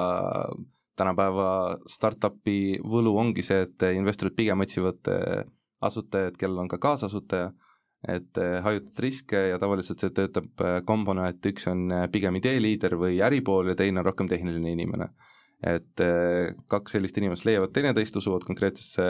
tänapäeva 1.01 1.49
startup'i 1.89 2.77
võlu 2.85 3.17
ongi 3.19 3.43
see, 3.43 3.65
et 3.65 3.89
investorid 3.97 4.37
pigem 4.37 4.63
otsivad 4.63 5.09
asutajad, 5.81 6.37
kellel 6.39 6.63
on 6.63 6.71
ka 6.71 6.79
kaasasutaja, 6.81 7.51
et 8.09 8.37
eh, 8.41 8.57
hajutada 8.65 9.03
riske 9.05 9.41
ja 9.51 9.59
tavaliselt 9.61 10.01
see 10.01 10.13
töötab 10.17 10.63
eh, 10.65 10.79
kombona, 10.87 11.27
et 11.29 11.45
üks 11.51 11.67
on 11.69 11.85
eh, 11.93 12.07
pigem 12.13 12.39
ideeliider 12.39 12.97
või 12.97 13.19
äripool 13.25 13.71
ja 13.71 13.77
teine 13.77 14.01
on 14.01 14.07
rohkem 14.09 14.29
tehniline 14.31 14.73
inimene. 14.77 15.11
et 15.61 16.01
kaks 16.73 16.95
sellist 16.95 17.19
inimest 17.21 17.45
leiavad 17.45 17.69
teineteist, 17.69 18.15
usuvad 18.17 18.41
konkreetsesse 18.47 19.03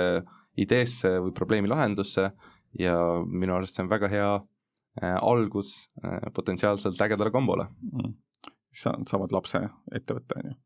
ideesse 0.60 1.14
või 1.24 1.32
probleemi 1.32 1.70
lahendusse 1.72 2.26
ja 2.76 2.96
minu 3.24 3.56
arust 3.56 3.78
see 3.78 3.86
on 3.86 3.92
väga 3.94 4.10
hea 4.12 4.34
algus 5.22 5.70
potentsiaalselt 6.36 7.00
ägedale 7.08 7.32
kombole. 7.32 7.70
Mm.. 7.94 8.18
sa, 8.68 8.92
saavad 9.08 9.32
lapse 9.32 9.64
ettevõtte, 9.96 10.42
on 10.42 10.52
ju 10.52 10.58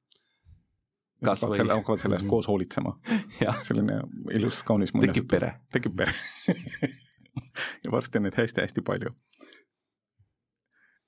hakkavad 1.32 1.60
selle, 1.60 1.74
hakkavad 1.74 2.04
selle 2.04 2.20
eest 2.20 2.28
koos 2.30 2.48
hoolitsema 2.52 2.96
selline 3.68 4.02
ilus, 4.38 4.62
kaunis 4.68 4.94
mõnus. 4.96 5.12
tekib 5.12 5.30
pere. 5.32 5.54
tekib 5.74 5.96
pere 5.98 6.14
ja 7.84 7.92
varsti 7.92 8.20
on 8.20 8.28
neid 8.28 8.38
hästi-hästi 8.38 8.84
palju. 8.86 9.12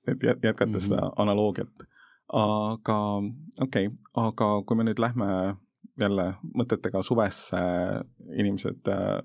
et 0.08 0.22
jätkata 0.22 0.66
mm 0.66 0.74
-hmm. 0.74 0.80
seda 0.80 1.10
analoogiat. 1.16 1.86
aga 2.32 2.98
okei 3.60 3.86
okay,, 3.86 3.96
aga 4.14 4.62
kui 4.66 4.76
me 4.76 4.84
nüüd 4.84 5.00
lähme 5.00 5.56
jälle 6.00 6.34
mõtetega 6.54 7.02
suvesse, 7.02 7.58
inimesed 8.38 8.88
äh, 8.88 9.18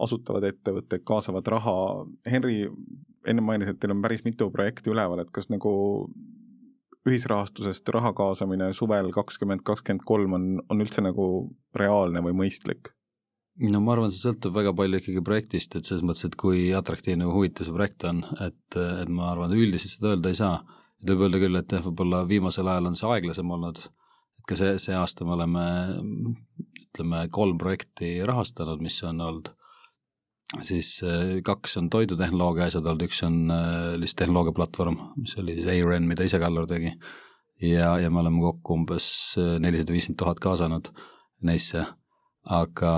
asutavad 0.00 0.44
ettevõtteid, 0.44 1.04
kaasavad 1.04 1.46
raha, 1.46 1.74
Henri 2.30 2.68
enne 3.26 3.44
mainis, 3.44 3.68
et 3.68 3.80
teil 3.80 3.92
on 3.92 4.02
päris 4.02 4.24
mitu 4.24 4.50
projekti 4.54 4.92
üleval, 4.92 5.22
et 5.22 5.30
kas 5.34 5.50
nagu 5.52 5.72
ühisrahastusest 7.06 7.88
raha 7.94 8.12
kaasamine 8.16 8.72
suvel 8.76 9.10
kakskümmend, 9.14 9.62
kakskümmend 9.66 10.04
kolm 10.08 10.36
on, 10.38 10.46
on 10.68 10.84
üldse 10.84 11.04
nagu 11.04 11.26
reaalne 11.78 12.22
või 12.24 12.36
mõistlik? 12.42 12.92
no 13.66 13.80
ma 13.82 13.94
arvan, 13.94 14.12
see 14.14 14.22
sõltub 14.22 14.54
väga 14.54 14.72
palju 14.78 15.00
ikkagi 15.00 15.22
projektist, 15.26 15.74
et 15.74 15.88
selles 15.88 16.04
mõttes, 16.06 16.28
et 16.28 16.36
kui 16.38 16.68
atraktiivne 16.78 17.26
või 17.26 17.40
huvitav 17.40 17.66
see 17.66 17.74
projekt 17.74 18.04
on, 18.06 18.22
et, 18.44 18.76
et 18.78 19.10
ma 19.10 19.32
arvan, 19.32 19.54
üldiselt 19.54 19.96
seda 19.96 20.12
öelda 20.14 20.30
ei 20.30 20.38
saa. 20.38 20.60
et 21.02 21.10
võib 21.10 21.24
öelda 21.26 21.40
küll, 21.42 21.58
et 21.58 21.74
jah, 21.74 21.82
võib-olla 21.86 22.24
viimasel 22.28 22.70
ajal 22.70 22.90
on 22.90 22.98
see 22.98 23.10
aeglasem 23.14 23.50
olnud, 23.56 23.80
et 24.38 24.46
ka 24.46 24.58
see, 24.58 24.76
see 24.82 24.94
aasta 24.94 25.26
me 25.26 25.34
oleme 25.34 25.64
ütleme, 26.84 27.24
kolm 27.34 27.58
projekti 27.58 28.18
rahastanud, 28.26 28.82
mis 28.82 29.02
on 29.06 29.20
olnud 29.26 29.52
siis 30.62 31.00
äh, 31.04 31.38
kaks 31.44 31.76
on 31.80 31.90
toidutehnoloogia 31.92 32.68
asjad 32.68 32.86
olnud, 32.86 33.04
üks 33.08 33.20
on 33.26 33.40
äh, 33.52 33.94
lihtsalt 34.00 34.24
tehnoloogiaplatvorm, 34.24 34.98
mis 35.20 35.36
oli 35.40 35.56
siis 35.58 35.68
ARN, 35.72 36.08
mida 36.08 36.26
ise 36.26 36.40
Kallar 36.40 36.68
tegi. 36.70 36.94
ja, 37.62 37.98
ja 37.98 38.10
me 38.10 38.22
oleme 38.22 38.40
kokku 38.40 38.78
umbes 38.78 39.08
äh, 39.40 39.56
nelisada 39.60 39.92
viiskümmend 39.96 40.20
tuhat 40.22 40.40
kaasanud 40.40 40.92
neisse, 41.44 41.84
aga, 42.44 42.94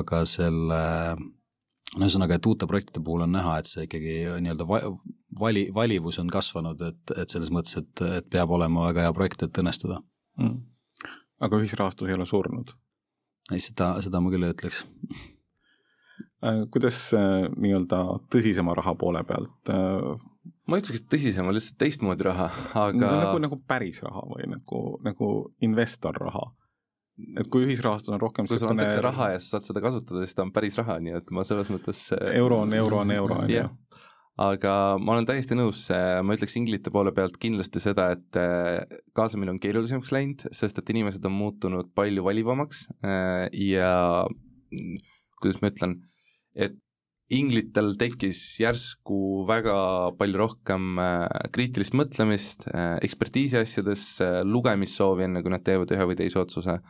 aga 0.00 0.24
selle 0.28 0.82
no 1.16 2.06
ühesõnaga, 2.06 2.36
et 2.36 2.46
uute 2.48 2.66
projektide 2.68 3.02
puhul 3.04 3.26
on 3.26 3.34
näha, 3.36 3.58
et 3.60 3.68
see 3.68 3.86
ikkagi 3.86 4.14
nii-öelda 4.42 4.66
vali, 5.38 5.66
valivus 5.74 6.18
on 6.22 6.30
kasvanud, 6.32 6.80
et, 6.88 7.14
et 7.16 7.32
selles 7.32 7.52
mõttes, 7.54 7.76
et, 7.78 8.04
et 8.18 8.30
peab 8.32 8.50
olema 8.56 8.88
väga 8.88 9.06
hea 9.06 9.16
projekt, 9.16 9.44
et 9.46 9.62
õnnestuda 9.62 10.00
mm.. 10.40 10.56
aga 11.46 11.60
ühisrahastus 11.62 12.10
ei 12.10 12.18
ole 12.18 12.26
surnud? 12.28 12.74
ei, 13.52 13.60
seda, 13.60 13.94
seda 14.02 14.22
ma 14.24 14.32
küll 14.32 14.48
ei 14.48 14.56
ütleks 14.56 14.82
kuidas 16.72 16.98
äh, 17.16 17.46
nii-öelda 17.54 18.02
tõsisema 18.32 18.74
raha 18.78 18.94
poole 18.98 19.22
pealt? 19.26 19.54
Äh, 19.70 20.16
ma 20.66 20.78
ei 20.78 20.82
ütleks, 20.84 21.04
et 21.04 21.10
tõsisema, 21.12 21.54
lihtsalt 21.54 21.78
teistmoodi 21.82 22.26
raha, 22.26 22.48
aga 22.78 23.12
nagu, 23.12 23.38
nagu 23.44 23.60
päris 23.68 24.02
raha 24.04 24.24
või 24.30 24.50
nagu, 24.56 24.82
nagu 25.06 25.30
investorraha? 25.68 26.50
et 27.38 27.46
kui 27.52 27.66
ühisrahastus 27.66 28.10
on 28.10 28.18
rohkem 28.18 28.46
kui 28.48 28.56
sulle 28.56 28.72
antakse 28.72 29.02
raha 29.04 29.26
ja 29.34 29.38
sa 29.38 29.58
saad 29.58 29.66
seda 29.68 29.82
kasutada, 29.84 30.22
siis 30.24 30.34
ta 30.34 30.46
on 30.46 30.50
päris 30.50 30.78
raha, 30.80 30.96
nii 31.04 31.12
et 31.18 31.28
ma 31.36 31.44
selles 31.46 31.68
mõttes 31.70 32.06
euro 32.32 32.62
on 32.64 32.72
euro 32.74 33.02
on 33.04 33.12
euro, 33.14 33.36
on 33.44 33.52
ju 33.52 33.66
aga 34.42 34.72
ma 34.98 35.12
olen 35.12 35.28
täiesti 35.28 35.54
nõus, 35.54 35.84
ma 35.92 36.34
ütleks 36.34 36.56
inglite 36.58 36.90
poole 36.90 37.12
pealt 37.14 37.36
kindlasti 37.38 37.82
seda, 37.84 38.08
et 38.16 38.40
kaasamine 39.14 39.52
on 39.52 39.60
keerulisemaks 39.62 40.10
läinud, 40.16 40.46
sest 40.56 40.80
et 40.80 40.94
inimesed 40.96 41.28
on 41.28 41.36
muutunud 41.36 41.92
palju 41.94 42.24
valivamaks 42.26 42.86
ja 43.60 43.92
kuidas 45.42 45.60
ma 45.60 45.70
ütlen, 45.70 45.98
et 46.54 46.78
inglitel 47.32 47.94
tekkis 48.00 48.40
järsku 48.60 49.44
väga 49.48 49.76
palju 50.18 50.40
rohkem 50.40 51.00
äh, 51.00 51.26
kriitilist 51.54 51.96
mõtlemist, 51.96 52.66
äh, 52.72 52.96
ekspertiisi 53.04 53.60
asjades, 53.62 54.04
lugemissoovi, 54.48 55.28
enne 55.28 55.44
kui 55.44 55.54
nad 55.54 55.64
teevad 55.66 55.92
ühe 55.94 56.08
või 56.10 56.18
teise 56.18 56.42
otsuse. 56.42 56.80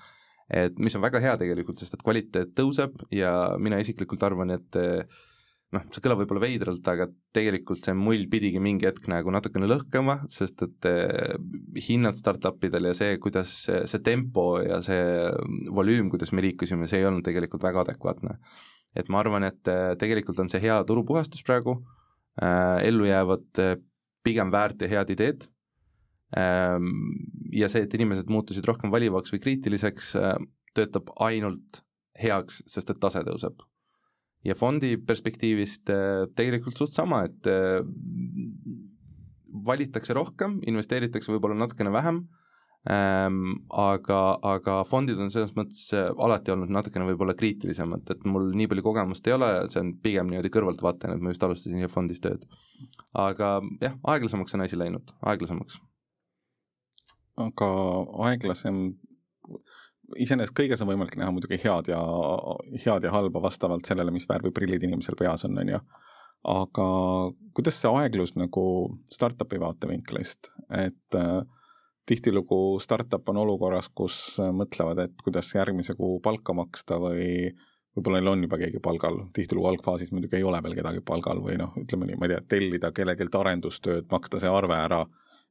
et 0.53 0.79
mis 0.83 0.94
on 0.98 1.01
väga 1.01 1.20
hea 1.22 1.37
tegelikult, 1.40 1.79
sest 1.79 1.94
et 1.94 2.03
kvaliteet 2.03 2.51
tõuseb 2.59 3.07
ja 3.14 3.55
mina 3.59 3.79
isiklikult 3.81 4.22
arvan, 4.27 4.51
et 4.53 4.77
äh, 4.77 5.07
noh, 5.72 5.87
see 5.94 6.03
kõlab 6.05 6.20
võib-olla 6.20 6.42
veidralt, 6.42 6.88
aga 6.90 7.07
tegelikult 7.33 7.87
see 7.87 7.94
mull 7.96 8.27
pidigi 8.29 8.61
mingi 8.61 8.85
hetk 8.90 9.07
nagu 9.09 9.33
natukene 9.33 9.70
lõhkema, 9.70 10.18
sest 10.29 10.66
et 10.66 10.90
hinnad 11.87 12.18
startupidel 12.18 12.90
ja 12.90 12.98
see, 12.98 13.16
kuidas 13.22 13.55
see, 13.70 14.03
tempo 14.05 14.59
ja 14.61 14.83
see 14.85 15.31
volüüm, 15.72 16.11
kuidas 16.12 16.35
me 16.37 16.44
liikusime, 16.44 16.90
see 16.90 17.01
ei 17.01 17.09
olnud 17.09 17.25
tegelikult 17.25 17.64
väga 17.64 17.87
adekvaatne 17.87 18.37
et 18.98 19.09
ma 19.09 19.22
arvan, 19.22 19.46
et 19.48 19.70
äh, 19.70 19.94
tegelikult 20.00 20.40
on 20.42 20.50
see 20.52 20.61
hea 20.62 20.76
turupuhastus 20.88 21.44
praegu 21.46 21.78
äh,, 22.40 22.83
ellu 22.88 23.09
jäävad 23.09 23.62
äh, 23.62 23.76
pigem 24.24 24.52
väärt 24.52 24.83
ja 24.83 24.90
head 24.92 25.12
ideed 25.14 25.46
ähm,, 26.38 26.90
ja 27.52 27.70
see, 27.72 27.87
et 27.87 27.94
inimesed 27.96 28.31
muutusid 28.33 28.66
rohkem 28.68 28.92
valivaks 28.94 29.35
või 29.35 29.42
kriitiliseks 29.46 30.14
äh,, 30.20 30.37
töötab 30.76 31.12
ainult 31.24 31.83
heaks, 32.22 32.62
sest 32.68 32.92
et 32.92 33.00
tase 33.00 33.22
tõuseb. 33.26 33.64
ja 34.44 34.57
fondi 34.59 34.96
perspektiivist 34.98 35.90
äh, 35.92 36.26
tegelikult 36.37 36.78
suht 36.78 36.92
sama, 36.94 37.24
et 37.28 37.48
äh, 37.50 37.81
valitakse 39.52 40.14
rohkem, 40.16 40.61
investeeritakse 40.66 41.33
võib-olla 41.33 41.59
natukene 41.61 41.92
vähem 41.92 42.24
ähm,. 42.90 43.61
aga, 43.68 44.21
aga 44.42 44.81
fondid 44.88 45.21
on 45.23 45.31
selles 45.31 45.55
mõttes 45.59 45.85
äh, 45.95 46.09
alati 46.27 46.55
olnud 46.55 46.73
natukene 46.75 47.07
võib-olla 47.11 47.37
kriitilisemad, 47.38 48.09
et 48.11 48.27
mul 48.27 48.51
nii 48.59 48.71
palju 48.71 48.87
kogemust 48.88 49.27
ei 49.29 49.37
ole, 49.37 49.53
see 49.73 49.83
on 49.85 49.95
pigem 50.03 50.33
niimoodi 50.33 50.51
kõrvaltvaatajana, 50.55 51.18
et 51.18 51.25
ma 51.25 51.35
just 51.35 51.47
alustasin 51.47 51.79
siia 51.79 51.92
fondis 51.92 52.23
tööd. 52.25 52.47
aga 53.14 53.55
jah, 53.83 53.97
aeglasemaks 54.14 54.59
on 54.59 54.66
asi 54.66 54.79
läinud, 54.81 55.14
aeglasemaks. 55.23 55.79
aga 57.47 57.73
aeglasem, 58.29 58.85
iseenesest 60.18 60.57
kõiges 60.59 60.83
on 60.83 60.90
võimalik 60.90 61.14
näha 61.16 61.31
muidugi 61.33 61.61
head 61.62 61.92
ja, 61.92 62.01
head 62.85 63.07
ja 63.07 63.14
halba 63.14 63.42
vastavalt 63.47 63.87
sellele, 63.87 64.11
mis 64.11 64.27
värvi 64.29 64.51
prillid 64.51 64.83
inimesel 64.83 65.16
peas 65.18 65.47
on, 65.47 65.59
on 65.59 65.77
ju 65.77 65.85
aga 66.42 66.87
kuidas 67.55 67.79
see 67.79 67.90
aeglus 68.03 68.35
nagu 68.35 68.64
startup'i 69.12 69.61
vaatevinklist, 69.62 70.51
et 70.75 71.18
äh, 71.18 71.42
tihtilugu 72.07 72.81
startup 72.83 73.29
on 73.29 73.43
olukorras, 73.45 73.91
kus 73.95 74.17
äh, 74.43 74.51
mõtlevad, 74.55 75.05
et 75.07 75.23
kuidas 75.25 75.55
järgmise 75.55 75.95
kuu 75.99 76.19
palka 76.21 76.55
maksta 76.57 76.99
või 77.01 77.53
võib-olla 77.97 78.21
neil 78.21 78.33
on 78.33 78.47
juba 78.47 78.59
keegi 78.61 78.81
palgal, 78.83 79.19
tihtilugu 79.37 79.69
algfaasis 79.69 80.12
muidugi 80.12 80.38
ei 80.38 80.47
ole 80.49 80.62
veel 80.65 80.77
kedagi 80.79 81.03
palgal 81.07 81.43
või 81.45 81.59
noh, 81.61 81.75
ütleme 81.79 82.09
nii, 82.09 82.19
ma 82.19 82.29
ei 82.29 82.35
tea, 82.35 82.45
tellida 82.55 82.93
kellelgi 82.97 83.29
arendustööd, 83.38 84.09
maksta 84.11 84.41
see 84.41 84.51
arve 84.51 84.79
ära, 84.79 85.03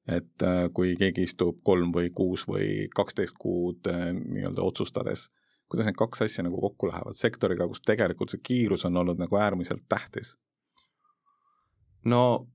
et 0.10 0.46
äh, 0.48 0.64
kui 0.74 0.96
keegi 1.00 1.28
istub 1.30 1.62
kolm 1.64 1.94
või 1.96 2.10
kuus 2.16 2.48
või 2.50 2.88
kaksteist 2.96 3.38
kuud 3.40 3.88
äh, 3.92 4.10
nii-öelda 4.18 4.66
otsustades, 4.66 5.30
kuidas 5.72 5.88
need 5.88 6.00
kaks 6.00 6.26
asja 6.26 6.44
nagu 6.44 6.60
kokku 6.60 6.90
lähevad 6.90 7.16
sektoriga, 7.16 7.68
kus 7.70 7.84
tegelikult 7.86 8.34
see 8.34 8.42
kiirus 8.44 8.88
on 8.90 8.98
olnud 9.04 9.22
nagu 9.22 9.38
äärmiselt 9.40 9.86
tähtis? 9.90 10.36
no 12.04 12.48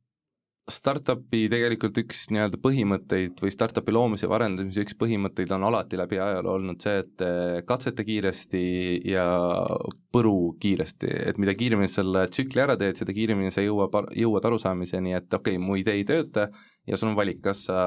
startup'i 0.67 1.45
tegelikult 1.51 1.99
üks 2.01 2.25
nii-öelda 2.35 2.59
põhimõtteid 2.59 3.39
või 3.43 3.53
startup'i 3.55 3.93
loomise 3.95 4.27
või 4.27 4.39
arendamise 4.41 4.83
üks 4.83 4.97
põhimõtteid 4.99 5.53
on 5.55 5.67
alati 5.69 5.99
läbi 5.99 6.19
ajaloo 6.19 6.57
olnud 6.59 6.83
see, 6.83 7.05
et 7.05 7.23
eh, 7.23 7.61
katseta 7.69 8.03
kiiresti 8.07 8.63
ja 9.07 9.27
põru 10.15 10.57
kiiresti, 10.63 11.13
et 11.31 11.39
mida 11.43 11.55
kiiremini 11.59 11.91
selle 11.93 12.25
tsükli 12.33 12.65
ära 12.65 12.75
teed, 12.81 12.99
seda 12.99 13.15
kiiremini 13.15 13.55
sa 13.55 13.63
jõuab, 13.63 13.95
jõuad 14.19 14.51
arusaamiseni, 14.51 15.15
et 15.15 15.31
okei 15.31 15.55
okay,, 15.55 15.63
mu 15.63 15.79
idee 15.79 16.01
ei 16.01 16.09
tööta 16.09 16.49
ja 16.87 16.99
sul 16.99 17.13
on 17.13 17.19
valik, 17.19 17.39
kas 17.47 17.69
sa 17.69 17.79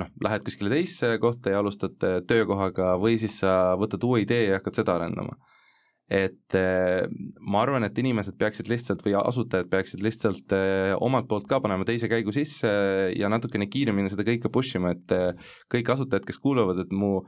noh, 0.00 0.08
lähed 0.24 0.48
kuskile 0.48 0.72
teisse 0.72 1.18
kohta 1.20 1.52
ja 1.52 1.60
alustad 1.60 2.00
töökohaga 2.00 2.94
või 3.02 3.20
siis 3.20 3.36
sa 3.44 3.74
võtad 3.76 4.08
uue 4.08 4.24
idee 4.24 4.46
ja 4.46 4.62
hakkad 4.62 4.80
seda 4.80 4.96
arendama 4.96 5.36
et 6.12 6.56
eh, 6.58 7.04
ma 7.40 7.62
arvan, 7.64 7.86
et 7.86 7.98
inimesed 7.98 8.36
peaksid 8.40 8.68
lihtsalt 8.70 9.04
või 9.06 9.14
asutajad 9.16 9.70
peaksid 9.72 10.02
lihtsalt 10.04 10.52
eh, 10.56 10.92
omalt 11.00 11.28
poolt 11.30 11.48
ka 11.48 11.60
panema 11.64 11.86
teise 11.88 12.10
käigu 12.10 12.34
sisse 12.36 12.72
ja 13.16 13.30
natukene 13.32 13.68
kiiremini 13.72 14.12
seda 14.12 14.26
kõike 14.26 14.50
push 14.52 14.76
ima, 14.76 14.92
et 14.92 15.14
eh, 15.16 15.54
kõik 15.72 15.94
asutajad, 15.94 16.26
kes 16.28 16.42
kuulavad, 16.42 16.84
et 16.84 16.92
mu 16.92 17.20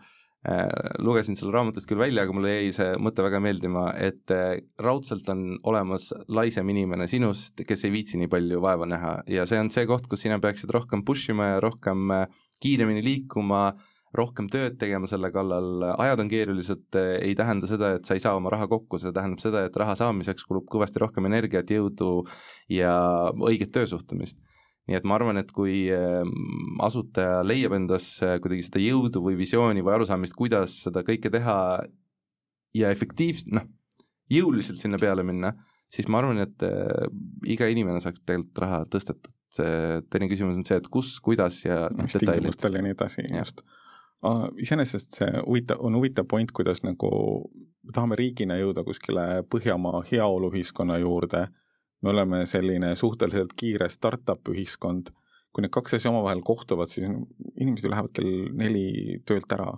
lugesin 1.01 1.39
selle 1.41 1.55
raamatust 1.55 1.89
küll 1.89 2.03
välja, 2.03 2.27
aga 2.27 2.35
mulle 2.37 2.51
jäi 2.51 2.73
see 2.77 2.89
mõte 3.01 3.25
väga 3.25 3.39
meeldima, 3.41 3.87
et 3.97 4.29
raudselt 4.85 5.31
on 5.33 5.55
olemas 5.65 6.11
laisem 6.29 6.69
inimene 6.69 7.07
sinust, 7.09 7.63
kes 7.65 7.87
ei 7.89 7.95
viitsi 7.95 8.21
nii 8.21 8.29
palju 8.29 8.61
vaeva 8.61 8.85
näha. 8.85 9.15
Ja 9.33 9.47
see 9.49 9.57
on 9.57 9.73
see 9.73 9.89
koht, 9.89 10.05
kus 10.05 10.27
sina 10.27 10.37
peaksid 10.45 10.69
rohkem 10.77 11.01
push 11.09 11.33
ima 11.33 11.55
ja 11.55 11.63
rohkem 11.65 12.13
kiiremini 12.61 13.01
liikuma 13.09 13.63
äh, 13.71 13.94
rohkem 14.15 14.49
tööd 14.51 14.79
tegema 14.79 15.09
selle 15.11 15.31
kallal, 15.35 15.83
ajad 15.99 16.23
on 16.23 16.31
keerulised, 16.31 16.87
ei 17.19 17.35
tähenda 17.39 17.69
seda, 17.71 17.95
et 17.99 18.09
sa 18.09 18.17
ei 18.17 18.23
saa 18.23 18.37
oma 18.39 18.53
raha 18.55 18.69
kokku, 18.71 19.01
see 19.03 19.13
tähendab 19.15 19.43
seda, 19.43 19.65
et 19.67 19.77
raha 19.81 19.97
saamiseks 19.99 20.47
kulub 20.49 20.69
kõvasti 20.71 21.03
rohkem 21.03 21.29
energiat, 21.31 21.71
jõudu 21.71 22.25
ja 22.73 22.95
õiget 23.35 23.75
töösuhtumist. 23.75 24.39
nii 24.85 24.99
et 24.99 25.07
ma 25.09 25.17
arvan, 25.17 25.41
et 25.41 25.49
kui 25.57 25.87
ehm, 25.89 26.33
asutaja 26.85 27.39
leiab 27.47 27.73
endas 27.73 28.19
kuidagi 28.21 28.67
seda 28.67 28.83
jõudu 28.83 29.23
või 29.25 29.39
visiooni 29.39 29.81
või 29.81 29.95
arusaamist, 29.95 30.35
kuidas 30.37 30.75
seda 30.85 31.01
kõike 31.07 31.31
teha 31.33 31.57
ja 32.77 32.91
efektiivselt, 32.93 33.55
noh, 33.57 33.65
jõuliselt 34.31 34.83
sinna 34.83 35.01
peale 35.01 35.25
minna, 35.25 35.55
siis 35.89 36.11
ma 36.13 36.21
arvan, 36.21 36.43
et 36.45 36.67
äh, 36.67 37.09
iga 37.49 37.71
inimene 37.73 38.03
saaks 38.05 38.21
tegelikult 38.21 38.63
raha 38.67 38.83
tõstetud. 38.93 39.33
teine 40.11 40.27
küsimus 40.27 40.57
on 40.59 40.65
see, 40.67 40.77
et 40.83 40.89
kus, 40.91 41.15
kuidas 41.23 41.61
ja 41.65 41.87
noh, 41.95 42.09
tingimustel 42.11 42.75
ja 42.75 42.83
nii 42.83 42.95
edasi, 42.97 43.23
just 43.31 43.63
iseenesest 44.61 45.19
see 45.19 45.43
huvitav, 45.47 45.81
on 45.85 45.97
huvitav 45.99 46.27
point, 46.31 46.51
kuidas 46.55 46.83
nagu 46.85 47.11
me 47.85 47.93
tahame 47.93 48.17
riigina 48.19 48.57
jõuda 48.59 48.85
kuskile 48.87 49.45
Põhjamaa 49.51 50.03
heaoluühiskonna 50.11 50.99
juurde, 51.03 51.47
me 52.03 52.13
oleme 52.13 52.45
selline 52.49 52.95
suhteliselt 52.97 53.53
kiire 53.57 53.89
startup 53.93 54.49
ühiskond, 54.53 55.11
kui 55.53 55.65
need 55.65 55.73
kaks 55.75 55.99
asja 55.99 56.13
omavahel 56.13 56.43
kohtuvad, 56.45 56.91
siis 56.91 57.09
inimesed 57.09 57.87
ju 57.87 57.93
lähevad 57.93 58.15
kell 58.17 58.33
neli 58.57 59.21
töölt 59.29 59.53
ära. 59.53 59.75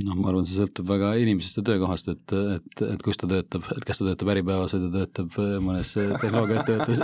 noh, 0.00 0.16
ma 0.16 0.30
arvan, 0.30 0.46
see 0.48 0.56
sõltub 0.56 0.88
väga 0.88 1.12
inimesest 1.20 1.60
ja 1.60 1.64
töökohast, 1.66 2.08
et, 2.08 2.32
et, 2.56 2.82
et 2.94 3.02
kus 3.04 3.20
ta 3.20 3.28
töötab, 3.28 3.66
et 3.76 3.84
kas 3.84 4.00
ta 4.00 4.06
töötab 4.08 4.32
Äripäevas 4.32 4.72
või 4.76 4.86
ta 4.86 4.92
töötab 4.96 5.36
mõnes 5.66 5.92
tehnoloogiaettevõttes 5.92 7.02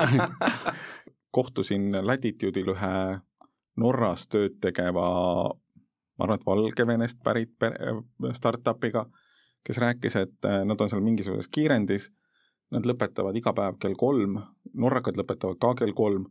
kohtusin 1.36 1.92
Latitude'il 2.00 2.72
ühe 2.72 2.96
Norras 3.76 4.24
tööd 4.32 4.56
tegeva 4.64 5.08
ma 6.16 6.24
arvan, 6.24 6.40
et 6.40 6.46
Valgevenest 6.46 7.22
pärit 7.24 7.66
startup'iga, 8.32 9.06
kes 9.66 9.80
rääkis, 9.82 10.16
et 10.16 10.48
äh, 10.48 10.62
nad 10.64 10.80
on 10.80 10.90
seal 10.90 11.04
mingisuguses 11.04 11.50
kiirendis, 11.52 12.10
nad 12.74 12.86
lõpetavad 12.88 13.36
iga 13.38 13.52
päev 13.54 13.78
kell 13.82 13.96
kolm, 13.98 14.40
norrakad 14.74 15.18
lõpetavad 15.18 15.58
ka 15.62 15.74
kell 15.82 15.94
kolm, 15.96 16.26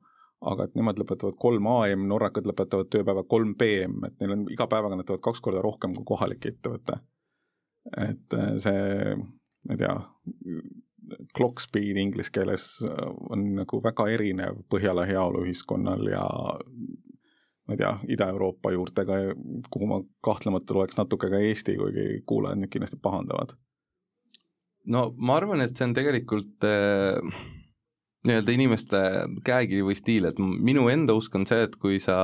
aga 0.46 0.68
et 0.68 0.76
nemad 0.78 1.00
lõpetavad 1.00 1.38
kolm 1.40 1.68
AM, 1.72 2.08
norrakad 2.12 2.48
lõpetavad 2.48 2.90
tööpäeva 2.92 3.24
kolm 3.30 3.56
PM, 3.60 4.02
et 4.08 4.18
neil 4.20 4.36
on 4.36 4.48
iga 4.52 4.68
päevaga 4.72 4.98
nad 5.00 5.08
teevad 5.08 5.24
kaks 5.26 5.44
korda 5.44 5.64
rohkem 5.64 5.96
kui 5.96 6.08
kohalik 6.14 6.50
ettevõte. 6.52 7.00
et 8.02 8.34
äh, 8.34 8.58
see, 8.58 9.16
ma 9.16 9.76
ei 9.76 9.80
tea, 9.80 9.96
clock 11.38 11.62
speed 11.62 12.00
inglise 12.02 12.34
keeles 12.34 12.66
on 13.30 13.44
nagu 13.60 13.78
väga 13.84 14.08
erinev 14.10 14.64
Põhjala 14.74 15.06
heaoluühiskonnal 15.06 16.08
ja 16.10 16.24
ma 17.66 17.74
ei 17.74 17.82
tea, 17.82 17.92
Ida-Euroopa 18.16 18.72
juurtega, 18.76 19.20
kuhu 19.74 19.90
ma 19.90 20.00
kahtlemata 20.26 20.78
loeks 20.78 20.98
natuke 21.00 21.32
ka 21.32 21.42
Eesti, 21.42 21.78
kuigi 21.80 22.22
kuulajad 22.30 22.62
nüüd 22.62 22.74
kindlasti 22.74 23.02
pahandavad. 23.02 23.56
no 24.86 25.08
ma 25.18 25.40
arvan, 25.40 25.64
et 25.66 25.74
see 25.78 25.88
on 25.88 25.96
tegelikult 25.98 26.68
äh, 26.70 27.18
nii-öelda 28.26 28.54
inimeste 28.54 29.02
käekiri 29.46 29.86
või 29.86 29.98
stiil, 29.98 30.30
et 30.30 30.40
minu 30.40 30.88
enda 30.94 31.16
usk 31.18 31.36
on 31.38 31.46
see, 31.50 31.66
et 31.66 31.76
kui 31.82 32.00
sa 32.02 32.18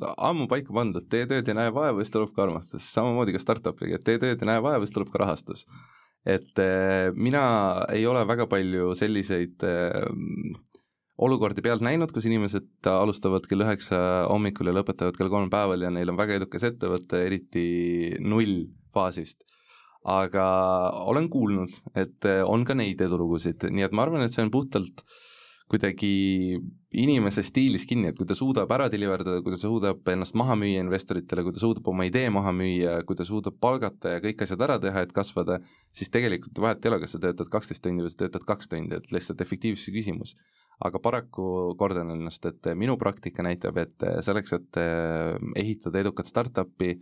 ammu 0.00 0.46
paika 0.48 0.72
pandud, 0.72 1.06
tee 1.12 1.26
tööd 1.28 1.48
ja 1.48 1.56
näe 1.56 1.72
vaeva, 1.74 2.00
siis 2.00 2.12
tuleb 2.14 2.32
ka 2.36 2.46
armastus, 2.46 2.88
samamoodi 2.94 3.34
ka 3.36 3.42
startup'iga, 3.42 3.98
et 3.98 4.06
tee 4.06 4.20
tööd 4.22 4.40
ja 4.40 4.48
näe 4.48 4.62
vaeva, 4.64 4.84
siis 4.84 4.96
tuleb 4.96 5.12
ka 5.12 5.24
rahastus. 5.24 5.66
et 6.28 6.58
äh, 6.60 7.12
mina 7.16 7.42
ei 7.88 8.04
ole 8.06 8.26
väga 8.28 8.44
palju 8.46 8.94
selliseid 8.94 9.62
äh, 9.64 10.04
olukordi 11.20 11.62
pealt 11.64 11.84
näinud, 11.84 12.12
kus 12.14 12.26
inimesed 12.28 12.88
alustavad 12.88 13.46
kell 13.48 13.64
üheksa 13.64 14.00
hommikul 14.30 14.70
ja 14.70 14.76
lõpetavad 14.78 15.18
kell 15.18 15.32
kolm 15.32 15.50
päeval 15.52 15.84
ja 15.84 15.92
neil 15.92 16.12
on 16.12 16.18
väga 16.20 16.38
edukas 16.40 16.64
ettevõte, 16.70 17.24
eriti 17.26 17.64
nullfaasist. 18.20 19.44
aga 20.00 20.44
olen 21.12 21.26
kuulnud, 21.28 21.74
et 21.92 22.24
on 22.48 22.62
ka 22.64 22.72
neid 22.74 23.02
edulugusid, 23.04 23.66
nii 23.68 23.84
et 23.84 23.92
ma 23.92 24.06
arvan, 24.06 24.22
et 24.24 24.32
see 24.32 24.40
on 24.46 24.50
puhtalt 24.50 25.02
kuidagi 25.70 26.58
inimese 26.90 27.44
stiilis 27.46 27.84
kinni, 27.86 28.10
et 28.10 28.16
kui 28.18 28.26
ta 28.26 28.34
suudab 28.34 28.72
ära 28.74 28.88
deliver 28.90 29.22
dada, 29.22 29.42
kui 29.44 29.54
ta 29.54 29.60
suudab 29.60 30.08
ennast 30.10 30.34
maha 30.38 30.56
müüa 30.58 30.82
investoritele, 30.82 31.44
kui 31.46 31.54
ta 31.54 31.62
suudab 31.62 31.86
oma 31.92 32.08
idee 32.08 32.26
maha 32.34 32.50
müüa, 32.56 32.96
kui 33.06 33.18
ta 33.18 33.26
suudab 33.28 33.60
palgata 33.62 34.16
ja 34.16 34.24
kõik 34.24 34.42
asjad 34.42 34.64
ära 34.66 34.80
teha, 34.82 35.04
et 35.06 35.14
kasvada, 35.14 35.60
siis 35.94 36.10
tegelikult 36.10 36.58
vahet 36.58 36.82
ei 36.82 36.90
ole, 36.90 36.98
kas 37.04 37.14
sa 37.14 37.22
töötad 37.22 37.52
kaksteist 37.52 37.84
tundi 37.86 38.02
või 38.02 38.10
sa 38.10 38.24
töötad 38.24 38.48
kaks 38.48 38.72
tundi, 38.72 38.98
et 38.98 39.14
lihtsalt 39.14 39.46
efektiivsuse 39.46 39.94
küsimus 39.94 40.34
aga 40.84 41.00
paraku 41.02 41.46
kordan 41.78 42.12
ennast, 42.14 42.46
et 42.48 42.70
minu 42.78 42.96
praktika 43.00 43.44
näitab, 43.44 43.76
et 43.82 44.06
selleks, 44.24 44.54
et 44.56 44.80
eh, 44.80 45.36
ehitada 45.60 46.00
edukat 46.00 46.30
startup'i, 46.30 46.94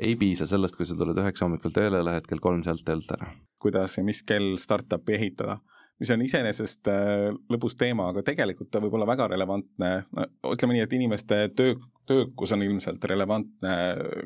ei 0.00 0.14
piisa 0.16 0.46
sellest, 0.48 0.78
kui 0.78 0.86
sa 0.88 0.96
tuled 0.96 1.18
üheksa 1.20 1.44
hommikul 1.44 1.74
tööle, 1.76 2.04
lähed 2.06 2.28
kell 2.28 2.42
kolm 2.42 2.62
sealt 2.64 2.86
töölt 2.86 3.10
ära. 3.16 3.32
kuidas 3.60 3.98
ja 3.98 4.04
mis 4.06 4.22
kell 4.24 4.54
startup'i 4.56 5.18
ehitada, 5.18 5.58
mis 6.00 6.10
on 6.14 6.22
iseenesest 6.24 6.88
eh, 6.88 7.28
lõbus 7.52 7.76
teema, 7.78 8.08
aga 8.10 8.24
tegelikult 8.26 8.70
ta 8.72 8.82
võib 8.82 8.96
olla 8.98 9.08
väga 9.08 9.28
relevantne, 9.34 9.90
no 10.16 10.54
ütleme 10.54 10.76
nii, 10.76 10.84
et 10.86 10.96
inimeste 10.96 11.40
töö, 11.56 11.76
töökus 12.10 12.52
on 12.56 12.64
ilmselt 12.66 13.04
relevantne 13.04 13.74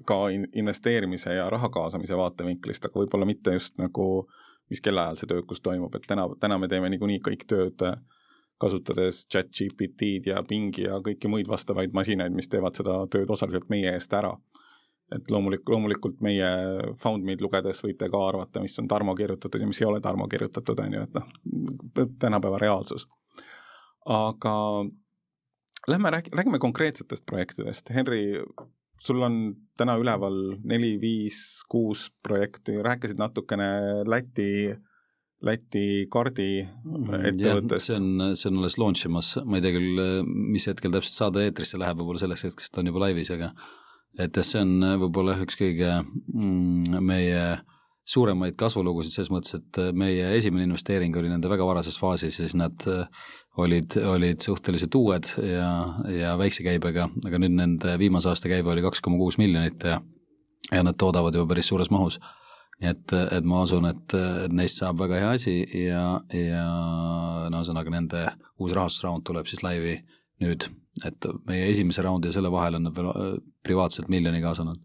ka 0.09 0.19
investeerimise 0.33 1.37
ja 1.37 1.49
raha 1.53 1.69
kaasamise 1.75 2.17
vaatevinklist, 2.17 2.87
aga 2.89 3.03
võib-olla 3.03 3.29
mitte 3.29 3.57
just 3.59 3.77
nagu 3.83 4.27
mis 4.73 4.81
kellaajal 4.81 5.19
see 5.21 5.31
töökus 5.31 5.61
toimub, 5.61 5.95
et 5.97 6.07
täna, 6.09 6.25
täna 6.41 6.57
me 6.59 6.69
teeme 6.73 6.89
niikuinii 6.93 7.21
kõik 7.25 7.45
tööd 7.51 7.83
äh, 7.85 7.99
kasutades 8.61 9.25
chat-GPT-d 9.33 10.31
ja 10.33 10.43
Bingi 10.47 10.87
ja 10.87 11.01
kõiki 11.05 11.29
muid 11.31 11.49
vastavaid 11.51 11.95
masinaid, 11.97 12.35
mis 12.37 12.49
teevad 12.51 12.77
seda 12.79 13.01
tööd 13.13 13.31
osaliselt 13.31 13.69
meie 13.73 13.93
eest 13.93 14.15
ära. 14.15 14.33
Et 15.13 15.31
loomulik, 15.31 15.65
loomulikult 15.69 16.21
meie 16.25 16.49
FoundMe'd 17.01 17.43
lugedes 17.45 17.83
võite 17.85 18.09
ka 18.13 18.21
arvata, 18.29 18.63
mis 18.65 18.77
on 18.81 18.89
Tarmo 18.89 19.15
kirjutatud 19.19 19.61
ja 19.61 19.69
mis 19.69 19.81
ei 19.83 19.89
ole 19.89 20.01
Tarmo 20.05 20.29
kirjutatud, 20.31 20.81
on 20.81 20.97
ju, 20.97 21.03
et 21.05 21.19
noh, 21.19 22.09
tänapäeva 22.21 22.61
reaalsus. 22.63 23.09
aga 24.05 24.55
lähme 25.89 26.11
räägi-, 26.11 26.33
räägime 26.33 26.59
konkreetsetest 26.59 27.27
projektidest, 27.27 27.91
Henri, 27.95 28.41
sul 29.01 29.23
on 29.23 29.55
täna 29.77 29.97
üleval 30.01 30.59
neli, 30.65 30.97
viis, 31.01 31.63
kuus 31.69 32.11
projekti, 32.23 32.77
rääkisid 32.83 33.21
natukene 33.21 33.69
Läti 34.09 34.75
Läti 35.45 36.07
kaardi 36.09 36.65
mm, 36.65 37.73
see 37.77 37.97
on, 37.99 38.37
see 38.39 38.49
on 38.49 38.63
alles 38.63 38.79
launch 38.81 39.05
imas, 39.05 39.35
ma 39.45 39.59
ei 39.59 39.65
tea 39.65 39.75
küll, 39.75 39.99
mis 40.25 40.65
hetkel 40.71 40.95
täpselt 40.95 41.19
saade 41.19 41.43
eetrisse 41.45 41.81
läheb, 41.81 41.99
võib-olla 42.01 42.23
selleks 42.23 42.47
hetkeks 42.49 42.73
ta 42.73 42.81
on 42.81 42.89
juba 42.89 43.03
laivis, 43.03 43.33
aga 43.35 43.51
et 44.19 44.37
jah, 44.37 44.47
see 44.47 44.63
on 44.63 44.75
võib-olla 45.05 45.37
üks 45.43 45.59
kõige 45.59 46.01
mm, 46.03 46.99
meie 47.05 47.45
suuremaid 48.05 48.57
kasvulugusid 48.61 49.15
selles 49.15 49.33
mõttes, 49.33 49.57
et 49.57 49.81
meie 49.97 50.35
esimene 50.37 50.67
investeering 50.69 51.15
oli 51.17 51.31
nende 51.33 51.49
väga 51.49 51.65
varases 51.65 51.97
faasis 51.97 52.37
ja 52.37 52.45
siis 52.45 52.57
nad 52.59 52.85
olid, 53.57 53.97
olid 54.11 54.45
suhteliselt 54.45 54.95
uued 54.99 55.31
ja, 55.41 55.71
ja 56.13 56.35
väikse 56.37 56.67
käibega, 56.67 57.09
aga 57.25 57.41
nüüd 57.41 57.57
nende 57.57 57.95
viimase 58.01 58.29
aasta 58.29 58.51
käive 58.53 58.75
oli 58.75 58.85
kaks 58.85 59.01
koma 59.01 59.17
kuus 59.21 59.41
miljonit 59.41 59.89
ja 59.89 60.03
ja 60.73 60.83
nad 60.83 60.97
toodavad 60.99 61.35
juba 61.35 61.53
päris 61.53 61.69
suures 61.69 61.91
mahus. 61.93 62.19
Nii 62.83 62.91
et, 62.91 63.13
et 63.37 63.45
ma 63.47 63.61
usun, 63.63 63.87
et, 63.87 64.15
et 64.45 64.55
neist 64.57 64.81
saab 64.81 64.99
väga 64.99 65.21
hea 65.23 65.35
asi 65.37 65.53
ja, 65.85 66.07
ja 66.35 66.65
no 67.51 67.61
ühesõnaga 67.61 67.93
nende 67.95 68.25
uus 68.59 68.75
rahastusraund 68.75 69.23
tuleb 69.27 69.47
siis 69.51 69.63
laivi 69.63 70.01
nüüd, 70.43 70.67
et 71.03 71.29
meie 71.49 71.69
esimese 71.73 72.05
raundi 72.07 72.31
ja 72.31 72.37
selle 72.37 72.53
vahel 72.55 72.79
on 72.79 72.87
nad 72.87 72.97
veel 72.97 73.11
äh, 73.11 73.31
privaatselt 73.67 74.11
miljoni 74.13 74.43
kaasanud. 74.45 74.79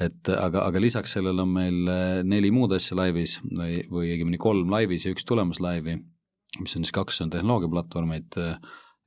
et 0.00 0.28
aga, 0.30 0.62
aga 0.70 0.80
lisaks 0.80 1.16
sellele 1.18 1.42
on 1.42 1.52
meil 1.52 1.92
äh, 1.92 2.20
neli 2.24 2.52
muud 2.54 2.72
asja 2.76 2.96
laivis 2.96 3.38
või, 3.44 3.82
või 3.90 4.12
õigemini 4.14 4.40
kolm 4.40 4.70
laivis 4.72 5.04
ja 5.04 5.12
üks 5.12 5.26
tulemas 5.28 5.60
laivi, 5.60 5.98
mis 6.60 6.76
on 6.76 6.86
siis 6.86 6.94
kaks 6.94 7.20
on 7.24 7.32
tehnoloogiaplatvormid 7.34 8.38
äh, 8.40 8.54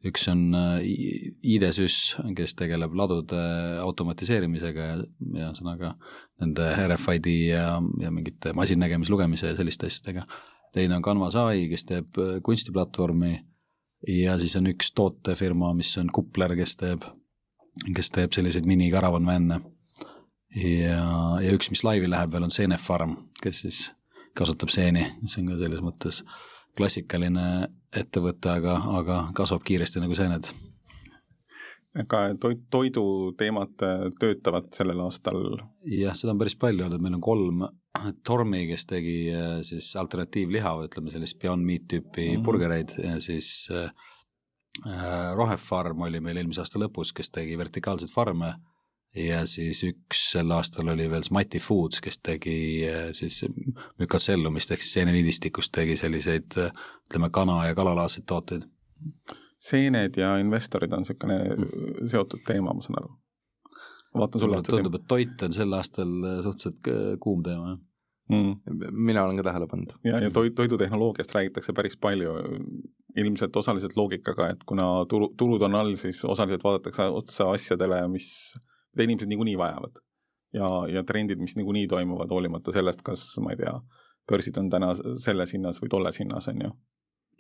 üks 0.06 0.26
on 0.32 0.56
ID-Süs, 0.90 1.98
kes 2.34 2.56
tegeleb 2.58 2.96
ladude 2.98 3.42
automatiseerimisega 3.84 4.88
ja, 4.88 4.96
ja 4.98 5.50
ühesõnaga 5.52 5.92
nende 6.42 6.72
RFID 6.88 7.30
ja, 7.52 7.76
ja 8.02 8.10
mingite 8.14 8.56
masinnägemis, 8.58 9.12
lugemise 9.14 9.52
ja 9.52 9.60
selliste 9.60 9.92
asjadega. 9.92 10.26
teine 10.74 10.98
on 10.98 11.06
Canvas 11.06 11.38
ai, 11.38 11.68
kes 11.70 11.86
teeb 11.86 12.18
kunstiplatvormi 12.42 13.36
ja 14.08 14.38
siis 14.40 14.56
on 14.58 14.70
üks 14.72 14.94
tootefirma, 14.98 15.74
mis 15.78 15.94
on 16.02 16.10
Kupler, 16.14 16.56
kes 16.58 16.76
teeb 16.80 17.06
kes 17.96 18.12
teeb 18.14 18.34
selliseid 18.36 18.68
mini-caravan 18.68 19.28
van'e. 19.28 19.60
ja, 20.62 21.04
ja 21.42 21.54
üks, 21.56 21.72
mis 21.72 21.84
laivi 21.88 22.10
läheb 22.12 22.34
veel, 22.34 22.48
on 22.48 22.54
Seene 22.54 22.78
Farm, 22.82 23.16
kes 23.42 23.64
siis 23.66 23.84
kasutab 24.38 24.72
seeni, 24.72 25.06
see 25.26 25.44
on 25.44 25.54
ka 25.54 25.60
selles 25.60 25.84
mõttes 25.84 26.22
klassikaline 26.78 27.46
ettevõte, 27.96 28.52
aga, 28.52 28.78
aga 29.00 29.22
kasvab 29.36 29.64
kiiresti 29.68 30.04
nagu 30.04 30.16
seened 30.16 30.52
ka 32.08 32.22
toit, 32.40 32.62
toiduteemad 32.72 33.74
töötavad 34.20 34.70
sellel 34.76 35.02
aastal? 35.04 35.42
jah, 35.92 36.16
seda 36.16 36.36
on 36.36 36.40
päris 36.40 36.56
palju 36.60 36.88
olnud, 36.88 37.04
meil 37.04 37.18
on 37.18 37.24
kolm, 37.24 37.66
Tormi, 38.24 38.64
kes 38.70 38.86
tegi 38.90 39.16
äh, 39.36 39.60
siis 39.68 39.92
alternatiivliha 40.00 40.72
või 40.78 40.88
ütleme 40.88 41.12
sellist 41.14 41.38
Beyond 41.42 41.66
Meat 41.68 41.90
tüüpi 41.92 42.24
mm 42.24 42.36
-hmm. 42.38 42.44
burgereid 42.46 42.94
ja 43.04 43.20
siis 43.22 43.70
äh, 43.72 43.92
äh, 44.88 45.34
Rohefarm 45.36 46.02
oli 46.08 46.20
meil 46.20 46.38
eelmise 46.38 46.64
aasta 46.64 46.80
lõpus, 46.80 47.12
kes 47.14 47.30
tegi 47.30 47.58
vertikaalseid 47.58 48.14
farme 48.14 48.54
ja 49.16 49.46
siis 49.46 49.84
üks 49.84 50.32
sel 50.32 50.52
aastal 50.56 50.88
oli 50.88 51.10
veel 51.12 51.24
Smighty 51.24 51.60
Foods, 51.60 52.00
kes 52.02 52.20
tegi 52.24 52.88
siis 53.12 53.44
mükocellumist 54.00 54.72
ehk 54.72 54.82
siis 54.82 54.94
seeneliidistikust 54.94 55.72
tegi 55.72 55.98
selliseid 56.00 56.56
ütleme, 56.56 57.30
kana- 57.30 57.66
ja 57.68 57.76
kalalaadseid 57.76 58.24
tooteid 58.26 58.70
seened 59.62 60.18
ja 60.18 60.38
investorid 60.42 60.94
on 60.94 61.04
niisugune 61.04 61.38
mm. 61.44 62.08
seotud 62.10 62.42
teema, 62.48 62.74
ma 62.74 62.82
saan 62.86 63.02
aru. 63.02 63.12
Vaatan 64.18 64.42
sulle 64.42 64.58
otsa. 64.58 64.76
tundub, 64.76 64.96
et 65.00 65.08
toit 65.08 65.48
on 65.48 65.54
sel 65.56 65.74
aastal 65.78 66.12
suhteliselt 66.44 66.92
kuum 67.24 67.44
teema, 67.46 67.76
jah 67.76 67.80
mm.. 68.32 68.56
mina 68.92 69.24
olen 69.24 69.38
ka 69.38 69.44
tähele 69.44 69.68
pannud. 69.68 69.94
ja, 70.04 70.20
ja 70.20 70.32
toit, 70.32 70.56
toidutehnoloogiast 70.56 71.36
räägitakse 71.36 71.74
päris 71.74 71.98
palju, 71.98 72.34
ilmselt 73.18 73.56
osaliselt 73.56 73.98
loogikaga, 73.98 74.50
et 74.50 74.64
kuna 74.66 75.06
tulu, 75.10 75.34
tulud 75.38 75.62
on 75.68 75.76
all, 75.76 75.96
siis 75.96 76.24
osaliselt 76.26 76.64
vaadatakse 76.64 77.10
otsa 77.22 77.52
asjadele, 77.52 78.04
mis, 78.12 78.30
mida 78.94 79.08
inimesed 79.08 79.32
niikuinii 79.32 79.58
vajavad. 79.58 80.04
ja, 80.54 80.70
ja 80.92 81.04
trendid, 81.04 81.40
mis 81.40 81.56
niikuinii 81.56 81.88
toimuvad, 81.88 82.32
hoolimata 82.32 82.72
sellest, 82.72 83.04
kas 83.08 83.26
ma 83.44 83.54
ei 83.56 83.62
tea, 83.64 83.76
börsid 84.32 84.58
on 84.60 84.70
täna 84.70 84.94
selles 85.20 85.54
hinnas 85.56 85.82
või 85.84 85.92
tolles 85.92 86.20
hinnas, 86.20 86.48
on 86.52 86.66
ju 86.68 86.72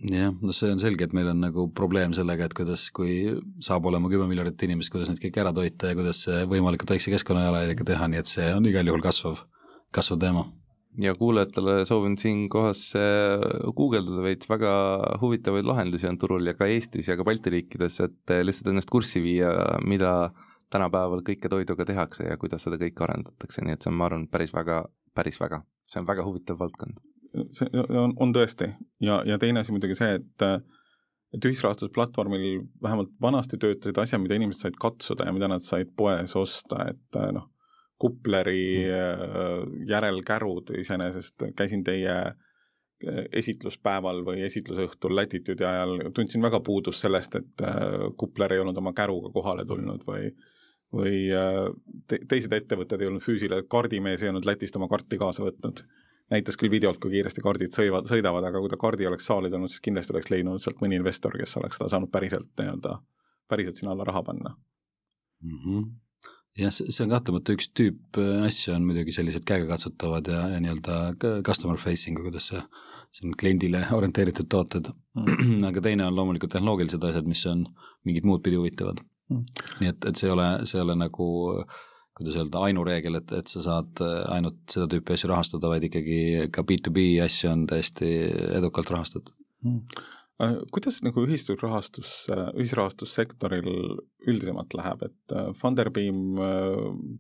jah, 0.09 0.31
no 0.41 0.53
see 0.55 0.71
on 0.73 0.79
selge, 0.81 1.05
et 1.05 1.13
meil 1.15 1.29
on 1.31 1.41
nagu 1.43 1.67
probleem 1.77 2.15
sellega, 2.17 2.47
et 2.47 2.55
kuidas, 2.57 2.87
kui 2.95 3.35
saab 3.63 3.85
olema 3.89 4.09
kümme 4.11 4.27
miljardit 4.29 4.65
inimest, 4.67 4.91
kuidas 4.93 5.11
neid 5.11 5.21
kõiki 5.21 5.41
ära 5.43 5.53
toita 5.55 5.91
ja 5.91 5.97
kuidas 5.97 6.23
võimalikult 6.49 6.95
väikse 6.95 7.13
keskkonnajalajäljega 7.13 7.87
teha, 7.91 8.09
nii 8.11 8.21
et 8.21 8.31
see 8.31 8.49
on 8.55 8.69
igal 8.69 8.89
juhul 8.89 9.05
kasvav, 9.05 9.43
kasvav 9.93 10.21
teema. 10.23 10.45
ja 10.99 11.13
kuulajatele 11.15 11.85
soovin 11.87 12.17
siinkohas 12.19 12.81
guugeldada 13.77 14.23
veits, 14.25 14.49
väga 14.49 14.71
huvitavaid 15.21 15.69
lahendusi 15.69 16.09
on 16.09 16.17
turul 16.19 16.47
ja 16.47 16.53
ka 16.57 16.67
Eestis 16.67 17.07
ja 17.07 17.15
ka 17.17 17.23
Balti 17.23 17.53
riikides, 17.53 17.99
et 18.07 18.35
lihtsalt 18.43 18.73
ennast 18.73 18.89
kurssi 18.91 19.21
viia, 19.23 19.53
mida 19.85 20.31
tänapäeval 20.71 21.23
kõike 21.27 21.51
toiduga 21.51 21.85
tehakse 21.85 22.25
ja 22.27 22.37
kuidas 22.41 22.65
seda 22.65 22.79
kõike 22.81 23.05
arendatakse, 23.05 23.63
nii 23.63 23.77
et 23.77 23.85
see 23.85 23.93
on, 23.93 24.01
ma 24.01 24.09
arvan, 24.09 24.27
päris 24.31 24.53
väga, 24.55 24.83
päris 25.15 25.39
väga, 25.39 25.63
see 25.87 26.01
on 26.01 26.09
väga 26.09 26.27
huvitav 26.27 26.59
valdkond 26.59 26.99
see 27.55 27.69
on, 27.99 28.13
on 28.19 28.33
tõesti. 28.35 28.71
Ja, 29.03 29.21
ja 29.27 29.37
teine 29.41 29.63
asi 29.63 29.73
muidugi 29.75 29.97
see, 29.97 30.19
et 30.19 30.47
et 31.31 31.45
ühisrahastusplatvormil 31.47 32.65
vähemalt 32.83 33.13
vanasti 33.23 33.55
töötasid 33.57 33.97
asjad, 34.01 34.19
mida 34.19 34.35
inimesed 34.35 34.65
said 34.65 34.77
katsuda 34.79 35.29
ja 35.29 35.31
mida 35.31 35.47
nad 35.47 35.63
said 35.63 35.93
poes 35.95 36.35
osta, 36.35 36.83
et 36.91 37.19
noh, 37.31 37.45
kupleri 38.01 38.83
mm. 38.83 39.85
järelkärud 39.87 40.73
iseenesest, 40.81 41.45
käisin 41.55 41.85
teie 41.87 42.17
esitluspäeval 43.33 44.21
või 44.25 44.43
esitlusõhtul 44.45 45.15
Latitude'i 45.15 45.65
ajal, 45.65 45.95
tundsin 46.13 46.43
väga 46.43 46.59
puudust 46.65 47.01
sellest, 47.01 47.39
et 47.39 47.63
kupler 48.19 48.53
ei 48.53 48.61
olnud 48.61 48.77
oma 48.77 48.93
käruga 48.97 49.31
kohale 49.33 49.65
tulnud 49.65 50.03
või 50.07 50.27
või 50.91 51.29
te, 52.11 52.19
teised 52.27 52.51
ettevõtted 52.51 52.99
ei 52.99 53.07
olnud 53.07 53.23
füüsiline, 53.23 53.63
kaardimees 53.71 54.25
ei 54.25 54.29
olnud 54.33 54.45
Lätist 54.45 54.75
oma 54.75 54.89
karti 54.91 55.15
kaasa 55.17 55.45
võtnud 55.45 55.85
näitas 56.31 56.57
küll 56.59 56.71
videolt, 56.73 57.01
kui 57.03 57.15
kiiresti 57.15 57.43
kaardid 57.43 57.75
sõivad, 57.75 58.07
sõidavad, 58.09 58.45
aga 58.47 58.61
kui 58.63 58.71
ta 58.71 58.79
kaardi 58.81 59.07
oleks 59.09 59.27
saali 59.27 59.51
tulnud, 59.51 59.71
siis 59.71 59.83
kindlasti 59.83 60.15
oleks 60.15 60.31
leidnud 60.33 60.63
sealt 60.63 60.79
mõni 60.83 60.99
investor, 60.99 61.35
kes 61.39 61.57
oleks 61.59 61.79
seda 61.79 61.89
saanud 61.93 62.11
päriselt 62.13 62.51
nii-öelda, 62.59 62.95
päriselt 63.51 63.81
sinna 63.81 63.95
alla 63.95 64.07
raha 64.07 64.23
panna 64.29 64.55
mm. 64.55 65.59
-hmm 65.65 65.91
jah, 66.59 66.71
see 66.73 67.03
on 67.05 67.13
kahtlemata 67.13 67.55
üks 67.55 67.69
tüüp 67.77 68.19
äh, 68.19 68.45
asju 68.47 68.73
on 68.75 68.87
muidugi 68.87 69.13
sellised 69.15 69.45
käegakatsutavad 69.47 70.27
ja, 70.27 70.41
ja 70.55 70.59
nii-öelda 70.63 70.97
customer 71.47 71.79
facing, 71.79 72.19
kuidas 72.19 72.49
see, 72.51 72.63
see 73.15 73.27
on 73.27 73.37
kliendile 73.39 73.85
orienteeritud 73.95 74.49
tooted 74.51 74.91
mm., 75.15 75.61
aga 75.69 75.83
teine 75.87 76.07
on 76.07 76.17
loomulikult 76.17 76.51
tehnoloogilised 76.55 77.07
asjad, 77.07 77.29
mis 77.29 77.45
on 77.51 77.63
mingit 78.07 78.27
muud 78.27 78.43
pidi 78.43 78.59
huvitavad 78.59 78.99
mm.. 79.31 79.63
nii 79.79 79.93
et, 79.93 80.11
et 80.11 80.19
see 80.19 80.27
ei 80.27 80.35
ole, 80.35 80.49
see 80.67 80.79
ei 80.79 80.85
ole 80.85 80.97
nagu 80.99 81.29
äh, 81.55 81.79
kuidas 82.17 82.37
öelda, 82.39 82.63
ainureegel, 82.67 83.19
et, 83.21 83.35
et 83.39 83.51
sa 83.51 83.63
saad 83.65 84.01
äh, 84.03 84.23
ainult 84.35 84.63
seda 84.71 84.87
tüüpi 84.91 85.15
asju 85.15 85.31
rahastada, 85.31 85.69
vaid 85.71 85.85
ikkagi 85.87 86.49
ka 86.53 86.65
B2B 86.67 87.05
asju 87.25 87.51
on 87.53 87.67
täiesti 87.71 88.09
edukalt 88.57 88.91
rahastatud. 88.93 89.37
Hmm.. 89.61 89.85
kuidas 90.73 90.97
nagu 91.05 91.21
ühisrahastus, 91.27 92.11
äh, 92.33 92.47
ühisrahastussektoril 92.57 93.71
üldisemalt 94.27 94.73
läheb, 94.77 95.07
et 95.07 95.35
Funderbeam 95.59 96.37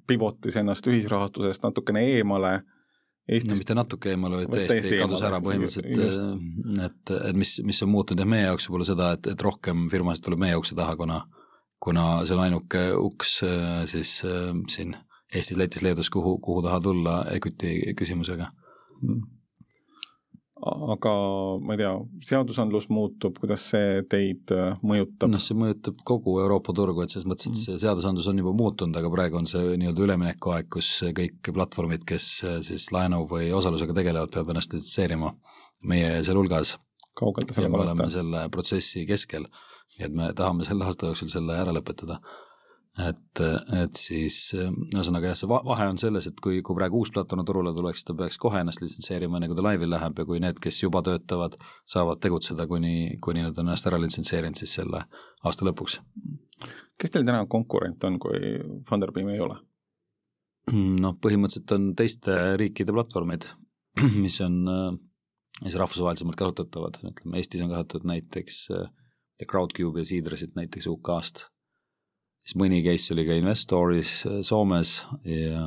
pivotis 0.09 0.57
ennast 0.57 0.87
ühisrahastusest 0.89 1.67
natukene 1.67 2.05
eemale 2.17 2.61
Eestis... 3.29 3.51
no 3.53 3.59
mitte 3.59 3.75
natuke 3.77 4.11
eemale, 4.15 4.41
vaid 4.41 4.71
täiesti 4.71 4.97
kadus 4.97 5.21
ära 5.23 5.37
põhimõtteliselt, 5.43 6.81
et, 6.87 7.11
et 7.29 7.37
mis, 7.37 7.53
mis 7.63 7.81
on 7.85 7.91
muutunud 7.93 8.23
jah, 8.23 8.29
meie 8.29 8.47
jaoks 8.47 8.65
võib-olla 8.67 8.87
seda, 8.89 9.11
et, 9.15 9.29
et 9.35 9.45
rohkem 9.45 9.85
firmasid 9.93 10.25
tuleb 10.25 10.41
meie 10.41 10.57
ukse 10.57 10.75
taha, 10.77 10.97
kuna 10.99 11.21
kuna 11.81 12.05
see 12.25 12.37
on 12.37 12.45
ainuke 12.45 12.85
uks 12.97 13.41
äh, 13.47 13.83
siis 13.89 14.21
äh, 14.27 14.53
siin 14.69 14.95
Eestis, 15.31 15.55
Lätis, 15.57 15.81
Leedus, 15.81 16.09
kuhu, 16.11 16.37
kuhu 16.43 16.61
taha 16.65 16.81
tulla 16.83 17.21
equity 17.31 17.93
küsimusega 17.97 18.49
mm.. 18.99 19.21
aga 20.91 21.13
ma 21.63 21.77
ei 21.77 21.79
tea, 21.79 21.93
seadusandlus 22.27 22.89
muutub, 22.91 23.39
kuidas 23.41 23.63
see 23.71 24.03
teid 24.11 24.53
äh, 24.53 24.75
mõjutab? 24.85 25.31
noh, 25.31 25.41
see 25.41 25.57
mõjutab 25.57 26.03
kogu 26.07 26.35
Euroopa 26.43 26.75
turgu, 26.77 27.05
et 27.05 27.15
selles 27.15 27.29
mõttes, 27.31 27.49
et 27.49 27.63
see 27.63 27.79
seadusandlus 27.85 28.29
on 28.29 28.43
juba 28.43 28.53
muutunud, 28.59 29.01
aga 29.01 29.13
praegu 29.15 29.41
on 29.41 29.49
see 29.49 29.79
nii-öelda 29.81 30.05
üleminekuaeg, 30.05 30.69
kus 30.77 30.91
kõik 31.17 31.49
platvormid, 31.49 32.05
kes 32.13 32.29
siis 32.67 32.91
laenu 32.93 33.23
või 33.31 33.49
osalusega 33.57 33.97
tegelevad, 33.97 34.35
peavad 34.35 34.53
ennast 34.53 34.77
litsenseerima, 34.77 35.33
meie 35.89 36.21
sealhulgas. 36.27 36.77
kaugel 37.17 37.47
te 37.47 37.57
sellega 37.57 37.85
olete? 37.87 38.11
selle 38.19 38.47
protsessi 38.53 39.07
keskel 39.09 39.49
nii 39.97 40.07
et 40.07 40.15
me 40.15 40.29
tahame 40.37 40.65
selle 40.67 40.87
aasta 40.87 41.09
jooksul 41.09 41.29
selle 41.31 41.57
ära 41.57 41.73
lõpetada. 41.75 42.19
et, 42.99 43.39
et 43.79 43.95
siis 43.95 44.37
ühesõnaga 44.57 45.29
jah, 45.29 45.37
see 45.39 45.47
vahe 45.47 45.85
on 45.87 45.99
selles, 45.99 46.25
et 46.27 46.41
kui, 46.43 46.59
kui 46.65 46.75
praegu 46.75 46.99
uus 46.99 47.11
platvorm 47.15 47.45
turule 47.47 47.71
tuleks, 47.75 48.03
ta 48.03 48.15
peaks 48.19 48.39
kohe 48.41 48.59
ennast 48.59 48.83
litsenseerima, 48.83 49.39
enne 49.39 49.47
kui 49.47 49.55
ta 49.55 49.63
laivi 49.63 49.87
läheb 49.87 50.19
ja 50.19 50.25
kui 50.27 50.41
need, 50.43 50.59
kes 50.59 50.81
juba 50.83 50.99
töötavad, 51.07 51.55
saavad 51.87 52.19
tegutseda, 52.23 52.67
kuni, 52.67 53.15
kuni 53.23 53.45
nad 53.45 53.55
on 53.55 53.69
ennast 53.69 53.87
ära 53.87 53.99
litsenseerinud 54.01 54.59
siis 54.59 54.75
selle 54.81 55.05
aasta 55.47 55.67
lõpuks. 55.69 56.01
kes 56.99 57.15
teil 57.15 57.27
täna 57.27 57.45
konkurent 57.47 58.03
on, 58.03 58.19
kui 58.19 58.57
Funderbeam 58.89 59.31
ei 59.31 59.39
ole? 59.39 59.59
noh, 60.75 61.15
põhimõtteliselt 61.23 61.71
on 61.77 61.91
teiste 61.97 62.35
riikide 62.59 62.93
platvormid, 62.93 63.47
mis 64.23 64.35
on 64.43 64.59
siis 65.61 65.77
rahvusvahelisemalt 65.79 66.37
kasutatavad, 66.39 66.99
ütleme 67.07 67.39
Eestis 67.39 67.63
on 67.63 67.71
kasutatud 67.71 68.07
näiteks 68.09 68.65
äh, 68.75 68.89
ja 69.41 69.49
Crowdcube 69.49 70.01
ja 70.01 70.07
Seedresit 70.07 70.55
näiteks 70.55 70.87
UK-st. 70.91 71.47
siis 72.45 72.57
mõni 72.57 72.83
case 72.85 73.13
oli 73.15 73.25
ka 73.27 73.37
Investoris 73.37 74.21
äh, 74.29 74.39
Soomes 74.45 75.01
ja 75.25 75.65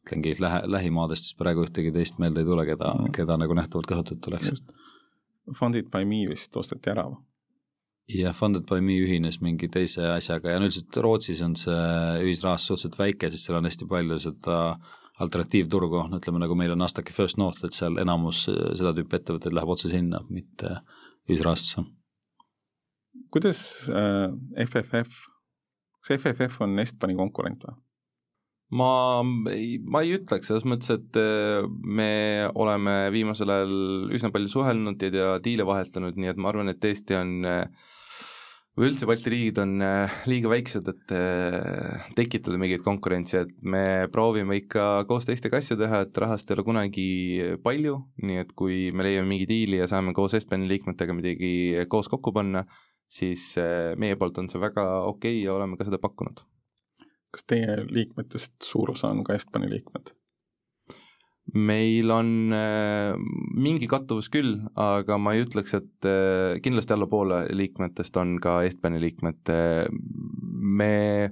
mõtlengi 0.00 0.36
lähe, 0.40 0.60
lähimaadest 0.66 1.28
siis 1.28 1.38
praegu 1.38 1.64
ühtegi 1.66 1.92
teist 1.92 2.18
meelde 2.18 2.40
ei 2.42 2.48
tule, 2.48 2.66
keda 2.66 2.94
mm., 2.94 3.12
keda 3.14 3.36
nagu 3.38 3.54
nähtavalt 3.54 3.86
kasutatud 3.86 4.32
oleks. 4.32 4.62
Funded 5.56 5.90
by 5.90 6.04
me 6.04 6.26
vist 6.30 6.56
osteti 6.56 6.90
ära 6.90 7.08
või? 7.08 7.20
jah, 8.10 8.34
Funded 8.34 8.66
by 8.66 8.80
me 8.82 8.96
ühines 8.98 9.40
mingi 9.40 9.68
teise 9.70 10.08
asjaga 10.16 10.50
ja 10.50 10.58
üldiselt 10.58 10.96
Rootsis 10.96 11.42
on 11.46 11.54
see 11.56 11.76
ühisrahastus 12.24 12.80
suhteliselt 12.82 12.98
väike, 12.98 13.30
sest 13.30 13.46
seal 13.46 13.60
on 13.60 13.68
hästi 13.68 13.86
palju 13.86 14.18
seda 14.18 14.56
alternatiivturgu, 15.20 16.06
no 16.08 16.18
ütleme 16.18 16.40
nagu 16.40 16.56
meil 16.56 16.72
on 16.74 16.82
Astaki 16.82 17.12
First 17.12 17.38
North, 17.38 17.62
et 17.64 17.76
seal 17.76 18.00
enamus 18.00 18.48
äh, 18.50 18.74
seda 18.78 18.94
tüüpi 18.96 19.20
ettevõtteid 19.20 19.54
läheb 19.54 19.74
otse 19.76 19.92
sinna, 19.92 20.24
mitte 20.32 20.80
ühisrahastusse 21.28 21.84
kuidas 23.32 23.60
äh, 23.88 24.28
FFF, 24.66 25.22
kas 26.00 26.16
FFF 26.18 26.60
on 26.66 26.78
Estbani 26.82 27.16
konkurent 27.18 27.68
või? 27.68 27.78
ma 28.70 29.22
ei, 29.50 29.78
ma 29.82 30.04
ei 30.04 30.14
ütleks, 30.14 30.50
selles 30.50 30.66
mõttes, 30.68 30.92
et 30.94 31.16
äh, 31.18 31.64
me 31.66 32.50
oleme 32.54 33.10
viimasel 33.14 33.50
ajal 33.50 34.12
üsna 34.14 34.30
palju 34.34 34.52
suhelnud 34.52 35.02
ja, 35.10 35.38
diile 35.42 35.66
vahetanud, 35.66 36.18
nii 36.18 36.30
et 36.32 36.38
ma 36.40 36.52
arvan, 36.52 36.70
et 36.70 36.78
tõesti 36.82 37.16
on 37.18 37.32
äh, 37.48 37.88
või 38.78 38.92
üldse 38.92 39.08
Balti 39.10 39.32
riigid 39.34 39.58
on 39.60 39.74
äh, 39.82 40.20
liiga 40.30 40.52
väiksed, 40.52 40.86
et 40.86 41.14
tekitada 42.16 42.60
mingit 42.62 42.84
konkurentsi, 42.86 43.40
et 43.42 43.50
me 43.66 44.04
proovime 44.14 44.60
ikka 44.62 44.86
koos 45.10 45.26
teistega 45.26 45.58
asju 45.58 45.76
teha, 45.80 46.04
et 46.06 46.22
rahast 46.22 46.48
ei 46.48 46.56
ole 46.56 46.66
kunagi 46.68 47.08
palju, 47.64 47.98
nii 48.22 48.44
et 48.44 48.54
kui 48.56 48.86
me 48.94 49.06
leiame 49.06 49.26
mingi 49.34 49.50
diili 49.50 49.82
ja 49.82 49.90
saame 49.90 50.14
koos 50.16 50.38
Espani 50.38 50.70
liikmetega 50.70 51.16
midagi 51.16 51.52
koos 51.90 52.08
kokku 52.12 52.32
panna, 52.36 52.64
siis 53.10 53.42
meie 53.98 54.14
poolt 54.16 54.38
on 54.38 54.48
see 54.52 54.60
väga 54.62 54.86
okei 55.02 55.40
okay 55.40 55.44
ja 55.44 55.56
oleme 55.56 55.78
ka 55.78 55.88
seda 55.88 55.98
pakkunud. 55.98 56.44
kas 57.34 57.46
teie 57.46 57.82
liikmetest 57.90 58.56
suur 58.62 58.94
osa 58.94 59.10
on 59.10 59.24
ka 59.26 59.34
Estbani 59.38 59.70
liikmed? 59.70 60.14
meil 61.54 62.10
on 62.14 62.52
äh, 62.54 63.14
mingi 63.56 63.88
kattuvus 63.90 64.30
küll, 64.32 64.56
aga 64.78 65.18
ma 65.18 65.34
ei 65.34 65.44
ütleks, 65.44 65.74
et 65.78 66.08
äh, 66.08 66.58
kindlasti 66.62 66.94
alla 66.94 67.08
poole 67.10 67.42
liikmetest 67.54 68.16
on 68.20 68.36
ka 68.42 68.60
Estbani 68.68 69.00
liikmed. 69.02 69.52
me 70.80 71.30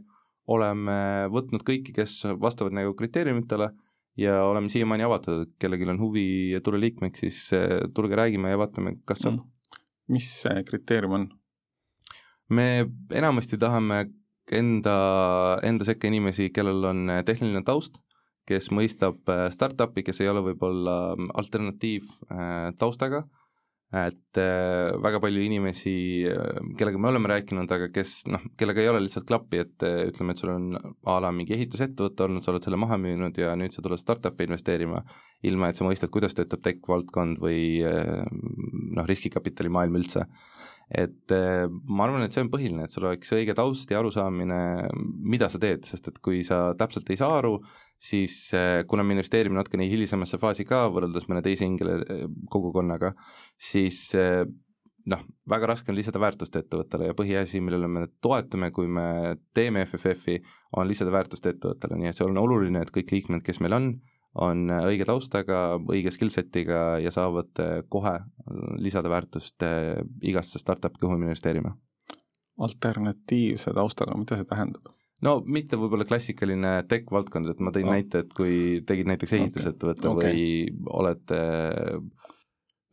oleme 0.49 1.29
võtnud 1.31 1.63
kõiki, 1.63 1.93
kes 1.95 2.23
vastavad 2.41 2.75
nagu 2.75 2.95
kriteeriumitele 2.97 3.69
ja 4.19 4.41
oleme 4.49 4.73
siiamaani 4.73 5.05
avatud, 5.07 5.45
et 5.45 5.55
kellelgi 5.61 5.87
on 5.87 6.01
huvi 6.01 6.29
tulla 6.65 6.81
liikmeks, 6.83 7.21
siis 7.21 7.43
äh, 7.57 7.85
tulge 7.95 8.19
räägime 8.19 8.51
ja 8.55 8.61
vaatame, 8.61 8.97
kas 9.07 9.23
saab 9.23 9.39
mm.. 9.39 9.85
mis 10.15 10.31
see 10.43 10.65
kriteerium 10.67 11.21
on? 11.21 11.29
Me 12.49 12.87
enamasti 13.15 13.59
tahame 13.61 14.07
enda, 14.53 14.99
enda 15.63 15.85
sekka 15.85 16.09
inimesi, 16.09 16.49
kellel 16.55 16.85
on 16.89 17.11
tehniline 17.27 17.63
taust 17.67 18.01
kes 18.49 18.71
mõistab 18.75 19.29
äh, 19.33 19.49
startup'i, 19.55 20.05
kes 20.07 20.23
ei 20.23 20.31
ole 20.31 20.45
võib-olla 20.47 20.95
mm, 21.15 21.35
alternatiivtaustaga, 21.43 23.23
äh, 23.93 24.09
et 24.09 24.41
äh, 24.41 24.93
väga 25.05 25.21
palju 25.25 25.45
inimesi, 25.45 25.95
kellega 26.81 27.01
me 27.01 27.11
oleme 27.13 27.31
rääkinud, 27.33 27.71
aga 27.73 27.91
kes 27.93 28.19
noh, 28.33 28.45
kellega 28.61 28.83
ei 28.83 28.91
ole 28.91 29.03
lihtsalt 29.05 29.29
klappi, 29.29 29.63
et 29.65 29.85
ütleme, 29.85 30.35
et 30.35 30.43
sul 30.43 30.53
on 30.53 30.69
a 30.79 31.19
la 31.25 31.33
mingi 31.35 31.57
ehitusettevõte 31.57 32.27
olnud, 32.27 32.45
sa 32.45 32.53
oled 32.53 32.69
selle 32.69 32.81
maha 32.81 33.01
müünud 33.01 33.41
ja 33.41 33.55
nüüd 33.59 33.75
sa 33.75 33.85
tuled 33.85 34.01
startup'i 34.01 34.49
investeerima, 34.49 35.05
ilma 35.49 35.71
et 35.71 35.81
sa 35.81 35.89
mõistad, 35.89 36.13
kuidas 36.13 36.37
töötab 36.37 36.65
tech-valdkond 36.65 37.41
või 37.45 37.81
noh, 37.81 39.09
riskikapitali 39.09 39.73
maailm 39.73 40.01
üldse 40.03 40.29
et 40.89 41.33
ma 41.33 42.07
arvan, 42.07 42.23
et 42.25 42.33
see 42.33 42.41
on 42.41 42.49
põhiline, 42.53 42.87
et 42.87 42.95
sul 42.95 43.05
oleks 43.05 43.35
õige 43.37 43.53
taust 43.57 43.91
ja 43.93 43.99
arusaamine, 44.01 44.61
mida 45.21 45.51
sa 45.53 45.61
teed, 45.61 45.85
sest 45.85 46.09
et 46.09 46.17
kui 46.25 46.41
sa 46.47 46.71
täpselt 46.81 47.11
ei 47.13 47.21
saa 47.21 47.35
aru, 47.43 47.59
siis 47.99 48.55
äh, 48.55 48.85
kuna 48.89 49.05
me 49.05 49.17
investeerime 49.17 49.59
natukene 49.59 49.89
hilisemasse 49.91 50.39
faasi 50.41 50.65
ka 50.69 50.87
võrreldes 50.95 51.27
mõne 51.29 51.43
teise 51.45 51.67
ingele 51.67 51.99
äh, 52.01 52.25
kogukonnaga, 52.51 53.13
siis 53.59 54.01
äh, 54.17 54.45
noh, 55.09 55.25
väga 55.51 55.73
raske 55.73 55.93
on 55.93 55.99
lisada 55.99 56.21
väärtust 56.23 56.57
ettevõttele 56.61 57.11
ja 57.11 57.17
põhiasi, 57.19 57.63
millele 57.65 57.89
me 57.91 58.07
toetume, 58.25 58.71
kui 58.77 58.89
me 58.91 59.37
teeme 59.57 59.85
FFF-i, 59.87 60.39
on 60.79 60.89
lisada 60.89 61.15
väärtust 61.15 61.49
ettevõttele, 61.51 61.99
nii 61.99 62.13
et 62.13 62.19
see 62.19 62.29
on 62.29 62.39
oluline, 62.41 62.85
et 62.85 62.95
kõik 62.95 63.15
liikmed, 63.17 63.45
kes 63.47 63.61
meil 63.65 63.77
on, 63.79 63.91
on 64.35 64.69
õige 64.71 65.07
taustaga, 65.09 65.79
õige 65.91 66.13
skill 66.15 66.33
set'iga 66.35 66.99
ja 67.03 67.11
saavad 67.15 67.59
kohe 67.89 68.15
lisada 68.79 69.11
väärtust 69.11 69.65
igasse 70.23 70.61
startup'i, 70.61 71.01
kuhu 71.01 71.17
me 71.19 71.31
investeerime. 71.31 71.75
alternatiivse 72.59 73.73
taustaga, 73.75 74.17
mida 74.19 74.37
see 74.37 74.49
tähendab? 74.49 74.93
no 75.25 75.39
mitte 75.47 75.79
võib-olla 75.79 76.07
klassikaline 76.09 76.73
tech 76.91 77.11
valdkond, 77.11 77.51
et 77.51 77.61
ma 77.63 77.73
tõin 77.75 77.89
no. 77.89 77.95
näite, 77.97 78.25
et 78.25 78.35
kui 78.37 78.81
tegid 78.87 79.11
näiteks 79.11 79.37
ehitusettevõtte 79.41 80.11
okay. 80.11 80.19
okay. 80.19 80.35
või 80.35 80.91
olete 81.01 81.41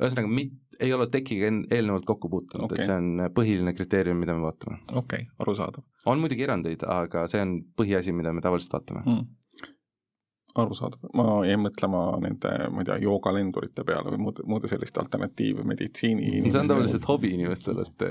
ühesõnaga 0.01 0.31
mit-, 0.31 0.57
ei 0.81 0.91
ole 0.95 1.07
techiga 1.11 1.51
eelnevalt 1.51 2.07
kokku 2.07 2.31
puutunud 2.31 2.67
okay., 2.67 2.81
et 2.81 2.89
see 2.89 2.97
on 2.97 3.29
põhiline 3.35 3.75
kriteerium, 3.77 4.19
mida 4.21 4.35
me 4.37 4.45
vaatame. 4.47 4.81
okei 4.91 5.25
okay,, 5.25 5.31
arusaadav. 5.45 5.85
on 6.11 6.23
muidugi 6.23 6.47
erandeid, 6.47 6.85
aga 6.89 7.27
see 7.31 7.43
on 7.45 7.57
põhiasi, 7.77 8.15
mida 8.15 8.33
me 8.35 8.43
tavaliselt 8.45 8.79
vaatame 8.79 9.05
mm 9.05 9.25
arusaadav, 10.61 11.09
ma 11.17 11.25
jäin 11.47 11.59
mõtlema 11.63 12.03
nende, 12.23 12.51
ma 12.71 12.83
ei 12.83 12.87
tea, 12.87 12.99
joogalendurite 13.03 13.83
peale 13.87 14.13
või 14.13 14.21
muude, 14.27 14.45
muude 14.47 14.71
selliste 14.71 15.01
alternatiivmeditsiini 15.03 16.29
see 16.47 16.61
on 16.61 16.71
tavaliselt 16.71 17.07
hobi 17.09 17.33
inimestel, 17.35 17.81
et 17.83 18.05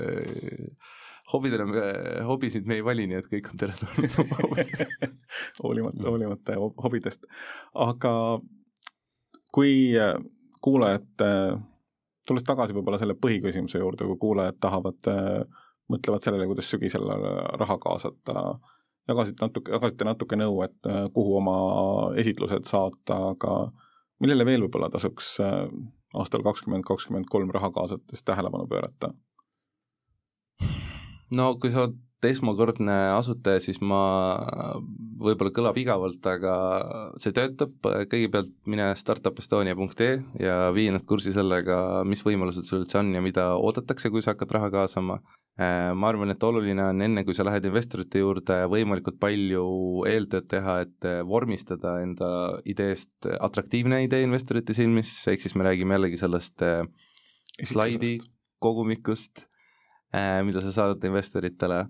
hobidele 1.33 1.65
me, 1.69 1.85
hobisid 2.27 2.67
me 2.69 2.77
ei 2.77 2.85
vali, 2.85 3.07
nii 3.09 3.17
et 3.17 3.31
kõik 3.31 3.49
on 3.51 3.61
teretulnud 3.63 4.19
oma 4.21 4.39
hobidega 4.43 5.09
hoolimata, 5.63 6.05
hoolimata 6.05 6.59
hobidest. 6.85 7.25
aga 7.87 8.13
kui 9.55 9.75
äh, 9.97 10.13
kuulajad, 10.65 11.25
tulles 12.27 12.45
tagasi 12.45 12.73
võib-olla 12.73 12.97
selle 13.01 13.13
põhiküsimuse 13.21 13.81
juurde, 13.81 14.07
kui 14.09 14.17
kuulajad 14.21 14.57
tahavad, 14.61 15.09
mõtlevad 15.93 16.25
sellele, 16.25 16.47
kuidas 16.49 16.69
sügisel 16.73 17.05
raha 17.61 17.77
kaasata, 17.83 18.45
jagasid 19.09 19.41
natuke, 19.41 19.73
jagasite 19.75 20.07
natuke 20.07 20.39
nõu, 20.39 20.61
et 20.65 20.89
kuhu 21.13 21.37
oma 21.41 21.57
esitlused 22.21 22.65
saata, 22.69 23.19
aga 23.33 23.57
millele 24.23 24.47
veel 24.47 24.65
võib-olla 24.65 24.89
tasuks 24.93 25.35
aastal 26.15 26.45
kakskümmend 26.45 26.87
kakskümmend 26.87 27.29
kolm 27.29 27.51
raha 27.53 27.71
kaasates 27.75 28.23
tähelepanu 28.23 28.67
pöörata? 28.71 29.13
no 31.35 31.55
kui 31.59 31.71
sa 31.73 31.85
oled 31.85 32.01
esmakordne 32.25 32.95
asutaja, 33.13 33.61
siis 33.61 33.79
ma, 33.83 33.99
võib-olla 35.21 35.51
kõlab 35.53 35.77
igavalt, 35.77 36.25
aga 36.29 36.53
see 37.21 37.33
töötab, 37.35 37.75
kõigepealt 37.83 38.53
mine 38.69 38.87
startupestonia.ee 38.97 40.15
ja 40.41 40.55
vii 40.75 40.89
ennast 40.91 41.07
kurssi 41.09 41.35
sellega, 41.35 42.03
mis 42.07 42.23
võimalused 42.25 42.65
sul 42.65 42.81
üldse 42.81 43.01
on 43.01 43.13
ja 43.15 43.21
mida 43.25 43.51
oodatakse, 43.59 44.09
kui 44.13 44.25
sa 44.25 44.33
hakkad 44.33 44.55
raha 44.57 44.71
kaasama. 44.73 45.19
Äh, 45.55 45.93
ma 45.95 46.09
arvan, 46.11 46.33
et 46.33 46.43
oluline 46.43 46.83
on 46.83 47.01
enne, 47.05 47.23
kui 47.23 47.35
sa 47.37 47.45
lähed 47.47 47.65
investorite 47.69 48.19
juurde, 48.19 48.57
võimalikult 48.71 49.19
palju 49.21 49.65
eeltööd 50.11 50.49
teha, 50.51 50.81
et 50.83 51.09
vormistada 51.27 51.97
enda 52.03 52.29
ideest 52.67 53.29
atraktiivne 53.39 54.03
idee 54.03 54.27
investorite 54.27 54.75
silmis, 54.75 55.15
ehk 55.31 55.45
siis 55.45 55.55
me 55.55 55.67
räägime 55.69 55.95
jällegi 55.95 56.19
sellest 56.19 56.65
äh, 56.65 56.83
slaidi 57.63 58.17
kogumikust 58.59 59.45
Äh, 60.15 60.43
mida 60.47 60.61
sa 60.61 60.71
saadad 60.71 61.03
investoritele, 61.03 61.85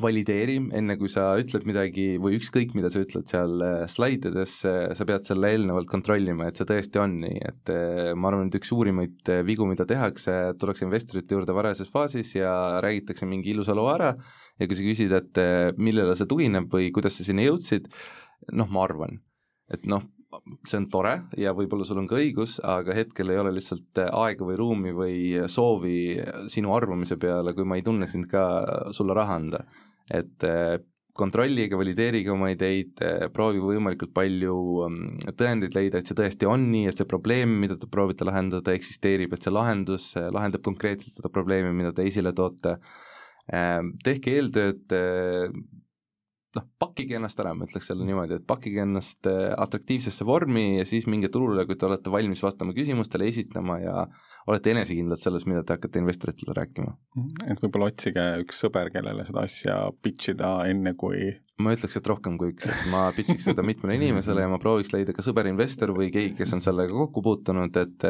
valideeri, 0.00 0.56
enne 0.74 0.96
kui 0.98 1.10
sa 1.12 1.28
ütled 1.38 1.66
midagi 1.68 2.06
või 2.22 2.38
ükskõik, 2.38 2.72
mida 2.74 2.90
sa 2.90 3.02
ütled 3.04 3.28
seal 3.30 3.62
äh, 3.62 3.84
slaidides, 3.90 4.56
sa 4.64 5.06
pead 5.06 5.26
selle 5.28 5.52
eelnevalt 5.54 5.90
kontrollima, 5.90 6.48
et 6.48 6.58
see 6.58 6.68
tõesti 6.68 7.00
on 7.02 7.18
nii, 7.22 7.42
et 7.50 7.72
äh, 7.74 8.10
ma 8.18 8.30
arvan, 8.30 8.50
et 8.50 8.58
üks 8.58 8.72
suurimaid 8.72 9.30
vigu, 9.46 9.68
mida 9.70 9.86
tehakse, 9.88 10.34
tullakse 10.58 10.86
investorite 10.86 11.36
juurde 11.36 11.54
varajases 11.56 11.92
faasis 11.94 12.34
ja 12.36 12.54
räägitakse 12.84 13.28
mingi 13.30 13.54
ilusa 13.54 13.76
loo 13.76 13.90
ära. 13.92 14.14
Ja 14.58 14.68
kui 14.70 14.78
sa 14.78 14.84
küsid, 14.86 15.10
et 15.14 15.38
millele 15.82 16.14
see 16.14 16.28
tugineb 16.30 16.68
või 16.70 16.92
kuidas 16.94 17.16
sa 17.18 17.26
sinna 17.26 17.42
jõudsid, 17.42 17.88
noh, 18.54 18.68
ma 18.70 18.84
arvan, 18.86 19.18
et 19.74 19.88
noh, 19.90 20.04
see 20.66 20.80
on 20.80 20.88
tore 20.90 21.14
ja 21.40 21.52
võib-olla 21.56 21.86
sul 21.88 22.00
on 22.02 22.08
ka 22.10 22.18
õigus, 22.20 22.56
aga 22.62 22.96
hetkel 22.96 23.32
ei 23.32 23.40
ole 23.40 23.52
lihtsalt 23.56 24.00
aega 24.06 24.46
või 24.46 24.58
ruumi 24.60 24.94
või 24.96 25.18
soovi 25.50 25.98
sinu 26.52 26.74
arvamise 26.76 27.18
peale, 27.20 27.54
kui 27.56 27.66
ma 27.68 27.78
ei 27.78 27.86
tunne 27.86 28.08
sind 28.10 28.28
ka 28.30 28.44
sulle 28.96 29.16
raha 29.16 29.38
anda. 29.40 29.64
et 30.12 30.44
kontrollige, 31.14 31.78
valideerige 31.78 32.32
oma 32.34 32.50
ideid, 32.50 32.98
proovige 33.34 33.68
võimalikult 33.68 34.10
palju 34.16 34.56
mm, 34.88 35.34
tõendeid 35.38 35.76
leida, 35.78 36.00
et 36.00 36.10
see 36.10 36.18
tõesti 36.18 36.48
on 36.50 36.66
nii, 36.72 36.88
et 36.90 36.98
see 36.98 37.06
probleem, 37.08 37.52
mida 37.62 37.76
te 37.78 37.86
proovite 37.90 38.26
lahendada, 38.26 38.74
eksisteerib, 38.74 39.34
et 39.34 39.46
see 39.46 39.54
lahendus 39.54 40.10
lahendab 40.34 40.64
konkreetselt 40.66 41.14
seda 41.14 41.30
probleemi, 41.32 41.70
mida 41.76 41.94
te 41.94 42.06
esile 42.10 42.34
toote. 42.34 42.80
Eh, 43.46 43.80
tehke 44.02 44.34
eeltööd 44.40 44.96
noh, 46.54 46.66
pakkige 46.80 47.18
ennast 47.18 47.40
ära, 47.42 47.52
ma 47.56 47.66
ütleks 47.66 47.88
selle 47.90 48.06
niimoodi, 48.06 48.38
et 48.38 48.46
pakkige 48.46 48.82
ennast 48.84 49.26
äh, 49.30 49.52
atraktiivsesse 49.60 50.26
vormi 50.26 50.64
ja 50.78 50.84
siis 50.88 51.08
minge 51.10 51.30
turule, 51.32 51.66
kui 51.68 51.78
te 51.78 51.88
olete 51.88 52.12
valmis 52.12 52.42
vastama 52.44 52.74
küsimustele, 52.76 53.28
esitama 53.30 53.78
ja 53.82 54.04
olete 54.50 54.74
enesekindlad 54.74 55.22
selles, 55.22 55.46
mida 55.50 55.64
te 55.64 55.76
hakkate 55.76 56.02
investoritele 56.02 56.56
rääkima. 56.58 56.92
Mhm, 57.18 57.48
et 57.52 57.64
võib-olla 57.64 57.88
otsige 57.92 58.26
üks 58.44 58.60
sõber, 58.64 58.92
kellele 58.94 59.26
seda 59.28 59.46
asja 59.48 59.78
pitch 60.04 60.34
ida, 60.34 60.52
enne 60.70 60.94
kui 61.00 61.32
ma 61.62 61.74
ütleks, 61.74 61.98
et 61.98 62.10
rohkem 62.10 62.38
kui 62.40 62.52
üks, 62.54 62.68
sest 62.68 62.86
ma 62.92 63.08
pitchiks 63.16 63.50
seda 63.50 63.64
mitmele 63.66 63.98
inimesele 64.00 64.44
ja 64.44 64.52
ma 64.52 64.60
prooviks 64.62 64.94
leida 64.94 65.14
ka 65.16 65.24
sõber-investor 65.26 65.94
või 65.96 66.12
keegi, 66.14 66.36
kes 66.38 66.54
on 66.56 66.62
sellega 66.64 66.94
kokku 66.94 67.24
puutunud, 67.24 67.82
et 67.82 68.08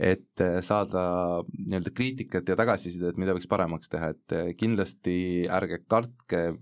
et 0.00 0.40
saada 0.64 1.02
nii-öelda 1.44 1.90
kriitikat 1.92 2.48
ja 2.48 2.54
tagasisidet, 2.56 3.18
mida 3.20 3.34
võiks 3.36 3.50
paremaks 3.50 3.90
teha, 3.92 4.14
et 4.14 4.56
kindlasti 4.56 5.44
ärge 5.52 5.82
kartke 5.84 6.54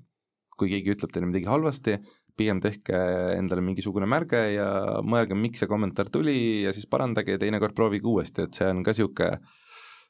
kui 0.59 0.73
keegi 0.73 0.97
ütleb 0.97 1.15
teile 1.15 1.29
midagi 1.31 1.49
halvasti, 1.49 1.97
pigem 2.39 2.61
tehke 2.63 2.99
endale 3.37 3.63
mingisugune 3.65 4.09
märge 4.11 4.43
ja 4.57 4.69
mõelge, 5.07 5.39
miks 5.39 5.63
see 5.63 5.71
kommentaar 5.71 6.11
tuli 6.15 6.65
ja 6.65 6.75
siis 6.75 6.89
parandage 6.91 7.35
ja 7.35 7.41
teinekord 7.43 7.77
proovige 7.79 8.11
uuesti, 8.11 8.47
et 8.47 8.59
see 8.59 8.69
on 8.69 8.85
ka 8.87 8.95
niisugune 8.95 9.39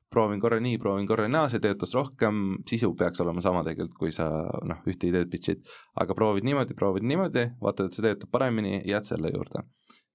proovin 0.09 0.41
korra 0.41 0.59
nii, 0.65 0.79
proovin 0.81 1.07
korra 1.09 1.29
naa, 1.29 1.49
see 1.53 1.61
töötas 1.61 1.93
rohkem, 1.97 2.59
sisu 2.69 2.95
peaks 2.97 3.21
olema 3.25 3.43
sama 3.45 3.61
tegelikult, 3.67 3.97
kui 4.01 4.15
sa 4.15 4.29
noh, 4.69 4.81
ühte 4.89 5.11
ideed 5.11 5.29
pitch'id, 5.33 5.67
aga 6.01 6.17
proovid 6.17 6.49
niimoodi, 6.49 6.77
proovid 6.79 7.05
niimoodi, 7.09 7.45
vaatad, 7.61 7.91
et 7.91 7.99
see 7.99 8.07
töötab 8.07 8.33
paremini, 8.33 8.81
jääd 8.89 9.09
selle 9.09 9.33
juurde. 9.35 9.67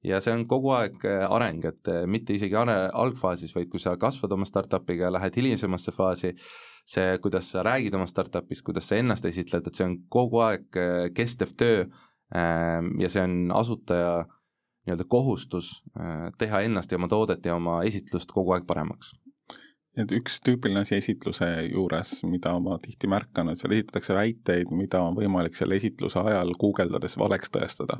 Ja 0.04 0.20
see 0.24 0.34
on 0.36 0.46
kogu 0.48 0.74
aeg 0.76 1.06
areng, 1.30 1.66
et 1.66 1.90
mitte 2.12 2.36
isegi 2.36 2.56
are-, 2.60 2.92
algfaasis, 2.92 3.56
vaid 3.56 3.70
kui 3.72 3.80
sa 3.80 3.96
kasvad 3.98 4.36
oma 4.36 4.46
startup'iga, 4.46 5.12
lähed 5.14 5.38
hilisemasse 5.40 5.94
faasi, 5.96 6.34
see, 6.86 7.18
kuidas 7.24 7.52
sa 7.52 7.64
räägid 7.64 7.96
oma 7.96 8.08
startup'ist, 8.08 8.64
kuidas 8.66 8.88
sa 8.90 9.00
ennast 9.00 9.26
esitled, 9.26 9.68
et 9.68 9.76
see 9.76 9.88
on 9.88 9.98
kogu 10.12 10.44
aeg 10.44 10.80
äh, 10.80 11.10
kestev 11.16 11.56
töö 11.60 11.84
ähm, 12.36 12.94
ja 13.02 13.10
see 13.10 13.24
on 13.24 13.52
asutaja 13.56 14.24
nii-öelda 14.84 15.08
kohustus 15.08 15.78
äh, 16.00 16.30
teha 16.38 16.64
ennast 16.68 16.92
ja 16.92 17.00
oma 17.00 17.08
toodet 17.08 17.46
ja 17.46 17.56
oma 17.56 17.82
esitlust 17.88 18.32
kogu 18.36 18.56
aeg 18.56 18.68
paremaks. 18.68 19.14
et 19.98 20.12
üks 20.12 20.40
tüüpiline 20.42 20.82
asi 20.82 20.96
esitluse 20.98 21.48
juures, 21.70 22.24
mida 22.26 22.56
ma 22.60 22.80
tihti 22.82 23.08
märkan, 23.08 23.52
et 23.52 23.62
seal 23.62 23.76
esitatakse 23.76 24.16
väiteid, 24.18 24.72
mida 24.74 25.04
on 25.06 25.16
võimalik 25.16 25.56
selle 25.56 25.78
esitluse 25.78 26.20
ajal 26.20 26.56
guugeldades 26.60 27.18
valeks 27.22 27.54
tõestada. 27.54 28.00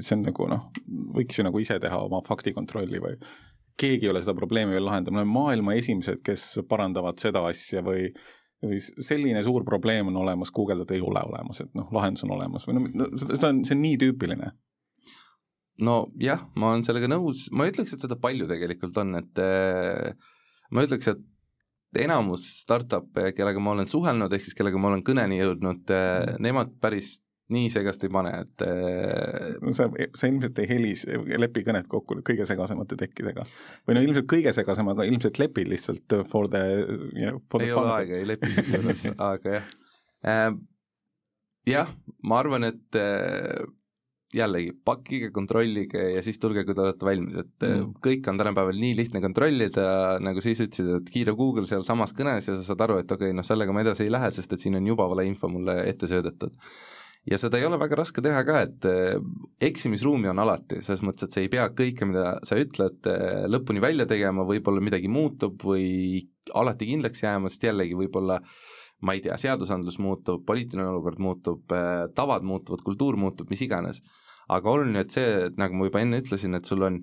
See 0.00 0.16
on 0.16 0.24
nagu 0.28 0.48
noh, 0.50 0.66
võiks 1.16 1.38
ju 1.38 1.46
nagu 1.46 1.60
ise 1.62 1.78
teha 1.82 2.00
oma 2.04 2.20
faktikontrolli 2.26 3.00
või 3.04 3.18
keegi 3.78 4.08
ei 4.08 4.10
ole 4.12 4.22
seda 4.24 4.34
probleemi 4.34 4.74
veel 4.74 4.86
lahendanud, 4.88 5.14
me 5.14 5.22
oleme 5.22 5.34
maailma 5.36 5.76
esimesed, 5.78 6.20
kes 6.26 6.50
parandavad 6.70 7.20
seda 7.22 7.44
asja 7.46 7.84
või 7.86 8.10
või 8.64 8.80
selline 8.82 9.42
suur 9.46 9.62
probleem 9.66 10.08
on 10.10 10.16
olemas, 10.18 10.50
guugeldada 10.54 10.96
ei 10.96 11.02
ole 11.04 11.20
olemas, 11.22 11.60
et 11.62 11.70
noh, 11.78 11.86
lahendus 11.94 12.24
on 12.26 12.34
olemas 12.34 12.66
või 12.66 12.80
no 12.82 13.06
seda, 13.14 13.52
on, 13.52 13.62
see 13.66 13.76
on 13.76 13.84
nii 13.84 13.98
tüüpiline. 14.02 14.50
Nojah, 15.86 16.42
ma 16.58 16.72
olen 16.72 16.82
sellega 16.82 17.06
nõus, 17.06 17.44
ma 17.54 17.66
ei 17.66 17.70
ütleks, 17.70 17.94
et 17.94 18.02
seda 18.02 18.16
palju 18.18 18.48
tegelikult 18.50 18.96
on, 18.98 19.14
et 19.20 19.42
äh, 19.44 20.10
ma 20.74 20.82
ütleks, 20.82 21.12
et 21.12 22.02
enamus 22.02 22.48
startup'e, 22.64 23.30
kellega 23.36 23.62
ma 23.62 23.76
olen 23.76 23.86
suhelnud, 23.88 24.34
ehk 24.34 24.48
siis 24.48 24.58
kellega 24.58 24.80
ma 24.80 24.90
olen 24.90 25.04
kõneni 25.06 25.38
jõudnud, 25.38 25.94
äh, 25.94 26.34
nemad 26.42 26.74
päris 26.82 27.20
nii 27.54 27.68
segast 27.72 28.02
ei 28.04 28.12
pane, 28.12 28.32
et 28.44 28.64
äh, 28.66 29.54
no 29.64 29.72
sa, 29.76 29.88
sa 30.16 30.28
ilmselt 30.28 30.58
ei 30.62 30.68
helis, 30.68 31.04
lepi 31.08 31.64
kõnet 31.66 31.88
kokku 31.88 32.20
kõige 32.26 32.46
segasemate 32.48 32.98
tekkidega. 33.00 33.46
või 33.88 33.96
no 33.96 34.04
ilmselt 34.04 34.28
kõige 34.30 34.52
segasemaga 34.56 35.06
ilmselt 35.08 35.40
lepid 35.40 35.70
lihtsalt 35.72 36.18
for 36.28 36.50
the, 36.52 36.64
you 37.16 37.24
know, 37.24 37.40
for 37.50 37.64
the 37.64 37.70
ei 37.70 37.76
fun. 37.76 37.84
ei 37.84 37.88
ole 37.88 37.96
aega, 37.96 38.20
ei 38.20 38.28
lepi 38.28 38.52
kusjuures 38.58 39.06
aga 39.16 39.54
jah 39.58 39.72
äh,. 40.28 40.52
jah, 41.68 41.90
ma 42.24 42.42
arvan, 42.42 42.68
et 42.68 43.00
äh, 43.00 43.64
jällegi 44.34 44.72
pakkige, 44.84 45.30
kontrollige 45.32 46.02
ja 46.12 46.22
siis 46.22 46.38
tulge, 46.40 46.64
kui 46.66 46.76
te 46.76 46.84
olete 46.84 47.06
valmis, 47.06 47.36
et 47.40 47.64
äh, 47.64 47.78
mm. 47.78 47.94
kõik 48.04 48.28
on 48.28 48.40
tänapäeval 48.40 48.76
nii 48.76 48.96
lihtne 48.98 49.22
kontrollida, 49.24 49.88
nagu 50.20 50.44
sa 50.44 50.52
ise 50.52 50.68
ütlesid, 50.68 50.90
et 50.98 51.10
kiire 51.14 51.32
Google 51.38 51.64
sealsamas 51.70 52.12
kõnes 52.16 52.50
ja 52.50 52.58
sa 52.58 52.66
saad 52.66 52.84
aru, 52.84 53.00
et 53.02 53.08
okei 53.08 53.30
okay,, 53.30 53.36
noh 53.36 53.46
sellega 53.46 53.72
ma 53.72 53.84
edasi 53.86 54.04
ei 54.04 54.12
lähe, 54.12 54.30
sest 54.34 54.52
et 54.52 54.64
siin 54.64 54.76
on 54.76 54.92
juba 54.92 55.08
valeinfo 55.08 55.48
mulle 55.52 55.80
ette 55.88 56.10
söödetud. 56.10 56.60
Ja 57.30 57.38
seda 57.40 57.58
ei 57.58 57.66
ole 57.68 57.78
väga 57.80 57.98
raske 58.00 58.22
teha 58.24 58.40
ka, 58.46 58.62
et 58.66 58.86
äh, 58.88 59.18
eksimisruumi 59.68 60.30
on 60.30 60.40
alati, 60.42 60.80
selles 60.84 61.02
mõttes, 61.06 61.28
et 61.28 61.36
sa 61.36 61.42
ei 61.42 61.50
pea 61.52 61.68
kõike, 61.76 62.08
mida 62.08 62.38
sa 62.46 62.58
ütled, 62.60 63.00
äh, 63.10 63.44
lõpuni 63.50 63.82
välja 63.84 64.08
tegema, 64.10 64.46
võib-olla 64.48 64.82
midagi 64.84 65.10
muutub 65.12 65.60
või 65.68 66.28
alati 66.56 66.88
kindlaks 66.88 67.24
jääma, 67.24 67.52
sest 67.52 67.68
jällegi 67.68 67.98
võib-olla 67.98 68.40
ma 69.04 69.14
ei 69.14 69.22
tea, 69.22 69.36
seadusandlus 69.38 70.00
muutub, 70.02 70.42
poliitiline 70.46 70.88
olukord 70.88 71.20
muutub, 71.22 71.76
äh, 71.76 72.06
tavad 72.16 72.46
muutuvad, 72.46 72.82
kultuur 72.86 73.20
muutub, 73.20 73.50
mis 73.52 73.62
iganes. 73.66 74.02
aga 74.48 74.70
oluline, 74.70 75.02
et 75.04 75.12
see, 75.12 75.50
nagu 75.60 75.76
ma 75.76 75.90
juba 75.90 76.00
enne 76.00 76.22
ütlesin, 76.22 76.56
et 76.56 76.64
sul 76.64 76.80
on 76.86 76.94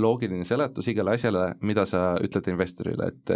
loogiline 0.00 0.46
seletus 0.48 0.86
igale 0.88 1.18
asjale, 1.18 1.50
mida 1.60 1.84
sa 1.84 2.14
ütled 2.16 2.48
investorile, 2.48 3.10
et 3.12 3.32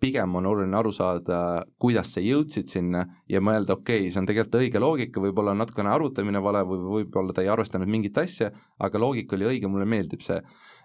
pigem 0.00 0.34
on 0.38 0.46
oluline 0.48 0.76
aru 0.76 0.92
saada, 0.94 1.38
kuidas 1.80 2.14
sa 2.14 2.22
jõudsid 2.24 2.70
sinna 2.72 3.04
ja 3.30 3.42
mõelda, 3.44 3.76
okei 3.78 4.04
okay,, 4.04 4.12
see 4.12 4.20
on 4.22 4.28
tegelikult 4.28 4.58
õige 4.60 4.82
loogika, 4.82 5.22
võib-olla 5.22 5.54
on 5.54 5.60
natukene 5.62 5.92
arvutamine 5.92 6.42
vale 6.42 6.62
või 6.68 6.80
võib-olla 6.96 7.36
ta 7.36 7.44
ei 7.44 7.50
arvestanud 7.52 7.90
mingit 7.90 8.18
asja, 8.20 8.50
aga 8.80 9.02
loogika 9.02 9.36
oli 9.36 9.48
õige, 9.54 9.70
mulle 9.70 9.88
meeldib 9.88 10.24
see. 10.24 10.40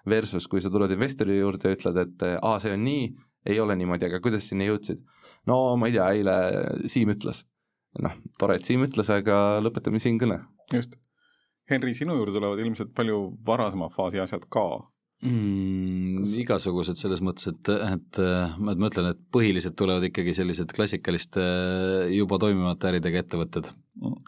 Versus, 0.05 0.45
kui 0.45 0.61
sa 0.61 0.69
tuled 0.69 0.91
investori 0.93 1.39
juurde 1.39 1.71
ja 1.71 1.77
ütled, 1.79 1.95
et 1.97 2.25
aa, 2.35 2.59
see 2.61 2.75
on 2.75 2.83
nii, 2.85 3.07
ei 3.49 3.59
ole 3.59 3.73
niimoodi, 3.79 4.05
aga 4.05 4.19
kuidas 4.21 4.45
sinna 4.51 4.67
jõudsid? 4.67 5.01
no 5.49 5.57
ma 5.79 5.89
ei 5.89 5.95
tea, 5.95 6.09
eile 6.17 6.35
Siim 6.91 7.13
ütles. 7.15 7.43
noh, 8.03 8.15
tore, 8.39 8.59
et 8.59 8.67
Siim 8.67 8.83
ütles, 8.85 9.09
aga 9.13 9.61
lõpetame 9.65 10.01
siin 10.03 10.19
kõne. 10.21 10.41
just. 10.73 10.99
Henri, 11.69 11.95
sinu 11.97 12.13
juurde 12.19 12.35
tulevad 12.35 12.59
ilmselt 12.61 12.91
palju 12.93 13.31
varasema 13.45 13.89
faasi 13.89 14.19
asjad 14.21 14.45
ka 14.53 14.65
mm,? 15.23 16.25
igasugused 16.41 16.99
selles 16.99 17.21
mõttes, 17.23 17.47
et, 17.51 17.71
et 17.71 18.19
ma 18.59 18.75
mõtlen, 18.79 19.11
et 19.13 19.19
põhiliselt 19.33 19.77
tulevad 19.79 20.05
ikkagi 20.09 20.35
sellised 20.37 20.73
klassikaliste 20.75 21.43
juba 22.15 22.39
toimivate 22.41 22.91
äridega 22.91 23.21
ettevõtted. 23.23 23.69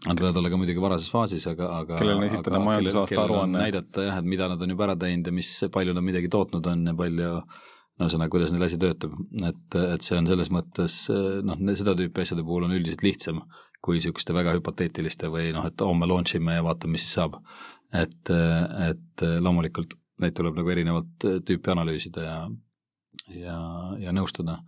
Nad 0.07 0.21
võivad 0.21 0.39
olla 0.39 0.51
ka 0.51 0.59
muidugi 0.61 0.81
varases 0.81 1.11
faasis, 1.11 1.47
aga, 1.51 1.69
aga 1.81 1.97
kellel 1.99 2.21
on 2.21 2.27
esitada 2.29 2.61
majandusaasta 2.63 3.23
aruanne. 3.23 3.63
näidata 3.65 4.05
jah, 4.07 4.21
et 4.21 4.29
mida 4.29 4.47
nad 4.51 4.61
on 4.63 4.75
juba 4.75 4.87
ära 4.87 4.97
teinud 4.99 5.27
ja 5.27 5.35
mis, 5.35 5.51
palju 5.73 5.95
nad 5.97 6.05
midagi 6.05 6.31
tootnud 6.31 6.71
on 6.71 6.85
ja 6.87 6.95
palju 6.97 7.31
ühesõnaga, 7.97 8.29
kuidas 8.29 8.53
neil 8.53 8.67
asi 8.67 8.77
töötab, 8.77 9.15
et, 9.49 9.77
et 9.81 10.05
see 10.05 10.19
on 10.19 10.27
selles 10.29 10.51
mõttes 10.53 10.97
noh, 11.43 11.63
seda 11.73 11.95
tüüpi 11.97 12.23
asjade 12.23 12.45
puhul 12.45 12.67
on 12.67 12.75
üldiselt 12.77 13.01
lihtsam 13.03 13.41
kui 13.81 13.97
niisuguste 13.97 14.33
väga 14.33 14.55
hüpoteetiliste 14.57 15.29
või 15.33 15.49
noh, 15.55 15.65
et 15.69 15.81
homme 15.85 16.07
launch 16.09 16.37
ime 16.37 16.57
ja 16.57 16.65
vaatame, 16.65 16.95
mis 16.95 17.05
siis 17.05 17.17
saab. 17.19 17.37
et, 17.95 18.29
et 18.89 19.23
loomulikult 19.41 19.95
neid 20.23 20.35
tuleb 20.37 20.57
nagu 20.57 20.73
erinevat 20.73 21.27
tüüpi 21.45 21.73
analüüsida 21.73 22.23
ja, 22.25 22.39
ja, 23.35 23.59
ja 24.01 24.15
nõustada 24.15 24.59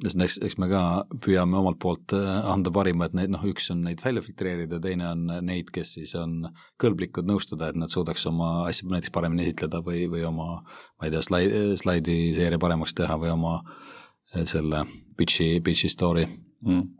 sest 0.00 0.22
eks, 0.24 0.38
eks 0.46 0.56
me 0.60 0.68
ka 0.70 0.82
püüame 1.22 1.58
omalt 1.60 1.80
poolt 1.82 2.14
äh, 2.16 2.28
anda 2.48 2.72
parima, 2.72 3.06
et 3.06 3.16
neid 3.16 3.32
noh, 3.32 3.42
üks 3.50 3.68
on 3.74 3.82
neid 3.84 4.00
välja 4.04 4.22
filtreerida, 4.24 4.80
teine 4.82 5.08
on 5.10 5.26
neid, 5.46 5.72
kes 5.74 5.94
siis 5.98 6.14
on 6.18 6.38
kõlblikud 6.80 7.28
nõustada, 7.28 7.70
et 7.70 7.80
nad 7.80 7.92
suudaks 7.92 8.24
oma 8.30 8.50
asja 8.68 8.88
näiteks 8.88 9.12
paremini 9.14 9.48
esitleda 9.48 9.82
või, 9.86 10.06
või 10.12 10.24
oma 10.28 10.48
ma 10.60 11.08
ei 11.08 11.12
tea, 11.12 11.24
slaid, 11.26 11.56
slaidiseeria 11.82 12.60
paremaks 12.62 12.96
teha 12.96 13.18
või 13.20 13.34
oma 13.34 13.58
äh, 13.60 14.46
selle 14.48 14.86
pitch'i, 15.18 15.58
pitch'i 15.64 15.92
story. 15.92 16.26
Mm 16.64 16.99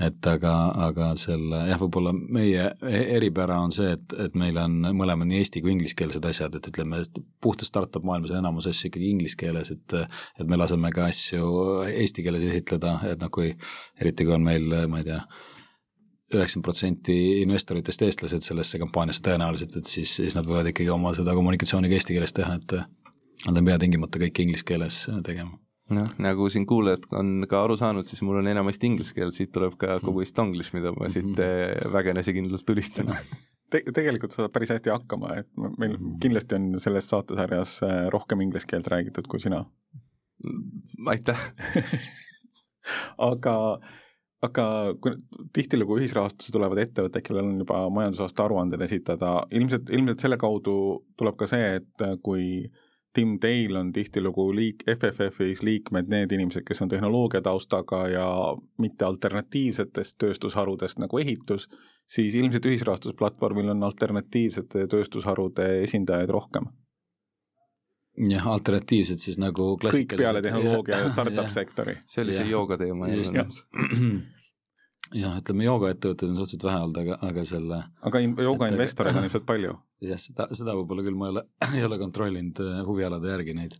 et 0.00 0.26
aga, 0.26 0.52
aga 0.86 1.10
selle 1.20 1.58
jah, 1.68 1.80
võib-olla 1.80 2.14
meie 2.16 2.64
e-, 2.80 3.02
eripära 3.18 3.58
on 3.60 3.72
see, 3.74 3.90
et, 3.92 4.14
et 4.24 4.36
meil 4.38 4.56
on 4.60 4.78
mõlemad 4.96 5.28
nii 5.28 5.42
eesti 5.42 5.60
kui 5.64 5.74
ingliskeelsed 5.74 6.24
asjad, 6.30 6.56
et 6.56 6.68
ütleme, 6.70 7.02
puhtas 7.44 7.68
startup 7.68 8.04
maailmas 8.08 8.32
on 8.32 8.40
enamus 8.40 8.70
asju 8.70 8.88
ikkagi 8.88 9.10
inglise 9.12 9.36
keeles, 9.38 9.72
et 9.74 9.96
et 10.00 10.48
me 10.48 10.56
laseme 10.56 10.88
ka 10.94 11.10
asju 11.10 11.48
eesti 11.90 12.24
keeles 12.24 12.46
esitleda, 12.48 12.98
et 13.10 13.20
noh, 13.20 13.32
kui 13.32 13.50
eriti 14.00 14.24
kui 14.24 14.36
on 14.36 14.46
meil, 14.46 14.64
ma 14.88 15.02
ei 15.02 15.08
tea, 15.10 15.20
üheksakümmend 16.32 16.64
protsenti 16.64 17.18
investoritest 17.42 18.06
eestlased 18.06 18.46
sellesse 18.46 18.80
kampaaniasse 18.80 19.24
tõenäoliselt, 19.26 19.76
et 19.76 19.90
siis, 19.90 20.14
siis 20.22 20.38
nad 20.38 20.48
võivad 20.48 20.72
ikkagi 20.72 20.88
oma 20.94 21.12
seda 21.16 21.36
kommunikatsiooni 21.36 21.92
ka 21.92 22.00
eesti 22.00 22.16
keeles 22.16 22.32
teha, 22.38 22.56
et 22.56 22.78
nad 23.44 23.60
ei 23.60 23.68
pea 23.68 23.76
tingimata 23.82 24.24
kõike 24.24 24.46
inglise 24.46 24.64
keeles 24.72 25.04
tegema 25.26 25.58
noh, 25.94 26.10
nagu 26.22 26.48
siin 26.52 26.66
kuulajad 26.68 27.06
on 27.18 27.46
ka 27.48 27.62
aru 27.66 27.76
saanud, 27.80 28.08
siis 28.08 28.22
mul 28.26 28.40
on 28.40 28.50
enamasti 28.50 28.88
inglise 28.90 29.14
keel, 29.16 29.32
siit 29.34 29.52
tuleb 29.54 29.78
ka 29.80 29.98
kogu 30.02 30.24
Estonglish, 30.24 30.74
mida 30.76 30.92
ma 30.96 31.10
siit 31.12 31.28
mhm. 31.28 31.40
eh, 31.44 31.92
väga 31.92 32.14
enesekindlalt 32.16 32.66
tulistan 32.66 33.12
Te. 33.72 33.80
tegelikult 33.88 34.34
sa 34.34 34.42
saad 34.42 34.52
päris 34.52 34.74
hästi 34.74 34.92
hakkama, 34.92 35.32
et 35.40 35.48
meil 35.56 35.96
mhm. 35.96 36.18
kindlasti 36.22 36.58
on 36.58 36.68
selles 36.82 37.08
saatesarjas 37.12 37.78
eh, 37.88 37.96
rohkem 38.14 38.44
inglise 38.44 38.68
keelt 38.68 38.90
räägitud 38.92 39.30
kui 39.30 39.40
sina. 39.42 39.64
aitäh 41.08 41.42
aga, 43.30 43.56
aga 44.42 44.66
kui 45.00 45.16
tihtilugu 45.54 46.00
ühisrahastusse 46.00 46.54
tulevad 46.54 46.82
ettevõtted, 46.82 47.24
kellel 47.24 47.52
on 47.52 47.58
juba 47.62 47.84
majandusaasta 47.94 48.48
aruanded 48.48 48.82
esitada, 48.88 49.36
ilmselt, 49.54 49.92
ilmselt 49.94 50.24
selle 50.24 50.40
kaudu 50.40 50.76
tuleb 51.18 51.38
ka 51.38 51.46
see, 51.50 51.76
et 51.78 52.08
kui 52.26 52.46
äh, 52.66 52.88
Tim 53.12 53.36
Dale 53.42 53.78
on 53.78 53.92
tihtilugu 53.92 54.46
liik-, 54.56 54.84
FFF-is 54.88 55.62
liikmed 55.62 56.08
need 56.08 56.32
inimesed, 56.32 56.64
kes 56.64 56.82
on 56.82 56.88
tehnoloogia 56.88 57.42
taustaga 57.44 58.06
ja 58.08 58.26
mitte 58.80 59.04
alternatiivsetest 59.04 60.16
tööstusharudest 60.18 61.02
nagu 61.02 61.20
ehitus, 61.20 61.68
siis 62.08 62.34
ilmselt 62.34 62.66
ühisrahastusplatvormil 62.70 63.74
on 63.74 63.84
alternatiivsete 63.88 64.86
tööstusharude 64.88 65.68
esindajaid 65.82 66.32
rohkem. 66.32 66.70
jah, 68.28 68.46
alternatiivsed 68.48 69.20
siis 69.20 69.38
nagu 69.40 69.74
kõik 69.80 70.16
peale 70.16 70.42
tehnoloogia 70.42 70.96
ja, 70.96 71.04
ja 71.06 71.12
startup 71.14 71.48
sektori. 71.48 71.96
see 72.06 72.24
oli 72.24 72.36
see 72.36 72.48
jooga 72.50 72.78
teema. 72.80 73.08
jah, 75.16 75.36
ütleme 75.40 75.66
joogaettevõtteid 75.66 76.30
on 76.30 76.38
suhteliselt 76.38 76.66
vähe 76.68 76.80
olnud, 76.84 77.00
aga, 77.02 77.18
aga 77.28 77.44
selle 77.48 77.78
aga 78.08 78.22
in, 78.24 78.34
joogainvestoreid 78.46 79.18
on 79.18 79.26
ilmselt 79.28 79.46
palju? 79.48 79.74
jah, 80.10 80.20
seda, 80.20 80.48
seda 80.56 80.76
võib-olla 80.78 81.04
küll 81.06 81.18
ma 81.18 81.28
ei 81.28 81.36
ole, 81.36 81.44
ei 81.78 81.86
ole 81.88 81.98
kontrollinud 82.00 82.62
äh, 82.64 82.80
huvialade 82.88 83.32
järgi 83.32 83.56
neid. 83.58 83.78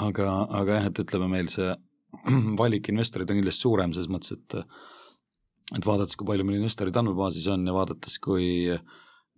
aga, 0.00 0.30
aga 0.60 0.80
jah, 0.80 0.88
et 0.90 1.02
ütleme, 1.04 1.30
meil 1.36 1.52
see 1.52 1.70
valik 2.62 2.92
investoreid 2.92 3.30
on 3.32 3.40
kindlasti 3.40 3.66
suurem 3.66 3.94
selles 3.96 4.10
mõttes, 4.12 4.38
et 4.38 4.58
et 5.72 5.86
vaadates, 5.86 6.18
kui 6.18 6.28
palju 6.28 6.44
meil 6.44 6.58
investoreid 6.60 6.96
andmebaasis 7.00 7.46
on 7.48 7.62
ja 7.64 7.72
vaadates, 7.72 8.18
kui 8.20 8.74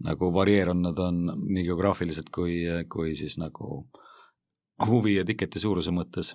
nagu 0.04 0.30
varieerunud 0.34 0.88
nad 0.88 0.98
on 0.98 1.20
nii 1.54 1.62
geograafiliselt 1.68 2.32
kui, 2.34 2.64
kui 2.90 3.12
siis 3.14 3.36
nagu 3.38 3.84
huvi 4.88 5.14
ja 5.20 5.24
tiketi 5.24 5.62
suuruse 5.62 5.92
mõttes 5.94 6.32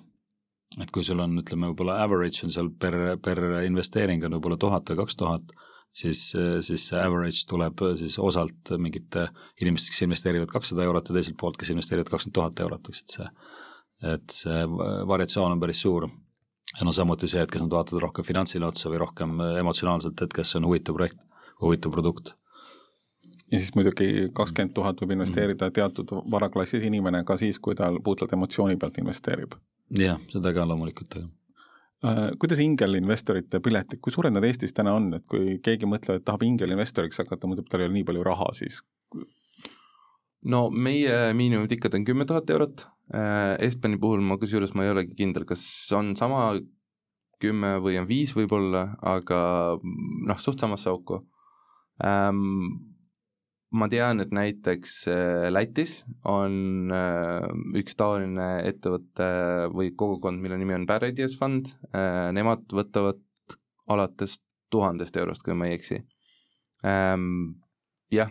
et 0.78 0.92
kui 0.94 1.02
sul 1.06 1.18
on, 1.22 1.40
ütleme, 1.40 1.72
võib-olla 1.72 1.98
average 2.04 2.44
on 2.46 2.54
seal 2.54 2.70
per, 2.70 2.96
per 3.22 3.40
investeering 3.66 4.22
on 4.26 4.36
võib-olla 4.36 4.58
tuhat 4.60 4.92
või 4.92 5.00
kaks 5.02 5.18
tuhat, 5.18 5.54
siis, 5.90 6.22
siis 6.66 6.86
see 6.92 7.00
average 7.00 7.46
tuleb 7.50 7.82
siis 7.98 8.18
osalt 8.22 8.72
mingite 8.78 9.26
inimestest, 9.62 9.96
kes 9.96 10.06
investeerivad 10.06 10.52
kakssada 10.52 10.86
eurot 10.86 11.10
ja 11.10 11.18
teiselt 11.18 11.38
poolt, 11.40 11.58
kes 11.58 11.72
investeerivad 11.74 12.12
kakskümmend 12.12 12.38
tuhat 12.38 12.64
eurot, 12.66 12.92
eks, 12.92 13.02
et 13.02 13.16
see, 13.16 13.30
et 14.14 14.36
see 14.36 14.60
variatsioon 15.10 15.56
on 15.56 15.62
päris 15.62 15.82
suur. 15.82 16.06
ja 16.78 16.86
no 16.86 16.92
samuti 16.94 17.26
see, 17.26 17.42
et 17.42 17.50
kas 17.50 17.64
nad 17.64 17.74
vaatavad 17.74 18.06
rohkem 18.06 18.24
finantsile 18.24 18.68
otsa 18.68 18.92
või 18.92 19.02
rohkem 19.02 19.40
emotsionaalselt, 19.58 20.22
et 20.22 20.38
kas 20.38 20.52
see 20.52 20.62
on 20.62 20.70
huvitav 20.70 20.94
projekt, 20.94 21.26
huvitav 21.60 21.90
produkt 21.90 22.36
ja 23.50 23.58
siis 23.58 23.74
muidugi 23.74 24.30
kakskümmend 24.34 24.74
tuhat 24.74 25.02
võib 25.02 25.16
investeerida 25.18 25.70
teatud 25.74 26.12
varaklassis 26.30 26.86
inimene 26.86 27.24
ka 27.24 27.36
siis, 27.40 27.58
kui 27.58 27.74
ta 27.74 27.90
puhtalt 28.04 28.32
emotsiooni 28.32 28.76
pealt 28.76 28.98
investeerib. 29.02 29.58
jah, 29.98 30.18
seda 30.30 30.54
ka 30.54 30.68
loomulikult, 30.68 31.18
aga 31.18 31.28
Äh, 32.00 32.30
kuidas 32.40 32.60
ingelinvestorite 32.64 33.58
piletid, 33.60 34.00
kui 34.00 34.12
suured 34.14 34.32
nad 34.32 34.44
Eestis 34.48 34.72
täna 34.72 34.94
on, 34.96 35.10
et 35.18 35.24
kui 35.28 35.58
keegi 35.60 35.84
mõtleb, 35.88 36.16
et 36.16 36.24
tahab 36.24 36.46
ingelinvestoriks 36.46 37.20
hakata, 37.20 37.50
mõtleb, 37.50 37.66
tal 37.68 37.82
ei 37.82 37.90
ole 37.90 37.96
nii 37.98 38.06
palju 38.08 38.22
raha, 38.24 38.46
siis 38.56 38.78
no 40.48 40.62
meie 40.72 41.34
miinimumtikkad 41.36 41.98
on 41.98 42.06
kümme 42.08 42.24
tuhat 42.24 42.48
eurot, 42.54 42.86
äh, 43.12 43.52
Estbani 43.68 44.00
puhul 44.00 44.24
ma 44.24 44.38
kusjuures 44.40 44.72
ma 44.72 44.86
ei 44.86 44.94
olegi 44.94 45.12
kindel, 45.18 45.44
kas 45.44 45.62
on 45.92 46.14
sama 46.16 46.54
kümme 47.40 47.74
või 47.84 48.00
on 48.00 48.08
viis 48.08 48.32
võib-olla, 48.36 48.86
aga 49.04 49.42
noh, 49.84 50.40
suht 50.40 50.60
samasse 50.60 50.88
auku. 50.88 51.20
Ähm, 52.04 52.89
ma 53.70 53.86
tean, 53.90 54.22
et 54.22 54.32
näiteks 54.34 54.94
äh, 55.10 55.46
Lätis 55.52 56.00
on 56.28 56.90
äh, 56.94 57.46
üks 57.78 57.96
taoline 57.98 58.48
ettevõte 58.66 59.30
või 59.74 59.92
kogukond, 59.94 60.42
mille 60.42 60.58
nimi 60.58 60.74
on 60.74 60.86
Bad 60.90 61.06
Ideas 61.10 61.36
Fund, 61.38 61.72
äh, 61.94 62.30
nemad 62.34 62.66
võtavad 62.74 63.22
alates 63.90 64.40
tuhandest 64.70 65.16
eurost, 65.18 65.44
kui 65.46 65.54
ma 65.58 65.68
ei 65.68 65.78
eksi. 65.78 66.00
Ähm, 66.86 67.60
jah, 68.14 68.30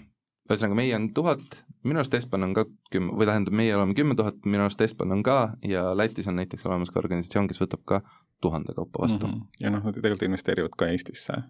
ühesõnaga 0.49 0.77
meie 0.79 0.95
on 0.97 1.09
tuhat, 1.15 1.61
minu 1.83 2.01
arust 2.01 2.15
Espan 2.19 2.47
on 2.47 2.55
ka 2.57 2.65
kümme, 2.91 3.15
või 3.15 3.27
tähendab, 3.29 3.55
meie 3.59 3.75
oleme 3.75 3.95
kümme 3.97 4.17
tuhat, 4.19 4.39
minu 4.47 4.65
arust 4.65 4.81
Espan 4.83 5.15
on 5.15 5.23
ka 5.23 5.39
ja 5.67 5.89
Lätis 5.95 6.27
on 6.31 6.39
näiteks 6.39 6.67
olemas 6.67 6.91
ka 6.91 6.99
organisatsioon, 7.03 7.47
kes 7.51 7.61
võtab 7.63 7.85
ka 7.87 8.01
tuhande 8.43 8.75
kaupa 8.75 9.03
vastu 9.03 9.27
mm. 9.27 9.33
-hmm. 9.33 9.63
ja 9.63 9.71
noh, 9.71 9.83
nad 9.83 9.95
tegelikult 9.95 10.27
investeerivad 10.27 10.75
ka 10.79 10.87
Eestisse 10.87 11.43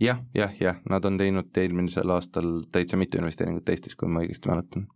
jah, 0.00 0.22
jah, 0.34 0.52
jah, 0.60 0.80
nad 0.90 1.04
on 1.04 1.18
teinud 1.18 1.56
eelmisel 1.56 2.10
aastal 2.10 2.60
täitsa 2.72 2.96
mitu 2.96 3.18
investeeringut 3.18 3.68
Eestis, 3.68 3.96
kui 3.96 4.08
ma 4.08 4.24
õigesti 4.24 4.50
mäletan. 4.50 4.86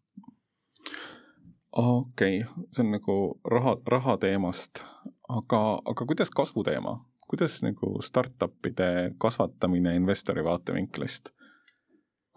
okei 1.72 2.42
okay., 2.42 2.66
see 2.72 2.84
on 2.84 2.92
nagu 2.96 3.18
raha, 3.44 3.76
raha 3.86 4.16
teemast, 4.18 4.82
aga, 5.28 5.62
aga 5.84 6.06
kuidas 6.06 6.30
kasvuteema, 6.30 6.98
kuidas 7.28 7.60
nagu 7.62 7.98
startup'ide 8.02 9.14
kasvatamine 9.18 9.94
investori 9.96 10.44
vaatevinklist? 10.44 11.32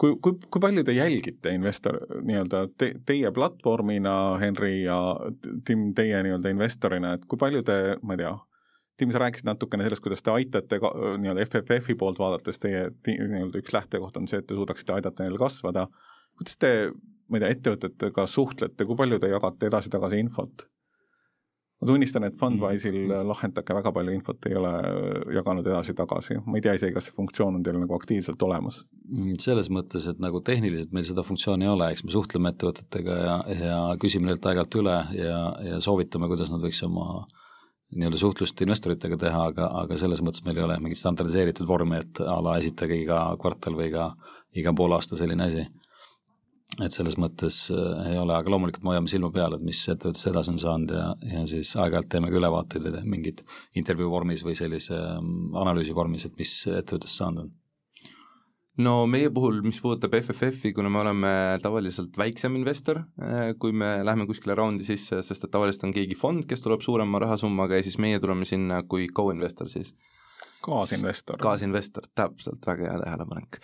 kui, 0.01 0.16
kui, 0.22 0.38
kui 0.49 0.62
palju 0.62 0.84
te 0.84 0.95
jälgite 0.95 1.53
investor, 1.53 1.99
nii-öelda 2.26 2.64
te, 2.78 2.93
teie 3.05 3.30
platvormina, 3.36 4.16
Henri 4.41 4.82
ja 4.84 4.97
Tim, 5.66 5.91
teie 5.97 6.24
nii-öelda 6.26 6.53
investorina, 6.53 7.14
et 7.14 7.28
kui 7.30 7.38
palju 7.41 7.62
te, 7.68 7.78
ma 8.01 8.18
ei 8.18 8.24
tea, 8.24 8.32
Tim, 9.02 9.10
sa 9.10 9.18
rääkisid 9.18 9.47
natukene 9.49 9.88
sellest, 9.88 10.04
kuidas 10.06 10.22
te 10.22 10.30
aitate 10.30 10.78
nii-öelda 10.78 11.41
FFF-i 11.47 11.95
poolt 11.97 12.20
vaadates, 12.22 12.60
teie 12.62 12.84
nii-öelda 13.08 13.58
üks 13.58 13.74
lähtekoht 13.74 14.20
on 14.20 14.28
see, 14.30 14.43
et 14.43 14.45
te 14.45 14.54
suudaksite 14.54 14.93
aidata 14.93 15.26
neil 15.26 15.39
kasvada. 15.41 15.88
kuidas 16.38 16.60
te, 16.62 16.70
ma 17.26 17.39
ei 17.39 17.41
tea, 17.41 17.49
ettevõtetega 17.56 18.28
suhtlete, 18.30 18.86
kui 18.86 18.99
palju 18.99 19.18
te 19.24 19.32
jagate 19.34 19.72
edasi-tagasi 19.72 20.22
infot? 20.22 20.68
ma 21.82 21.89
tunnistan, 21.89 22.28
et 22.30 22.38
Fundwise'il 22.38 22.99
mm. 23.08 23.26
Lahendake 23.26 23.74
väga 23.74 23.95
palju 23.97 24.14
infot 24.14 24.45
ei 24.45 24.62
ole 24.62 24.76
jaganud 25.34 25.66
edasi-tagasi, 25.74 26.38
ma 26.45 26.60
ei 26.60 26.68
tea 26.68 26.78
isegi, 26.78 26.93
kas 26.93 27.10
see 27.10 27.18
funktsioon 27.18 27.58
on 27.58 27.66
teil 27.66 27.82
nagu 27.82 27.97
aktiivselt 27.97 28.45
olemas. 28.45 28.84
Mm, 29.10 29.39
selles 29.41 29.74
mõttes, 29.74 30.06
et 30.14 30.22
nagu 30.22 30.45
tehniliselt 30.45 30.93
meil 30.93 31.10
seda 31.10 31.26
funktsiooni 31.26 31.66
ei 31.66 31.74
ole, 31.74 31.89
eks 31.89 32.06
me 32.06 32.14
suhtleme 32.14 32.54
ettevõtetega 32.54 33.22
ja, 33.26 33.38
ja 33.66 33.84
küsime 34.06 34.30
neilt 34.30 34.45
aeg-ajalt 34.45 34.84
üle 34.84 34.99
ja, 35.18 35.45
ja 35.72 35.82
soovitame, 35.82 36.30
kuidas 36.30 36.54
nad 36.54 36.62
võiks 36.62 36.86
oma 36.86 37.24
äh, 37.24 37.41
nii-öelda 37.92 38.20
suhtlust 38.22 38.62
investoritega 38.64 39.18
teha, 39.20 39.44
aga, 39.52 39.68
aga 39.82 39.98
selles 40.00 40.22
mõttes 40.24 40.44
meil 40.46 40.60
ei 40.60 40.66
ole 40.66 40.80
mingit 40.84 41.00
standardiseeritud 41.00 41.68
vormi, 41.68 42.00
et 42.00 42.22
a 42.24 42.38
la 42.44 42.58
esitage 42.62 42.98
iga 43.02 43.24
kvartal 43.42 43.76
või 43.78 43.89
iga, 43.92 44.12
iga 44.58 44.74
poolaasta 44.76 45.20
selline 45.20 45.48
asi. 45.50 45.68
et 46.82 46.94
selles 46.96 47.18
mõttes 47.20 47.56
äh, 47.76 48.12
ei 48.14 48.18
ole, 48.18 48.32
aga 48.32 48.50
loomulikult 48.50 48.86
me 48.86 48.94
hoiame 48.94 49.12
silma 49.12 49.28
peal, 49.32 49.58
et 49.58 49.64
mis 49.68 49.82
ettevõttest 49.92 50.30
edasi 50.32 50.54
on 50.54 50.60
saanud 50.62 50.94
ja, 50.96 51.08
ja 51.34 51.42
siis 51.52 51.74
aeg-ajalt 51.76 52.08
teeme 52.10 52.30
ka 52.32 52.39
ülevaateid 52.39 53.02
mingid 53.04 53.44
intervjuu 53.76 54.08
vormis 54.14 54.46
või 54.48 54.56
sellise 54.56 54.96
ähm, 54.96 55.52
analüüsi 55.60 55.96
vormis, 55.96 56.26
et 56.26 56.38
mis 56.39 56.54
ettevõttest 56.72 57.20
saanud 57.20 57.44
on 57.44 57.52
no 58.82 58.93
meie 59.09 59.29
puhul, 59.34 59.61
mis 59.65 59.79
puudutab 59.84 60.15
FFF-i, 60.19 60.73
kuna 60.75 60.91
me 60.93 61.01
oleme 61.03 61.34
tavaliselt 61.63 62.17
väiksem 62.19 62.57
investor, 62.59 63.03
eh, 63.21 63.53
kui 63.61 63.75
me 63.75 63.93
läheme 64.05 64.27
kuskile 64.29 64.55
raundi 64.57 64.88
sisse, 64.88 65.21
sest 65.25 65.47
et 65.47 65.53
tavaliselt 65.53 65.88
on 65.89 65.95
keegi 65.95 66.17
fond, 66.17 66.45
kes 66.49 66.65
tuleb 66.65 66.84
suurema 66.86 67.21
rahasummaga 67.23 67.79
ja 67.79 67.88
siis 67.88 67.99
meie 68.01 68.19
tuleme 68.23 68.47
sinna 68.49 68.82
kui 68.84 69.07
co-investor 69.15 69.69
siis. 69.71 69.93
kaasinvestor. 70.61 71.39
kaasinvestor, 71.41 72.05
täpselt, 72.15 72.61
väga 72.67 72.89
hea 72.91 73.01
tähelepanek 73.05 73.61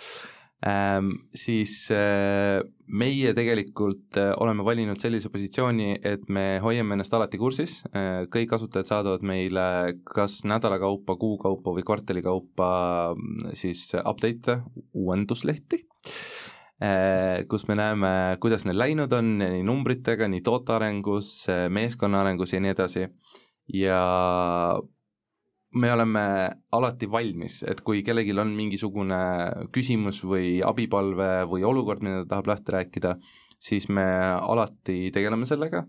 siis 1.38 1.74
äh, 1.94 2.64
meie 2.88 3.34
tegelikult 3.38 4.18
äh, 4.18 4.32
oleme 4.42 4.66
valinud 4.66 4.98
sellise 4.98 5.30
positsiooni, 5.30 6.00
et 6.02 6.26
me 6.34 6.58
hoiame 6.64 6.96
ennast 6.96 7.14
alati 7.14 7.38
kursis. 7.38 7.84
Äh,, 7.94 8.26
kõik 8.34 8.50
kasutajad 8.56 8.90
saadavad 8.90 9.26
meile 9.28 9.68
kas 10.08 10.40
nädala 10.50 10.80
kaupa, 10.82 11.18
kuu 11.22 11.38
kaupa 11.42 11.76
või 11.78 11.86
kvartali 11.86 12.26
kaupa 12.26 12.70
mm, 13.14 13.54
siis 13.58 13.92
update'e, 14.02 14.62
uuenduslehti. 14.98 15.84
Kus 17.50 17.64
me 17.66 17.74
näeme, 17.74 18.10
kuidas 18.38 18.62
neil 18.68 18.78
läinud 18.78 19.14
on 19.18 19.32
nii 19.42 19.64
numbritega, 19.66 20.28
nii 20.30 20.44
tootearengus, 20.46 21.32
äh, 21.50 21.64
meeskonna 21.74 22.22
arengus 22.22 22.54
ja 22.54 22.62
nii 22.62 22.74
edasi. 22.76 23.08
Ja 23.74 24.02
me 25.80 25.92
oleme 25.94 26.24
alati 26.76 27.08
valmis, 27.12 27.62
et 27.68 27.82
kui 27.86 28.02
kellelgi 28.06 28.36
on 28.40 28.54
mingisugune 28.58 29.20
küsimus 29.74 30.22
või 30.26 30.58
abipalve 30.66 31.46
või 31.50 31.66
olukord, 31.68 32.04
mida 32.06 32.24
ta 32.24 32.36
tahab 32.36 32.52
lahti 32.52 32.76
rääkida, 32.76 33.16
siis 33.60 33.88
me 33.90 34.06
alati 34.38 35.08
tegeleme 35.14 35.50
sellega. 35.50 35.86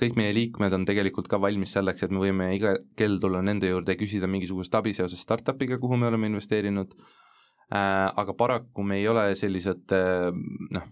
kõik 0.00 0.16
meie 0.16 0.32
liikmed 0.32 0.72
on 0.72 0.84
tegelikult 0.88 1.28
ka 1.28 1.38
valmis 1.40 1.74
selleks, 1.76 2.02
et 2.02 2.10
me 2.10 2.22
võime 2.22 2.48
iga 2.56 2.72
kell 2.96 3.18
tulla 3.20 3.42
nende 3.44 3.68
juurde 3.68 3.92
ja 3.92 4.00
küsida 4.00 4.26
mingisugust 4.26 4.74
abi 4.74 4.94
seoses 4.96 5.20
startup'iga, 5.20 5.78
kuhu 5.78 5.96
me 5.96 6.08
oleme 6.08 6.26
investeerinud. 6.26 6.94
aga 7.70 8.34
paraku 8.34 8.82
me 8.82 8.96
ei 8.96 9.08
ole 9.08 9.34
sellised 9.36 9.92
noh, 10.72 10.88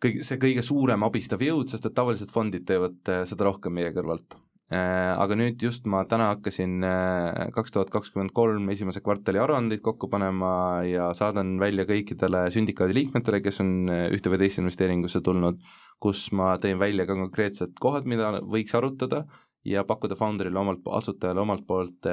kõige, 0.00 0.24
see 0.24 0.40
kõige 0.40 0.62
suurem 0.62 1.02
abistav 1.02 1.44
jõud, 1.44 1.68
sest 1.68 1.86
et 1.86 1.94
tavaliselt 1.94 2.32
fondid 2.32 2.64
teevad 2.64 3.26
seda 3.28 3.44
rohkem 3.44 3.72
meie 3.72 3.92
kõrvalt 3.92 4.38
Äh, 4.38 4.45
aga 4.66 5.36
nüüd 5.38 5.62
just 5.62 5.84
ma 5.86 6.00
täna 6.10 6.32
hakkasin 6.32 6.82
äh, 6.82 7.50
kaks 7.54 7.70
tuhat 7.70 7.90
kakskümmend 7.94 8.32
kolm 8.34 8.66
esimese 8.72 8.98
kvartali 8.98 9.38
aruandeid 9.38 9.78
kokku 9.84 10.08
panema 10.10 10.82
ja 10.82 11.12
saadan 11.14 11.52
välja 11.62 11.84
kõikidele 11.86 12.48
sündikaadi 12.50 12.96
liikmetele, 12.96 13.40
kes 13.44 13.62
on 13.62 13.70
äh, 13.86 14.08
ühte 14.16 14.32
või 14.32 14.40
teise 14.42 14.64
investeeringusse 14.64 15.22
tulnud, 15.22 15.62
kus 16.02 16.26
ma 16.34 16.56
teen 16.58 16.82
välja 16.82 17.06
ka 17.06 17.14
konkreetsed 17.14 17.78
kohad, 17.78 18.10
mida 18.10 18.40
võiks 18.42 18.74
arutada 18.74 19.22
ja 19.66 19.86
pakkuda 19.86 20.18
founder'ile 20.18 20.58
omalt, 20.58 20.82
asutajale 20.98 21.42
omalt 21.42 21.64
poolt, 21.66 22.06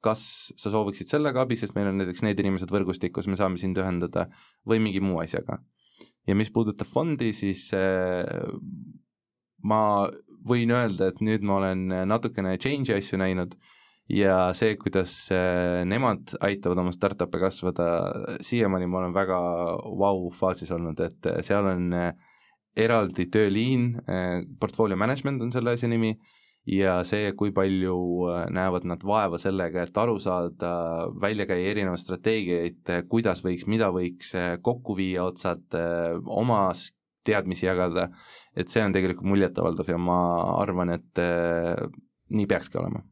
kas 0.00 0.22
sa 0.56 0.70
sooviksid 0.72 1.10
sellega 1.12 1.42
abi, 1.44 1.58
sest 1.60 1.74
meil 1.76 1.90
on 1.90 2.00
näiteks 2.00 2.24
need 2.24 2.40
inimesed 2.40 2.72
võrgustikus, 2.72 3.28
me 3.28 3.36
saame 3.36 3.60
sind 3.60 3.76
ühendada, 3.76 4.30
või 4.64 4.80
mingi 4.80 5.02
muu 5.04 5.20
asjaga. 5.20 5.58
ja 6.24 6.36
mis 6.36 6.48
puudutab 6.52 6.88
fondi, 6.88 7.34
siis 7.36 7.66
ma 9.62 10.08
võin 10.48 10.72
öelda, 10.72 11.10
et 11.10 11.20
nüüd 11.20 11.44
ma 11.44 11.58
olen 11.60 11.86
natukene 12.08 12.56
change'i 12.58 12.96
asju 12.96 13.18
näinud 13.20 13.56
ja 14.10 14.50
see, 14.56 14.74
kuidas 14.80 15.12
äh, 15.34 15.82
nemad 15.88 16.34
aitavad 16.42 16.82
oma 16.82 16.92
startup'e 16.94 17.40
kasvada, 17.42 17.86
siiamaani 18.44 18.88
ma 18.90 19.04
olen 19.04 19.14
väga 19.14 19.38
vau-faasis 20.00 20.72
olnud, 20.74 21.00
et 21.04 21.30
äh, 21.30 21.40
seal 21.46 21.68
on 21.70 21.88
äh, 21.94 22.12
eraldi 22.78 23.26
tööliin, 23.34 23.96
portfolio 24.62 24.96
management 24.96 25.42
on 25.42 25.50
selle 25.50 25.72
asja 25.74 25.88
nimi, 25.90 26.12
ja 26.70 27.00
see, 27.04 27.32
kui 27.36 27.50
palju 27.52 27.96
näevad 28.54 28.86
nad 28.86 29.02
vaeva 29.04 29.40
sellega, 29.42 29.82
et 29.82 29.98
aru 29.98 30.14
saada, 30.22 30.70
välja 31.20 31.48
käia 31.50 31.72
erinevaid 31.72 31.98
strateegiaid, 31.98 32.92
kuidas 33.10 33.42
võiks, 33.42 33.66
mida 33.66 33.90
võiks 33.92 34.30
kokku 34.62 34.94
viia 34.96 35.26
otsad, 35.26 35.66
oma 36.30 36.60
teadmisi 37.26 37.66
jagada, 37.66 38.08
et 38.56 38.72
see 38.72 38.82
on 38.84 38.94
tegelikult 38.94 39.28
muljetavaldav 39.28 39.92
ja 39.92 39.98
ma 40.00 40.18
arvan, 40.60 40.94
et 40.96 41.20
äh, 41.22 41.76
nii 42.34 42.48
peakski 42.50 42.80
olema. 42.80 43.02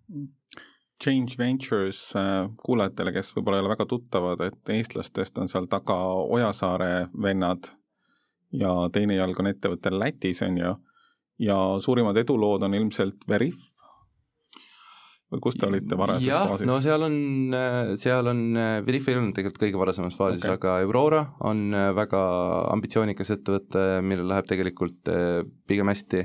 Change 1.03 1.39
Ventures 1.39 2.01
äh, 2.19 2.49
kuulajatele, 2.65 3.13
kes 3.15 3.35
võib-olla 3.37 3.61
ei 3.61 3.67
ole 3.67 3.75
väga 3.75 3.87
tuttavad, 3.91 4.43
et 4.49 4.73
eestlastest 4.75 5.39
on 5.39 5.51
seal 5.51 5.69
taga 5.71 5.97
Ojasaare 6.25 7.09
vennad 7.23 7.71
ja 8.53 8.73
teine 8.93 9.19
jalg 9.19 9.39
on 9.41 9.51
ettevõttel 9.51 9.99
Lätis, 10.01 10.43
on 10.43 10.59
ju, 10.59 10.75
ja 11.39 11.59
suurimad 11.83 12.17
edulood 12.19 12.65
on 12.67 12.75
ilmselt 12.75 13.29
Veriff, 13.29 13.71
või 15.33 15.43
kus 15.45 15.59
te 15.61 15.67
olite 15.69 15.99
varases 15.99 16.29
jah, 16.29 16.47
faasis? 16.49 16.69
no 16.69 16.79
seal 16.85 17.05
on, 17.05 17.17
seal 18.01 18.31
on, 18.33 18.43
Veriff 18.87 19.11
ei 19.11 19.19
olnud 19.19 19.37
tegelikult 19.37 19.65
kõige 19.67 19.81
varasemas 19.81 20.17
faasis 20.17 20.45
okay., 20.45 20.57
aga 20.57 20.77
Aurora 20.85 21.25
on 21.49 21.67
äh, 21.77 21.91
väga 21.97 22.23
ambitsioonikas 22.73 23.35
ettevõte, 23.37 23.85
millel 24.05 24.31
läheb 24.33 24.49
tegelikult 24.49 25.13
äh, 25.13 25.43
pigem 25.69 25.93
hästi. 25.93 26.25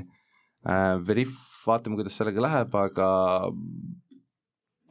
Äh, 0.64 0.94
Veriff, 1.04 1.36
vaatame, 1.66 2.00
kuidas 2.00 2.16
sellega 2.16 2.46
läheb, 2.46 2.80
aga 2.80 3.10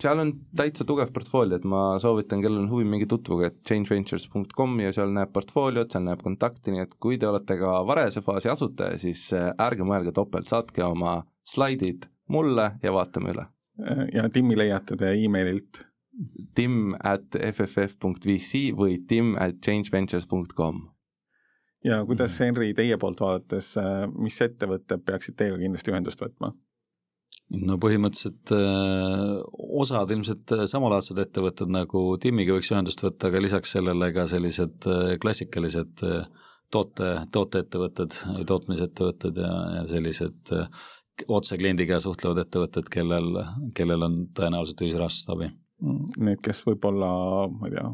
seal 0.04 0.22
on 0.22 0.32
täitsa 0.58 0.86
tugev 0.88 1.12
portfoolio, 1.16 1.58
et 1.60 1.66
ma 1.70 1.84
soovitan, 2.02 2.42
kellel 2.44 2.64
on 2.64 2.70
huvi, 2.72 2.86
minge 2.90 3.08
tutvuge, 3.10 3.50
et 3.50 3.60
changeventures.com 3.68 4.80
ja 4.84 4.94
seal 4.96 5.14
näeb 5.16 5.34
portfooliot, 5.36 5.94
seal 5.94 6.06
näeb 6.08 6.24
kontakti, 6.26 6.74
nii 6.74 6.86
et 6.86 6.96
kui 7.02 7.20
te 7.22 7.30
olete 7.30 7.58
ka 7.62 7.80
varese 7.88 8.24
faasi 8.26 8.52
asutaja, 8.54 9.00
siis 9.02 9.26
äh, 9.38 9.52
ärge 9.64 9.88
mõelge 9.88 10.16
topelt, 10.16 10.50
saatke 10.52 10.86
oma 10.86 11.22
slaidid 11.48 12.10
mulle 12.34 12.74
ja 12.84 12.94
vaatame 12.96 13.34
üle. 13.36 13.48
Ja 14.14 14.30
Timmi 14.30 14.58
leiate 14.58 14.98
te 15.00 15.16
emaililt? 15.18 15.86
tim 16.54 16.94
at 17.02 17.34
fff.vc 17.34 18.60
või 18.78 19.00
tim 19.10 19.34
at 19.42 19.58
changeventures.com 19.66 20.84
ja 21.84 22.04
kuidas, 22.06 22.36
mhm. 22.36 22.44
Henri, 22.46 22.74
teie 22.78 22.98
poolt 23.02 23.24
vaadates, 23.24 23.74
äh, 23.82 24.06
mis 24.14 24.40
ettevõtted 24.42 25.04
peaksid 25.08 25.38
teiega 25.40 25.60
kindlasti 25.62 25.94
ühendust 25.94 26.24
võtma? 26.24 26.54
no 27.54 27.76
põhimõtteliselt 27.82 28.54
äh, 28.56 29.42
osad 29.82 30.14
ilmselt 30.16 30.54
äh, 30.56 30.64
samalaadsed 30.70 31.20
ettevõtted 31.26 31.74
nagu 31.74 32.06
Timmiga 32.22 32.56
võiks 32.56 32.72
ühendust 32.72 33.04
võtta, 33.04 33.30
aga 33.30 33.42
lisaks 33.44 33.76
sellele 33.76 34.10
ka 34.16 34.26
sellised 34.32 34.88
klassikalised 35.22 36.06
toote, 36.74 37.10
tooteettevõtted, 37.36 38.22
tootmisettevõtted 38.50 39.42
ja, 39.44 39.54
ja 39.80 39.88
sellised 39.92 40.54
otse 41.28 41.58
kliendiga 41.60 42.00
suhtlevad 42.04 42.44
ettevõtted, 42.44 42.90
kellel, 42.92 43.38
kellel 43.78 44.08
on 44.08 44.20
tõenäoliselt 44.38 44.84
ühisrahastust 44.86 45.34
abi. 45.34 45.50
Mm, 45.84 46.14
need, 46.30 46.42
kes 46.46 46.64
võib-olla, 46.68 47.10
ma 47.52 47.70
ei 47.70 47.76
tea, 47.76 47.88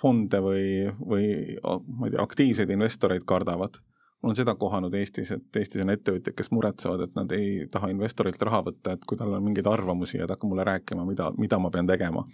fonde 0.00 0.40
või, 0.44 0.64
või 1.00 1.28
ma 1.62 2.08
ei 2.08 2.14
tea, 2.14 2.22
aktiivseid 2.22 2.72
investoreid 2.74 3.26
kardavad. 3.28 3.80
on 4.26 4.34
seda 4.34 4.56
kohanud 4.58 4.94
Eestis, 4.98 5.30
et 5.30 5.56
Eestis 5.60 5.82
on 5.84 5.92
ettevõtjad, 5.92 6.34
kes 6.34 6.50
muretsevad, 6.50 7.04
et 7.04 7.14
nad 7.14 7.32
ei 7.36 7.66
taha 7.70 7.92
investorilt 7.92 8.42
raha 8.42 8.62
võtta, 8.66 8.96
et 8.96 9.04
kui 9.06 9.16
tal 9.16 9.36
on 9.36 9.44
mingeid 9.44 9.66
arvamusi 9.70 10.18
ja 10.18 10.26
ta 10.26 10.34
hakkab 10.34 10.50
mulle 10.50 10.64
rääkima, 10.66 11.04
mida, 11.06 11.30
mida 11.38 11.58
ma 11.62 11.70
pean 11.70 11.86
tegema 11.86 12.24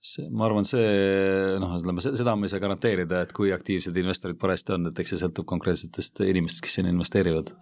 see, 0.00 0.28
ma 0.30 0.46
arvan, 0.46 0.64
see 0.64 1.58
noh, 1.60 1.74
ütleme 1.76 2.02
seda 2.04 2.34
ma 2.36 2.46
ei 2.46 2.52
saa 2.52 2.62
garanteerida, 2.62 3.22
et 3.26 3.34
kui 3.36 3.52
aktiivsed 3.52 3.96
investorid 3.98 4.38
parajasti 4.40 4.76
on, 4.76 4.88
et 4.90 5.02
eks 5.02 5.14
see 5.14 5.20
sõltub 5.24 5.48
konkreetsetest 5.50 6.22
inimestest, 6.24 6.64
kes 6.64 6.78
sinna 6.78 6.94
investeerivad 6.94 7.52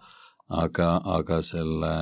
aga, 0.47 0.89
aga 1.17 1.39
selle 1.45 1.93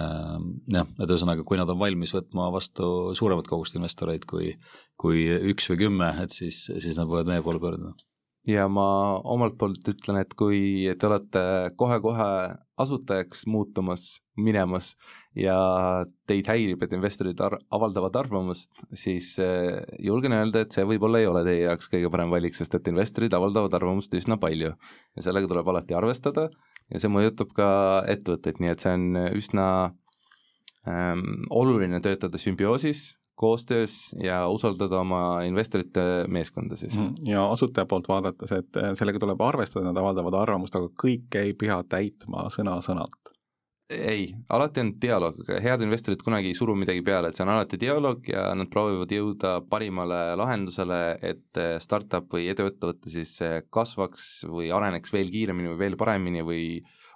jah, 0.72 0.90
et 1.02 1.10
ühesõnaga, 1.10 1.46
kui 1.48 1.60
nad 1.60 1.70
on 1.72 1.80
valmis 1.82 2.14
võtma 2.16 2.52
vastu 2.54 2.88
suuremat 3.18 3.48
kogust 3.50 3.78
investoreid 3.78 4.28
kui, 4.30 4.54
kui 5.02 5.26
üks 5.52 5.72
või 5.72 5.86
kümme, 5.86 6.12
et 6.22 6.36
siis, 6.36 6.68
siis 6.70 7.00
nad 7.00 7.10
võivad 7.10 7.32
meie 7.32 7.46
poole 7.46 7.62
pöörduda. 7.64 7.96
ja 8.46 8.68
ma 8.70 9.18
omalt 9.24 9.58
poolt 9.58 9.90
ütlen, 9.90 10.22
et 10.22 10.36
kui 10.38 10.86
te 11.00 11.08
olete 11.08 11.42
kohe-kohe 11.76 12.30
asutajaks 12.78 13.46
muutumas, 13.48 14.20
minemas 14.38 14.94
ja 15.36 15.58
teid 16.28 16.46
häirib, 16.46 16.84
et 16.84 16.94
investorid 16.94 17.42
ar 17.42 17.58
avaldavad 17.74 18.16
arvamust, 18.20 18.84
siis 18.94 19.34
eh, 19.42 19.82
julgen 20.00 20.36
öelda, 20.38 20.62
et 20.62 20.76
see 20.76 20.86
võib-olla 20.86 21.24
ei 21.24 21.28
ole 21.32 21.42
teie 21.48 21.66
jaoks 21.66 21.90
kõige 21.90 22.12
parem 22.14 22.30
valik, 22.30 22.54
sest 22.56 22.78
et 22.78 22.94
investorid 22.94 23.34
avaldavad 23.34 23.74
arvamust 23.80 24.14
üsna 24.14 24.38
palju 24.38 24.76
ja 24.76 25.26
sellega 25.26 25.50
tuleb 25.50 25.74
alati 25.74 25.98
arvestada 25.98 26.50
ja 26.94 27.02
see 27.02 27.12
mõjutab 27.12 27.54
ka 27.56 27.68
ettevõtteid, 28.12 28.62
nii 28.62 28.74
et 28.74 28.84
see 28.84 28.96
on 28.96 29.22
üsna 29.36 29.68
ähm, 30.88 31.46
oluline 31.50 32.02
töötada 32.04 32.42
sümbioosis, 32.42 33.16
koostöös 33.36 34.14
ja 34.24 34.46
usaldada 34.48 35.02
oma 35.02 35.22
investorite 35.44 36.26
meeskonda 36.32 36.78
siis. 36.80 36.96
Mhm. 36.96 37.28
ja 37.28 37.46
asutaja 37.52 37.86
poolt 37.86 38.08
vaadates, 38.08 38.52
et 38.56 38.82
sellega 38.96 39.20
tuleb 39.20 39.42
arvestada, 39.42 39.90
nad 39.90 40.00
avaldavad 40.00 40.40
arvamust, 40.40 40.76
aga 40.76 40.92
kõike 41.04 41.44
ei 41.44 41.54
pea 41.54 41.82
täitma 41.90 42.48
sõna-sõnalt 42.54 43.35
ei, 43.90 44.36
alati 44.50 44.82
on 44.82 44.92
dialoog, 45.02 45.38
head 45.62 45.84
investorid 45.86 46.24
kunagi 46.26 46.50
ei 46.50 46.58
suru 46.58 46.74
midagi 46.78 47.04
peale, 47.06 47.30
et 47.30 47.38
see 47.38 47.46
on 47.46 47.52
alati 47.54 47.78
dialoog 47.82 48.26
ja 48.32 48.48
nad 48.58 48.70
proovivad 48.74 49.14
jõuda 49.14 49.52
parimale 49.70 50.22
lahendusele, 50.40 51.00
et 51.22 51.62
startup 51.84 52.32
või 52.34 52.48
eduettevõte 52.54 53.14
siis 53.14 53.38
kasvaks 53.74 54.48
või 54.50 54.72
areneks 54.74 55.14
veel 55.14 55.30
kiiremini 55.34 55.74
või 55.74 55.82
veel 55.84 55.98
paremini 56.02 56.42
või 56.46 56.66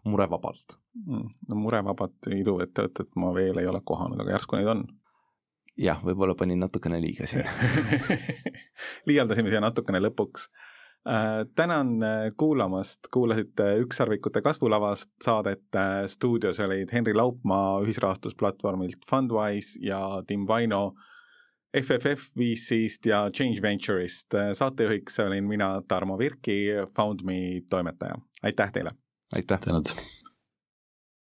murevabalt 0.05 0.77
mm,. 1.05 1.27
no 1.49 1.59
murevabat 1.65 2.31
iduettevõtet 2.37 3.17
ma 3.19 3.33
veel 3.35 3.59
ei 3.61 3.69
ole 3.69 3.81
kohanud, 3.83 4.21
aga 4.21 4.37
järsku 4.37 4.59
neid 4.59 4.69
on? 4.75 4.85
jah, 5.79 6.01
võib-olla 6.05 6.35
panin 6.37 6.61
natukene 6.61 7.01
liiga 7.01 7.27
siin 7.29 7.47
liialdasime 9.09 9.49
siia 9.49 9.63
natukene 9.63 10.01
lõpuks 10.05 10.49
tänan 11.55 12.03
äh, 12.03 12.31
kuulamast, 12.37 12.99
kuulasite 13.13 13.77
Ükssarvikute 13.79 14.41
kasvulavast 14.41 15.09
saadet, 15.23 15.75
äh, 15.75 16.07
stuudios 16.07 16.59
olid 16.59 16.91
Henri 16.93 17.13
Laupmaa 17.13 17.81
ühisrahastusplatvormilt 17.81 19.07
Fundwise 19.09 19.79
ja 19.81 20.23
Tim 20.27 20.47
Vaino 20.47 20.93
FFF 21.77 22.29
VC-st 22.37 23.05
ja 23.05 23.29
Change 23.31 23.61
Venture'ist. 23.61 24.33
saatejuhiks 24.53 25.19
olin 25.19 25.47
mina, 25.47 25.81
Tarmo 25.87 26.17
Virki, 26.17 26.65
FoundMe 26.95 27.61
toimetaja. 27.69 28.15
aitäh 28.43 28.71
teile! 28.71 28.89
aitäh! 29.35 29.59
tänud! 29.59 29.85